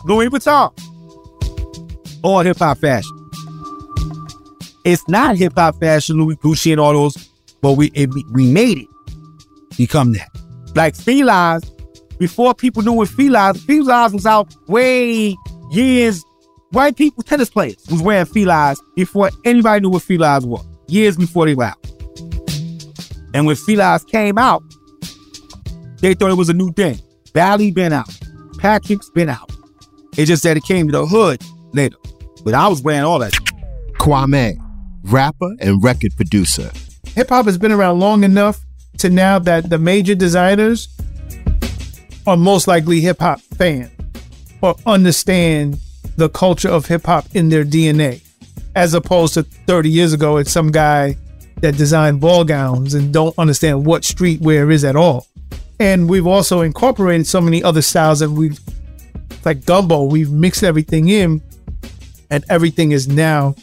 Louis 0.06 0.30
Vuitton. 0.30 0.72
All 2.24 2.40
hip 2.40 2.58
hop 2.58 2.80
fashion. 2.80 3.30
It's 4.84 5.08
not 5.08 5.36
hip 5.36 5.54
hop 5.56 5.80
fashion, 5.80 6.18
Louis 6.18 6.38
Gucci 6.38 6.72
and 6.72 6.82
all 6.82 6.94
those, 6.94 7.16
but 7.62 7.74
we 7.74 7.92
it, 7.94 8.10
we 8.32 8.52
made 8.52 8.80
it 8.80 8.88
become 9.78 10.14
that. 10.14 10.30
Like 10.76 10.96
Felines, 10.96 11.70
before 12.18 12.56
people 12.56 12.82
knew 12.82 12.94
what 12.94 13.10
Felines, 13.10 13.64
Felines 13.64 14.14
was 14.14 14.26
out 14.26 14.56
way 14.68 15.36
years 15.70 16.26
white 16.72 16.96
people, 16.96 17.24
tennis 17.24 17.50
players, 17.50 17.78
was 17.90 18.02
wearing 18.02 18.26
felines 18.26 18.82
before 18.96 19.30
anybody 19.46 19.82
knew 19.82 19.90
what 19.90 20.04
felines 20.04 20.46
were, 20.46 20.62
years 20.88 21.18
before 21.18 21.46
they 21.46 21.56
were 21.56 21.66
out. 21.66 21.78
And 23.34 23.46
when 23.46 23.56
felines 23.56 24.06
came 24.08 24.38
out, 24.38 24.64
they 26.00 26.14
thought 26.14 26.32
it 26.32 26.38
was 26.38 26.50
a 26.50 26.54
new 26.54 26.72
thing. 26.74 27.00
Bally 27.34 27.72
been 27.72 27.94
out. 27.94 28.10
Patrick's 28.58 29.10
been 29.12 29.30
out. 29.30 29.50
It 30.18 30.26
just 30.26 30.44
that 30.44 30.58
it 30.58 30.64
came 30.64 30.88
to 30.88 30.92
the 30.92 31.06
hood 31.06 31.42
later. 31.74 31.96
But 32.44 32.54
I 32.54 32.68
was 32.68 32.82
wearing 32.82 33.04
all 33.04 33.20
that. 33.20 33.34
Kwame, 34.00 34.58
rapper 35.04 35.56
and 35.60 35.84
record 35.84 36.16
producer. 36.16 36.72
Hip 37.16 37.30
hop 37.30 37.46
has 37.46 37.58
been 37.58 37.72
around 37.72 38.00
long 38.00 38.24
enough 38.24 38.60
to 38.98 39.10
now 39.10 39.40
that 39.40 39.70
the 39.70 39.78
major 39.78 40.16
designers 40.16 40.90
are 42.28 42.38
most 42.38 42.68
likely 42.68 43.00
hip 43.00 43.20
hop 43.20 43.40
fans 43.42 43.92
or 44.62 44.76
understand 44.86 45.80
the 46.18 46.30
culture 46.30 46.70
of 46.70 46.86
hip 46.86 47.06
hop 47.06 47.26
in 47.34 47.50
their 47.50 47.64
DNA, 47.64 48.22
as 48.76 48.94
opposed 48.94 49.34
to 49.36 49.44
30 49.44 49.90
years 49.90 50.14
ago, 50.14 50.38
it's 50.38 50.52
some 50.52 50.72
guy 50.72 51.18
that 51.62 51.78
designed 51.78 52.20
ball 52.20 52.44
gowns 52.44 52.94
and 52.94 53.14
don't 53.14 53.38
understand 53.38 53.86
what 53.86 54.04
streetwear 54.04 54.72
is 54.72 54.84
at 54.84 54.96
all. 54.96 55.28
And 55.80 56.10
we've 56.10 56.28
also 56.28 56.62
incorporated 56.62 57.28
so 57.28 57.42
many 57.42 57.64
other 57.64 57.82
styles 57.82 58.20
that 58.20 58.30
we've, 58.30 58.60
like 59.46 59.66
gumbo, 59.66 60.04
we've 60.04 60.32
mixed 60.32 60.64
everything 60.64 61.10
in, 61.10 61.42
and 62.30 62.44
everything 62.50 62.92
is 62.92 63.08
now 63.08 63.56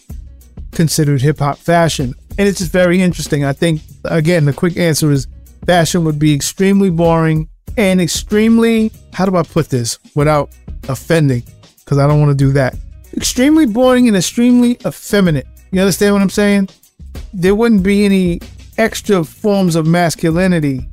considered 0.72 1.22
hip 1.22 1.38
hop 1.38 1.59
fashion. 1.59 2.14
And 2.38 2.46
it's 2.46 2.59
just 2.59 2.72
very 2.72 3.01
interesting. 3.01 3.44
I 3.44 3.53
think, 3.53 3.82
again, 4.05 4.44
the 4.44 4.53
quick 4.53 4.76
answer 4.76 5.11
is 5.11 5.26
fashion 5.66 6.05
would 6.05 6.18
be 6.18 6.34
extremely 6.34 6.90
boring 6.90 7.49
and 7.76 8.01
extremely, 8.01 8.92
how 9.12 9.26
do 9.26 9.36
I 9.36 9.42
put 9.42 9.70
this 9.70 9.99
without 10.14 10.51
offending? 10.88 11.42
Because 11.89 11.97
I 11.97 12.07
don't 12.07 12.20
want 12.20 12.39
to 12.39 12.45
do 12.45 12.53
that. 12.53 12.76
Extremely 13.16 13.64
boring 13.64 14.09
and 14.09 14.16
extremely 14.16 14.72
effeminate. 14.86 15.47
You 15.70 15.80
understand 15.80 16.12
what 16.12 16.20
I'm 16.20 16.28
saying? 16.28 16.68
There 17.32 17.55
wouldn't 17.55 17.82
be 17.82 18.05
any 18.05 18.41
extra 18.76 19.24
forms 19.24 19.74
of 19.74 19.86
masculinity 19.86 20.86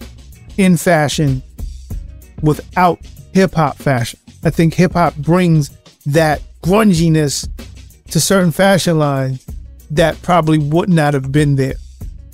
in 0.56 0.78
fashion 0.78 1.44
without 2.42 3.00
hip 3.34 3.56
hop 3.56 3.76
fashion. 3.76 4.22
I 4.46 4.52
think 4.52 4.74
hip 4.74 4.94
hop 4.94 5.18
brings 5.18 5.70
that 6.06 6.42
grunginess 6.64 7.50
to 8.12 8.22
certain 8.22 8.52
fashion 8.52 8.98
lines 8.98 9.46
that 9.92 10.22
probably 10.22 10.60
would 10.60 10.88
not 10.88 11.14
have 11.14 11.30
been 11.30 11.58
there, 11.58 11.76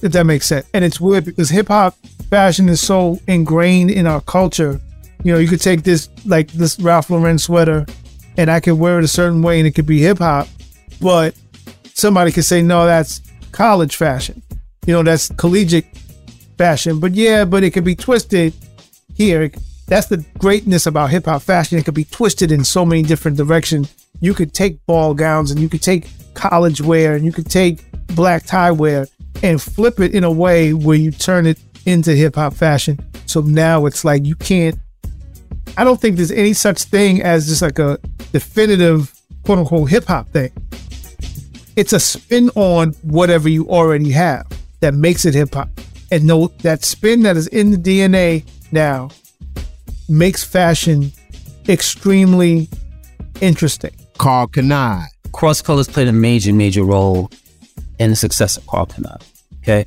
if 0.04 0.12
that 0.12 0.28
makes 0.28 0.46
sense. 0.46 0.68
And 0.76 0.86
it's 0.86 1.02
weird 1.02 1.26
because 1.26 1.50
hip 1.50 1.70
hop 1.70 1.98
fashion 2.30 2.70
is 2.70 2.80
so 2.80 3.20
ingrained 3.28 3.90
in 3.90 4.06
our 4.06 4.22
culture. 4.22 4.80
You 5.24 5.34
know, 5.34 5.40
you 5.40 5.48
could 5.48 5.62
take 5.62 5.82
this, 5.82 6.10
like 6.28 6.52
this 6.52 6.80
Ralph 6.80 7.10
Lauren 7.10 7.40
sweater, 7.40 7.88
and 8.38 8.50
I 8.50 8.60
could 8.60 8.74
wear 8.74 8.98
it 9.00 9.04
a 9.04 9.10
certain 9.10 9.42
way 9.42 9.60
and 9.60 9.68
it 9.68 9.72
could 9.72 9.86
be 9.86 10.00
hip 10.00 10.20
hop, 10.20 10.48
but 11.00 11.36
somebody 11.94 12.32
could 12.32 12.46
say, 12.46 12.62
no, 12.62 12.86
that's 12.86 13.22
college 13.52 13.96
fashion. 13.96 14.42
You 14.86 14.94
know, 14.94 15.04
that's 15.04 15.30
collegiate 15.36 15.86
fashion. 16.58 17.00
But 17.00 17.14
yeah, 17.14 17.46
but 17.46 17.64
it 17.64 17.72
could 17.72 17.84
be 17.84 17.96
twisted 17.96 18.54
here. 19.16 19.52
That's 19.88 20.08
the 20.08 20.26
greatness 20.38 20.86
about 20.86 21.10
hip 21.10 21.26
hop 21.26 21.42
fashion. 21.42 21.78
It 21.78 21.86
could 21.86 21.94
be 21.94 22.06
twisted 22.06 22.52
in 22.52 22.64
so 22.64 22.86
many 22.86 23.04
different 23.04 23.38
directions. 23.38 23.94
You 24.22 24.34
could 24.34 24.54
take 24.54 24.84
ball 24.86 25.14
gowns 25.14 25.52
and 25.52 25.60
you 25.60 25.70
could 25.70 25.82
take 25.82 26.08
college 26.34 26.82
wear 26.82 27.16
and 27.16 27.26
you 27.26 27.32
could 27.32 27.50
take 27.50 27.84
black 28.08 28.46
tie 28.46 28.72
wear 28.72 29.08
and 29.44 29.62
flip 29.62 30.00
it 30.00 30.14
in 30.14 30.24
a 30.24 30.32
way 30.32 30.74
where 30.74 30.98
you 30.98 31.12
turn 31.12 31.46
it 31.46 31.60
into 31.86 32.12
hip 32.12 32.36
hop 32.36 32.54
fashion. 32.54 33.00
So 33.26 33.42
now 33.42 33.86
it's 33.86 34.06
like 34.06 34.26
you 34.26 34.36
can't. 34.36 34.78
I 35.78 35.84
don't 35.84 36.00
think 36.00 36.18
there's 36.18 36.32
any 36.32 36.54
such 36.54 36.84
thing 36.84 37.22
as 37.22 37.48
just 37.48 37.62
like 37.62 37.80
a 37.80 37.98
definitive 38.32 39.14
quote 39.44 39.60
unquote 39.60 39.90
hip 39.90 40.06
hop 40.06 40.30
thing. 40.30 40.52
It's 41.76 41.94
a 41.94 42.00
spin 42.00 42.50
on 42.56 42.92
whatever 43.04 43.48
you 43.48 43.68
already 43.70 44.12
have 44.12 44.46
that 44.82 44.94
makes 44.94 45.26
it 45.26 45.34
hip 45.34 45.54
hop. 45.54 45.70
And 46.12 46.26
no, 46.26 46.48
that 46.62 46.84
spin 46.84 47.24
that 47.24 47.38
is 47.38 47.48
in 47.48 47.72
the 47.72 47.78
DNA 47.78 48.46
now 48.72 49.10
makes 50.10 50.44
fashion 50.44 51.12
extremely 51.70 52.70
interesting. 53.40 53.96
Karl 54.18 54.48
Kani. 54.48 55.06
Cross 55.32 55.62
Colors 55.62 55.88
played 55.88 56.10
a 56.10 56.14
major, 56.14 56.54
major 56.54 56.84
role 56.84 57.32
in 58.00 58.10
the 58.10 58.16
success 58.16 58.58
of 58.58 58.68
Karl 58.68 58.86
Kani. 58.86 59.22
Okay. 59.64 59.86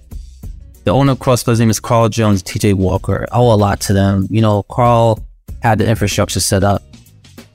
The 0.85 0.91
owner 0.91 1.12
of 1.12 1.18
Cross 1.18 1.43
Colors 1.43 1.61
name 1.61 1.70
is 1.70 1.80
Carl 1.80 2.09
Jones, 2.09 2.43
TJ 2.43 2.74
Walker. 2.74 3.26
I 3.30 3.37
owe 3.37 3.53
a 3.53 3.57
lot 3.57 3.80
to 3.82 3.93
them. 3.93 4.26
You 4.30 4.41
know, 4.41 4.62
Carl 4.64 5.18
had 5.65 5.79
the 5.79 5.89
infrastructure 5.89 6.41
set 6.41 6.62
up. 6.62 6.83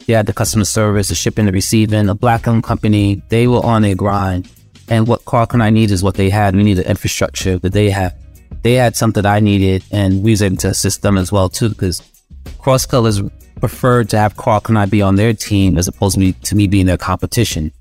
They 0.08 0.14
had 0.14 0.26
the 0.26 0.34
customer 0.34 0.66
service, 0.66 1.10
the 1.10 1.16
shipping, 1.16 1.46
the 1.46 1.52
receiving, 1.52 2.10
a 2.10 2.16
black 2.16 2.48
owned 2.48 2.64
company. 2.64 3.22
They 3.30 3.48
were 3.48 3.64
on 3.64 3.84
their 3.84 3.94
grind. 3.94 4.50
And 4.90 5.08
what 5.08 5.26
Karl 5.26 5.46
Kani 5.46 5.72
need 5.72 5.92
is 5.92 6.02
what 6.02 6.16
they 6.16 6.32
had. 6.32 6.56
We 6.56 6.64
needed 6.64 6.88
infrastructure 6.88 7.60
that 7.60 7.72
they 7.72 7.92
had. 7.92 8.16
They 8.64 8.74
had 8.74 8.96
something 8.96 9.24
I 9.28 9.40
needed, 9.40 9.84
and 9.92 10.24
we 10.24 10.32
was 10.32 10.42
able 10.42 10.58
to 10.58 10.70
assist 10.70 11.04
them 11.04 11.20
as 11.20 11.32
well 11.32 11.50
too. 11.50 11.70
Because 11.70 12.02
Cross 12.58 12.88
Colors 12.88 13.22
preferred 13.60 14.10
to 14.10 14.18
have 14.18 14.36
Karl 14.36 14.60
Kani 14.60 14.90
be 14.90 15.04
on 15.04 15.16
their 15.16 15.34
team 15.34 15.78
as 15.78 15.88
opposed 15.88 16.16
to 16.16 16.20
me, 16.20 16.34
to 16.34 16.56
me 16.56 16.66
being 16.66 16.88
their 16.88 16.98
competition. 16.98 17.72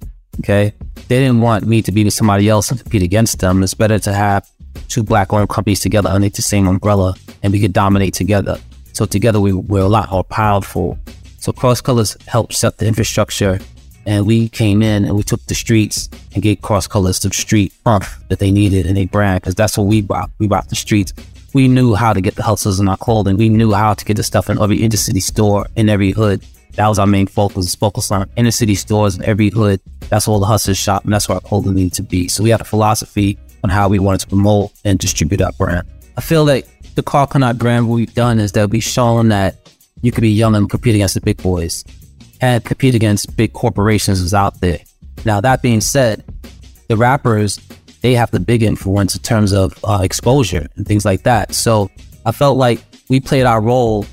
Okay, 0.40 0.74
they 1.08 1.18
didn't 1.20 1.40
want 1.40 1.66
me 1.66 1.80
to 1.80 1.90
be 1.90 2.04
with 2.04 2.12
somebody 2.12 2.50
else 2.50 2.70
and 2.70 2.78
compete 2.78 3.02
against 3.02 3.40
them. 3.40 3.62
It's 3.62 3.72
better 3.72 3.98
to 4.00 4.12
have 4.12 4.46
two 4.88 5.02
black-owned 5.02 5.48
companies 5.48 5.80
together 5.80 6.10
underneath 6.10 6.34
the 6.34 6.42
same 6.42 6.68
umbrella, 6.68 7.14
and 7.42 7.50
we 7.50 7.60
could 7.60 7.72
dominate 7.72 8.12
together. 8.12 8.58
So 8.98 9.06
together 9.06 9.40
we 9.40 9.52
were 9.52 9.78
a 9.78 9.86
lot 9.86 10.10
more 10.10 10.24
powerful. 10.24 10.98
So 11.38 11.52
Cross 11.52 11.82
Colors 11.82 12.16
helped 12.26 12.52
set 12.52 12.78
the 12.78 12.86
infrastructure 12.88 13.60
and 14.06 14.26
we 14.26 14.48
came 14.48 14.82
in 14.82 15.04
and 15.04 15.16
we 15.16 15.22
took 15.22 15.40
the 15.46 15.54
streets 15.54 16.10
and 16.34 16.42
gave 16.42 16.62
Cross 16.62 16.88
Colors 16.88 17.20
the 17.20 17.32
street 17.32 17.72
umph 17.86 18.18
that 18.28 18.40
they 18.40 18.50
needed 18.50 18.86
and 18.86 18.96
they 18.96 19.06
brand 19.06 19.40
because 19.40 19.54
that's 19.54 19.78
what 19.78 19.86
we 19.86 20.02
brought. 20.02 20.32
We 20.38 20.48
brought 20.48 20.68
the 20.68 20.74
streets. 20.74 21.12
We 21.54 21.68
knew 21.68 21.94
how 21.94 22.12
to 22.12 22.20
get 22.20 22.34
the 22.34 22.42
hustles 22.42 22.80
in 22.80 22.88
our 22.88 22.96
clothing. 22.96 23.36
We 23.36 23.48
knew 23.48 23.72
how 23.72 23.94
to 23.94 24.04
get 24.04 24.16
the 24.16 24.24
stuff 24.24 24.50
in 24.50 24.60
every 24.60 24.78
inner 24.78 24.96
city 24.96 25.20
store 25.20 25.68
in 25.76 25.88
every 25.88 26.10
hood. 26.10 26.44
That 26.72 26.88
was 26.88 26.98
our 26.98 27.06
main 27.06 27.28
focus, 27.28 27.76
focus 27.76 28.10
on 28.10 28.28
inner 28.36 28.50
city 28.50 28.74
stores 28.74 29.16
in 29.16 29.24
every 29.24 29.50
hood. 29.50 29.80
That's 30.08 30.26
all 30.26 30.40
the 30.40 30.46
hustlers 30.46 30.76
shop 30.76 31.04
and 31.04 31.12
that's 31.12 31.28
where 31.28 31.36
our 31.36 31.40
clothing 31.40 31.76
needed 31.76 31.92
to 31.92 32.02
be. 32.02 32.26
So 32.26 32.42
we 32.42 32.50
had 32.50 32.60
a 32.60 32.64
philosophy 32.64 33.38
on 33.62 33.70
how 33.70 33.88
we 33.88 34.00
wanted 34.00 34.22
to 34.22 34.26
promote 34.26 34.72
and 34.84 34.98
distribute 34.98 35.40
our 35.40 35.52
brand. 35.52 35.86
I 36.16 36.20
feel 36.20 36.44
like 36.44 36.66
the 36.98 37.04
Kani 37.04 37.56
brand, 37.56 37.88
what 37.88 37.94
we've 37.94 38.14
done 38.14 38.40
is 38.40 38.52
that 38.52 38.70
we've 38.70 38.82
shown 38.82 39.28
that 39.28 39.54
you 40.02 40.10
could 40.10 40.22
be 40.22 40.30
young 40.30 40.56
and 40.56 40.68
compete 40.68 40.96
against 40.96 41.14
the 41.14 41.20
big 41.20 41.36
boys 41.40 41.84
and 42.40 42.64
compete 42.64 42.94
against 42.94 43.36
big 43.36 43.52
corporations 43.52 44.20
is 44.20 44.34
out 44.34 44.60
there. 44.60 44.80
Now, 45.24 45.40
that 45.40 45.62
being 45.62 45.80
said, 45.80 46.24
the 46.88 46.96
rappers, 46.96 47.60
they 48.02 48.14
have 48.14 48.32
the 48.32 48.40
big 48.40 48.64
influence 48.64 49.14
in 49.14 49.22
terms 49.22 49.52
of 49.52 49.78
uh, 49.84 50.00
exposure 50.02 50.66
and 50.74 50.86
things 50.86 51.04
like 51.04 51.22
that. 51.22 51.54
So 51.54 51.88
I 52.26 52.32
felt 52.32 52.56
like 52.56 52.80
we 53.08 53.20
played 53.20 53.44
our 53.44 53.60
role. 53.60 54.04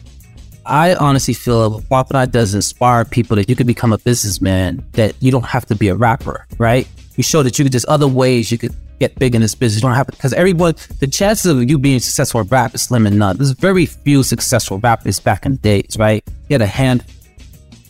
I 0.67 0.93
honestly 0.95 1.33
feel 1.33 1.79
what 1.87 2.11
Night 2.11 2.31
does 2.31 2.53
inspire 2.53 3.03
people 3.03 3.35
that 3.37 3.49
you 3.49 3.55
could 3.55 3.67
become 3.67 3.93
a 3.93 3.97
businessman, 3.97 4.85
that 4.91 5.15
you 5.21 5.31
don't 5.31 5.45
have 5.45 5.65
to 5.67 5.75
be 5.75 5.87
a 5.87 5.95
rapper, 5.95 6.45
right? 6.59 6.87
We 7.17 7.23
show 7.23 7.41
that 7.41 7.57
you 7.57 7.65
could 7.65 7.71
just 7.71 7.85
other 7.87 8.07
ways 8.07 8.51
you 8.51 8.59
could 8.59 8.75
get 8.99 9.17
big 9.17 9.35
in 9.35 9.41
this 9.41 9.55
business. 9.55 9.81
You 9.81 9.87
don't 9.87 9.95
have 9.95 10.07
because 10.07 10.33
everyone, 10.33 10.75
the 10.99 11.07
chances 11.07 11.45
of 11.45 11.69
you 11.69 11.77
being 11.77 11.99
successful 11.99 12.43
rap 12.43 12.75
is 12.75 12.83
slim 12.83 13.07
and 13.07 13.17
none. 13.17 13.37
There's 13.37 13.51
very 13.51 13.85
few 13.85 14.23
successful 14.23 14.79
rappers 14.79 15.19
back 15.19 15.45
in 15.45 15.53
the 15.53 15.57
days, 15.57 15.97
right? 15.97 16.23
You 16.49 16.53
had 16.53 16.61
a 16.61 16.67
hand 16.67 17.03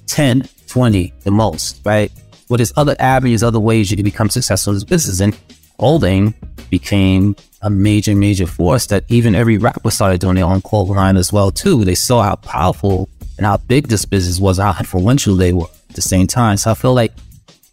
10, 0.07 0.47
20 0.67 1.13
the 1.23 1.31
most, 1.31 1.81
right? 1.85 2.11
What 2.47 2.61
is 2.61 2.73
other 2.75 2.95
avenues, 2.99 3.43
other 3.43 3.59
ways 3.59 3.89
you 3.89 3.97
can 3.97 4.03
become 4.03 4.29
successful 4.29 4.71
in 4.71 4.75
this 4.75 4.83
business? 4.83 5.19
And 5.19 5.37
clothing 5.77 6.33
became 6.69 7.35
a 7.61 7.69
major, 7.69 8.15
major 8.15 8.45
force 8.45 8.85
that 8.87 9.03
even 9.07 9.33
every 9.33 9.57
rapper 9.57 9.89
started 9.89 10.19
doing 10.19 10.35
their 10.35 10.45
own 10.45 10.61
clothing 10.61 10.95
line 10.95 11.17
as 11.17 11.33
well, 11.33 11.51
too. 11.51 11.83
They 11.83 11.95
saw 11.95 12.21
how 12.21 12.35
powerful 12.35 13.09
and 13.37 13.45
how 13.45 13.57
big 13.57 13.87
this 13.87 14.05
business 14.05 14.39
was, 14.39 14.59
how 14.59 14.75
influential 14.77 15.35
they 15.35 15.53
were 15.53 15.67
at 15.89 15.95
the 15.95 16.01
same 16.01 16.27
time. 16.27 16.57
So 16.57 16.71
I 16.71 16.73
feel 16.75 16.93
like 16.93 17.11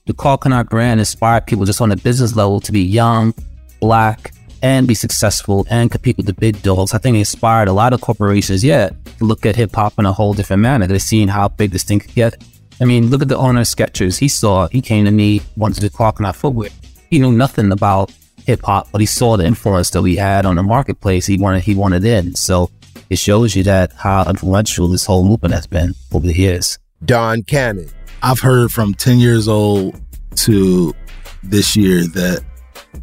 the 0.07 0.15
Kani 0.15 0.69
brand 0.69 1.01
inspired 1.01 1.47
people 1.47 1.65
just 1.65 1.81
on 1.81 1.93
a 1.93 1.97
business 1.97 2.35
level 2.35 2.61
to 2.61 2.73
be 2.73 2.83
young, 2.83 3.35
black, 3.81 4.33
and 4.63 4.87
be 4.87 4.95
successful 4.95 5.67
and 5.71 5.91
compete 5.91 6.17
with 6.17 6.27
the 6.27 6.33
big 6.33 6.63
dogs. 6.63 6.95
I 6.95 6.99
think 6.99 7.17
it 7.17 7.21
inspired 7.21 7.69
a 7.69 7.73
lot 7.73 7.93
of 7.93 8.01
corporations, 8.01 8.65
yeah, 8.65 8.91
to 9.19 9.25
look 9.25 9.45
at 9.45 9.57
hip 9.57 9.75
hop 9.75 9.99
in 9.99 10.07
a 10.07 10.13
whole 10.13 10.35
different 10.35 10.63
manner. 10.63 10.87
They're 10.87 10.99
seeing 10.99 11.29
how 11.29 11.49
big 11.49 11.71
this 11.71 11.85
thing 11.85 12.01
could 12.01 12.15
get. 12.15 12.43
I 12.81 12.85
mean, 12.85 13.11
look 13.11 13.23
at 13.23 13.29
the 13.29 13.37
owner 13.37 13.61
of 13.61 13.67
Skechers. 13.67 14.19
He 14.19 14.29
saw, 14.29 14.69
he 14.69 14.81
came 14.81 15.05
to 15.05 15.11
me, 15.11 15.43
wanted 15.57 15.81
to 15.81 15.91
Karl 15.91 16.13
Kani 16.13 16.35
footwear. 16.35 16.71
He 17.11 17.19
knew 17.19 17.33
nothing 17.33 17.71
about 17.71 18.13
hip 18.47 18.63
hop, 18.63 18.89
but 18.91 19.01
he 19.01 19.07
saw 19.07 19.37
the 19.37 19.45
influence 19.45 19.91
that 19.91 20.03
we 20.03 20.17
had 20.17 20.47
on 20.47 20.57
the 20.57 20.63
marketplace. 20.63 21.27
He 21.27 21.39
wanted, 21.39 21.63
he 21.63 21.75
wanted 21.75 22.05
in. 22.05 22.35
So 22.35 22.71
it 23.11 23.19
shows 23.19 23.55
you 23.55 23.63
that 23.65 23.93
how 23.93 24.29
influential 24.29 24.89
this 24.89 25.07
whole 25.07 25.25
movement 25.25 25.55
has 25.55 25.67
been 25.67 25.95
over 26.13 26.27
the 26.27 26.35
years. 26.35 26.79
Don 27.05 27.43
Cannon. 27.43 27.89
I've 28.23 28.41
heard 28.41 28.73
from 28.73 28.95
10 28.95 29.19
years 29.19 29.49
old 29.49 30.01
to 30.37 30.95
this 31.43 31.77
year 31.77 32.07
that 32.09 32.45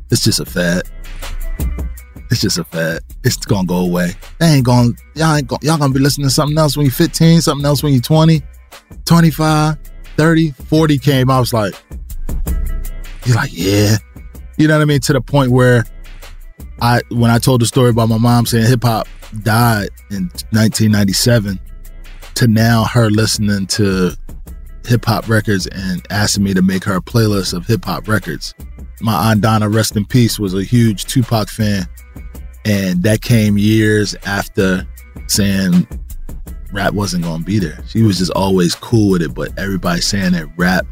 it's 0.10 0.24
just 0.24 0.40
a 0.40 0.46
fad. 0.46 0.84
It's 2.32 2.42
just 2.42 2.58
a 2.58 2.64
fad. 2.64 3.02
It's 3.24 3.38
gonna 3.38 3.68
go 3.68 3.78
away. 3.78 4.14
They 4.40 4.48
ain't 4.48 4.66
gonna 4.66 4.92
y'all 5.16 5.36
ain't 5.36 5.48
gonna, 5.48 5.60
y'all 5.64 5.78
gonna 5.78 5.94
be 5.94 6.00
listening 6.00 6.28
to 6.28 6.34
something 6.34 6.58
else 6.58 6.78
when 6.78 6.86
you're 6.86 6.94
15, 6.94 7.42
something 7.42 7.66
else 7.66 7.84
when 7.84 7.92
you're 7.92 8.02
20, 8.02 8.42
25, 9.06 9.78
30, 10.16 10.52
40 10.52 10.98
came. 11.00 11.30
I 11.30 11.40
was 11.40 11.54
like, 11.54 11.74
you're 13.26 13.36
like, 13.36 13.52
yeah. 13.52 13.98
You 14.58 14.68
know 14.68 14.76
what 14.76 14.84
I 14.84 14.86
mean? 14.86 15.00
To 15.02 15.14
the 15.14 15.22
point 15.22 15.52
where 15.52 15.86
I 16.82 17.02
when 17.10 17.32
I 17.32 17.40
told 17.40 17.62
the 17.62 17.66
story 17.66 17.90
about 17.90 18.10
my 18.10 18.18
mom 18.18 18.46
saying 18.46 18.68
hip 18.68 18.84
hop 18.84 19.08
died 19.44 19.90
in 20.12 20.30
1997 20.52 21.60
to 22.36 22.48
now 22.48 22.86
her 22.86 23.10
listening 23.10 23.68
to 23.68 24.14
hip 24.86 25.06
hop 25.06 25.28
records 25.28 25.68
and 25.68 26.06
asking 26.10 26.44
me 26.44 26.54
to 26.54 26.62
make 26.62 26.84
her 26.84 26.96
a 26.96 27.02
playlist 27.02 27.54
of 27.54 27.66
hip 27.66 27.86
hop 27.86 28.08
records. 28.08 28.54
My 29.02 29.32
aunt 29.32 29.42
Donna, 29.42 29.70
rest 29.70 29.96
in 29.96 30.06
peace, 30.06 30.40
was 30.40 30.54
a 30.54 30.64
huge 30.64 31.06
Tupac 31.06 31.50
fan. 31.50 31.88
And 32.66 33.04
that 33.04 33.22
came 33.22 33.58
years 33.58 34.16
after 34.26 34.88
saying 35.28 35.88
rap 36.72 36.94
wasn't 36.94 37.24
gonna 37.24 37.44
be 37.44 37.60
there. 37.60 37.80
She 37.88 38.04
was 38.04 38.18
just 38.18 38.32
always 38.32 38.76
cool 38.76 39.12
with 39.12 39.22
it, 39.22 39.34
but 39.34 39.58
everybody 39.58 40.02
saying 40.02 40.34
that 40.34 40.48
rap 40.58 40.86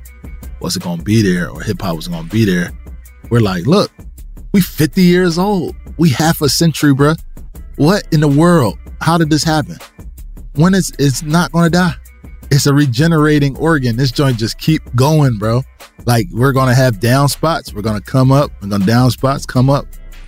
wasn't 0.60 0.86
gonna 0.86 1.04
be 1.04 1.22
there 1.22 1.50
or 1.50 1.62
hip 1.62 1.82
hop 1.82 1.96
was 1.96 2.08
gonna 2.08 2.28
be 2.30 2.46
there. 2.46 2.72
We're 3.30 3.42
like, 3.42 3.66
look, 3.66 3.92
We 4.54 4.62
50 4.62 5.02
years 5.02 5.38
old. 5.38 5.76
We 5.98 6.10
half 6.10 6.42
a 6.42 6.50
century, 6.50 6.94
bruh. 6.94 7.20
What 7.76 8.08
in 8.12 8.22
the 8.22 8.28
world? 8.28 8.80
How 9.02 9.18
did 9.18 9.30
this 9.30 9.44
happen? 9.44 9.78
When 10.56 10.74
is 10.74 10.92
it's 10.98 11.22
not 11.22 11.52
gonna 11.52 11.70
die? 11.70 11.94
It's 12.50 12.66
a 12.66 12.74
regenerating 12.74 13.58
organ. 13.58 13.98
This 13.98 14.12
joint 14.12 14.38
just 14.38 14.58
keep 14.58 14.82
going, 14.96 15.38
bro. 15.38 15.64
Like 16.06 16.28
we're 16.32 16.54
gonna 16.54 16.76
have 16.76 17.00
down 17.00 17.28
spots. 17.28 17.74
We're 17.74 17.82
gonna 17.82 18.02
come 18.02 18.32
up. 18.32 18.52
We're 18.62 18.70
gonna 18.70 18.86
down 18.86 19.12
spots, 19.12 19.46
come 19.46 19.70
up. 19.70 19.86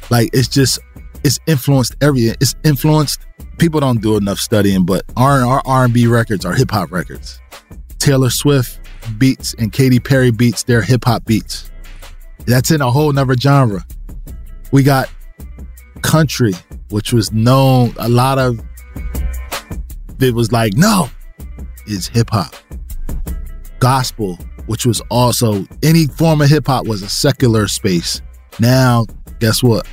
Like 0.10 0.30
it's 0.34 0.48
just 0.48 0.80
it's 1.24 1.40
influenced 1.48 1.96
everything. 2.02 2.36
It's 2.42 2.56
influenced. 2.64 3.26
People 3.58 3.80
don't 3.80 4.02
do 4.02 4.18
enough 4.18 4.40
studying, 4.40 4.86
but 4.86 5.04
our 5.16 5.46
our 5.46 5.62
R 5.66 5.86
and 5.86 5.94
B 5.94 6.08
records 6.08 6.46
are 6.46 6.54
hip 6.54 6.72
hop 6.72 6.92
records. 6.92 7.40
Taylor 8.00 8.30
Swift 8.30 8.80
beats 9.18 9.54
and 9.56 9.72
Katy 9.72 10.00
Perry 10.00 10.32
beats. 10.32 10.64
They're 10.64 10.82
hip 10.82 11.06
hop 11.06 11.26
beats. 11.26 11.72
That's 12.46 12.72
in 12.72 12.82
a 12.82 12.90
whole 12.90 13.12
nother 13.12 13.36
genre. 13.36 13.86
We 14.72 14.84
got 14.84 15.10
country, 16.02 16.54
which 16.90 17.14
was 17.14 17.32
known 17.32 17.94
a 17.98 18.10
lot 18.10 18.40
of. 18.40 18.60
It 20.20 20.34
was 20.34 20.52
like 20.52 20.74
no, 20.74 21.10
is 21.90 22.08
hip 22.08 22.30
hop. 22.32 22.56
Gospel, 23.80 24.38
which 24.68 24.86
was 24.86 25.02
also 25.10 25.66
any 25.84 26.08
form 26.08 26.42
of 26.42 26.50
hip 26.50 26.68
hop 26.68 26.86
was 26.86 27.02
a 27.02 27.10
secular 27.10 27.68
space. 27.68 28.22
Now, 28.60 29.06
guess 29.40 29.64
what? 29.64 29.88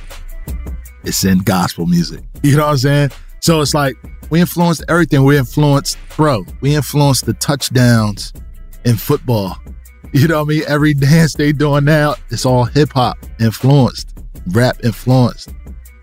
It's 1.03 1.23
in 1.23 1.39
gospel 1.39 1.85
music. 1.85 2.23
You 2.43 2.55
know 2.55 2.65
what 2.65 2.71
I'm 2.73 2.77
saying? 2.77 3.09
So 3.41 3.61
it's 3.61 3.73
like 3.73 3.95
we 4.29 4.39
influenced 4.39 4.83
everything. 4.87 5.23
We 5.25 5.37
influenced, 5.37 5.97
bro, 6.15 6.45
we 6.61 6.75
influenced 6.75 7.25
the 7.25 7.33
touchdowns 7.33 8.31
in 8.85 8.95
football. 8.95 9.57
You 10.13 10.29
know 10.29 10.41
what 10.41 10.45
I 10.45 10.55
mean? 10.55 10.63
Every 10.67 10.93
dance 10.93 11.33
they 11.33 11.51
doing 11.51 11.83
now, 11.83 12.15
it's 12.29 12.45
all 12.45 12.63
hip 12.63 12.93
hop 12.93 13.17
influenced, 13.41 14.17
rap 14.47 14.77
influenced, 14.81 15.53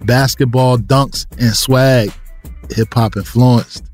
basketball 0.02 0.76
dunks 0.76 1.26
and 1.40 1.54
swag, 1.56 2.12
hip 2.70 2.92
hop 2.92 3.16
influenced. 3.16 3.84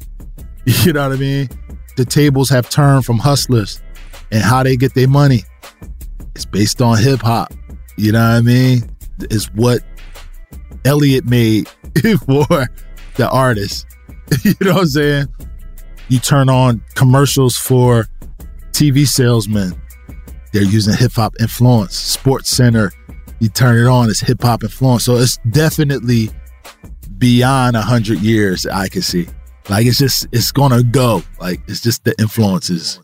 You 0.85 0.93
know 0.93 1.09
what 1.09 1.17
I 1.17 1.21
mean? 1.21 1.49
The 1.97 2.05
tables 2.05 2.49
have 2.51 2.71
turned 2.71 3.05
from 3.05 3.19
hustlers 3.19 3.83
and 4.31 4.43
how 4.43 4.63
they 4.63 4.77
get 4.77 4.95
their 4.95 5.09
money. 5.09 5.45
It's 6.35 6.45
based 6.45 6.81
on 6.81 6.99
hip 6.99 7.21
hop. 7.21 7.53
You 7.97 8.13
know 8.13 8.21
what 8.21 8.37
I 8.37 8.41
mean? 8.41 8.97
It's 9.23 9.47
what 9.55 9.81
Elliot 10.85 11.27
made 11.27 11.69
for 12.27 12.69
the 13.17 13.29
artist. 13.31 13.87
you 14.45 14.55
know 14.61 14.75
what 14.75 14.81
I'm 14.81 14.87
saying? 14.87 15.27
You 16.09 16.19
turn 16.19 16.49
on 16.49 16.83
commercials 16.95 17.57
for 17.57 18.09
TV 18.73 19.07
salesmen, 19.07 19.81
they're 20.53 20.63
using 20.63 20.95
hip 20.97 21.13
hop 21.13 21.35
influence. 21.39 21.95
Sports 21.95 22.49
Center, 22.49 22.93
you 23.39 23.49
turn 23.49 23.79
it 23.79 23.87
on, 23.87 24.09
it's 24.09 24.21
hip 24.21 24.43
hop 24.43 24.63
influence. 24.63 25.05
So 25.05 25.17
it's 25.17 25.37
definitely 25.51 26.31
beyond 27.19 27.77
a 27.77 27.83
hundred 27.83 28.21
years. 28.21 28.65
I 28.67 28.89
can 28.89 29.03
see, 29.03 29.29
like 29.71 29.87
it's 29.87 29.99
just 29.99 30.27
it's 30.33 30.51
gonna 30.51 30.83
go. 30.83 31.23
Like 31.41 31.61
it's 31.69 31.81
just 31.81 32.05
the 32.05 32.15
influences. 32.19 32.99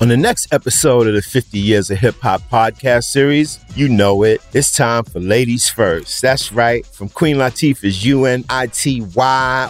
On 0.00 0.06
the 0.06 0.16
next 0.16 0.52
episode 0.52 1.08
of 1.08 1.14
the 1.14 1.22
50 1.22 1.58
Years 1.58 1.90
of 1.90 1.98
Hip 1.98 2.14
Hop 2.20 2.42
podcast 2.42 3.04
series, 3.04 3.58
you 3.74 3.88
know 3.88 4.22
it. 4.22 4.40
It's 4.52 4.76
time 4.76 5.02
for 5.02 5.18
Ladies 5.18 5.68
First. 5.68 6.22
That's 6.22 6.52
right. 6.52 6.86
From 6.86 7.08
Queen 7.08 7.36
Latifah's 7.36 8.04
UNITY 8.04 9.16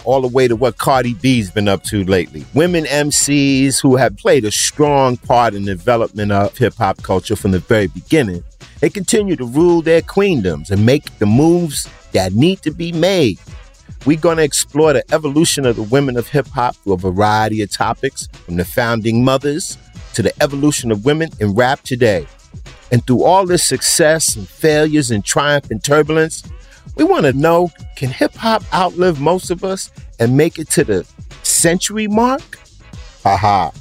all 0.05 0.21
the 0.21 0.27
way 0.27 0.47
to 0.47 0.55
what 0.55 0.77
Cardi 0.77 1.15
B's 1.15 1.49
been 1.49 1.67
up 1.67 1.83
to 1.85 2.03
lately. 2.03 2.45
Women 2.53 2.83
MCs 2.83 3.81
who 3.81 3.95
have 3.95 4.17
played 4.17 4.45
a 4.45 4.51
strong 4.51 5.17
part 5.17 5.55
in 5.55 5.65
the 5.65 5.73
development 5.73 6.31
of 6.31 6.55
hip 6.55 6.75
hop 6.75 7.01
culture 7.01 7.35
from 7.35 7.51
the 7.51 7.59
very 7.59 7.87
beginning. 7.87 8.43
They 8.81 8.89
continue 8.89 9.35
to 9.35 9.45
rule 9.45 9.81
their 9.81 10.01
queendoms 10.01 10.69
and 10.69 10.85
make 10.85 11.17
the 11.17 11.25
moves 11.25 11.89
that 12.11 12.33
need 12.33 12.61
to 12.63 12.71
be 12.71 12.91
made. 12.91 13.39
We're 14.05 14.19
going 14.19 14.37
to 14.37 14.43
explore 14.43 14.93
the 14.93 15.13
evolution 15.13 15.65
of 15.65 15.75
the 15.75 15.83
women 15.83 16.17
of 16.17 16.27
hip 16.27 16.47
hop 16.47 16.75
through 16.77 16.93
a 16.93 16.97
variety 16.97 17.61
of 17.61 17.71
topics, 17.71 18.27
from 18.45 18.55
the 18.55 18.65
founding 18.65 19.23
mothers 19.23 19.77
to 20.13 20.21
the 20.21 20.33
evolution 20.41 20.91
of 20.91 21.05
women 21.05 21.29
in 21.39 21.53
rap 21.53 21.81
today. 21.83 22.25
And 22.91 23.05
through 23.05 23.23
all 23.23 23.45
this 23.45 23.63
success 23.63 24.35
and 24.35 24.47
failures 24.47 25.11
and 25.11 25.23
triumph 25.23 25.69
and 25.69 25.83
turbulence, 25.83 26.43
we 26.95 27.03
want 27.03 27.25
to 27.25 27.33
know 27.33 27.69
can 27.95 28.09
hip 28.09 28.33
hop 28.35 28.63
outlive 28.73 29.19
most 29.19 29.51
of 29.51 29.63
us 29.63 29.91
and 30.19 30.35
make 30.35 30.57
it 30.59 30.69
to 30.71 30.83
the 30.83 31.07
century 31.43 32.07
mark? 32.07 32.41
Haha. 33.23 33.71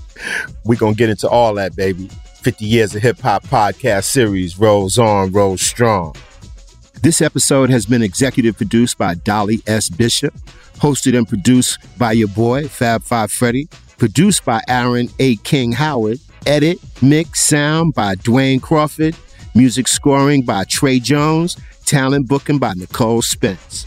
We're 0.64 0.79
going 0.79 0.95
to 0.95 0.99
get 0.99 1.11
into 1.11 1.29
all 1.29 1.55
that, 1.55 1.77
baby. 1.77 2.09
50 2.43 2.64
Years 2.64 2.95
of 2.95 3.03
Hip 3.03 3.21
Hop 3.21 3.45
podcast 3.45 4.05
series 4.05 4.59
rolls 4.59 4.99
on, 4.99 5.33
rolls 5.33 5.61
strong. 5.61 6.14
This 7.01 7.23
episode 7.23 7.71
has 7.71 7.87
been 7.87 8.03
executive 8.03 8.57
produced 8.57 8.99
by 8.99 9.15
Dolly 9.15 9.63
S. 9.69 9.89
Bishop, 9.89 10.35
hosted 10.79 11.17
and 11.17 11.29
produced 11.29 11.79
by 11.97 12.11
your 12.13 12.27
boy, 12.29 12.67
Fab 12.67 13.05
Five 13.05 13.31
Freddy, 13.31 13.69
produced 13.99 14.45
by 14.45 14.61
Aaron 14.69 15.09
A. 15.21 15.37
King 15.37 15.73
Howard, 15.73 16.19
edit, 16.45 16.79
mix, 17.01 17.43
sound 17.43 17.95
by 17.95 18.17
Dwayne 18.17 18.61
Crawford, 18.61 19.15
music 19.55 19.87
scoring 19.87 20.43
by 20.43 20.65
Trey 20.65 20.99
Jones, 20.99 21.57
talent 21.85 22.29
booking 22.29 22.59
by 22.59 22.75
Nicole 22.75 23.23
Spence. 23.23 23.87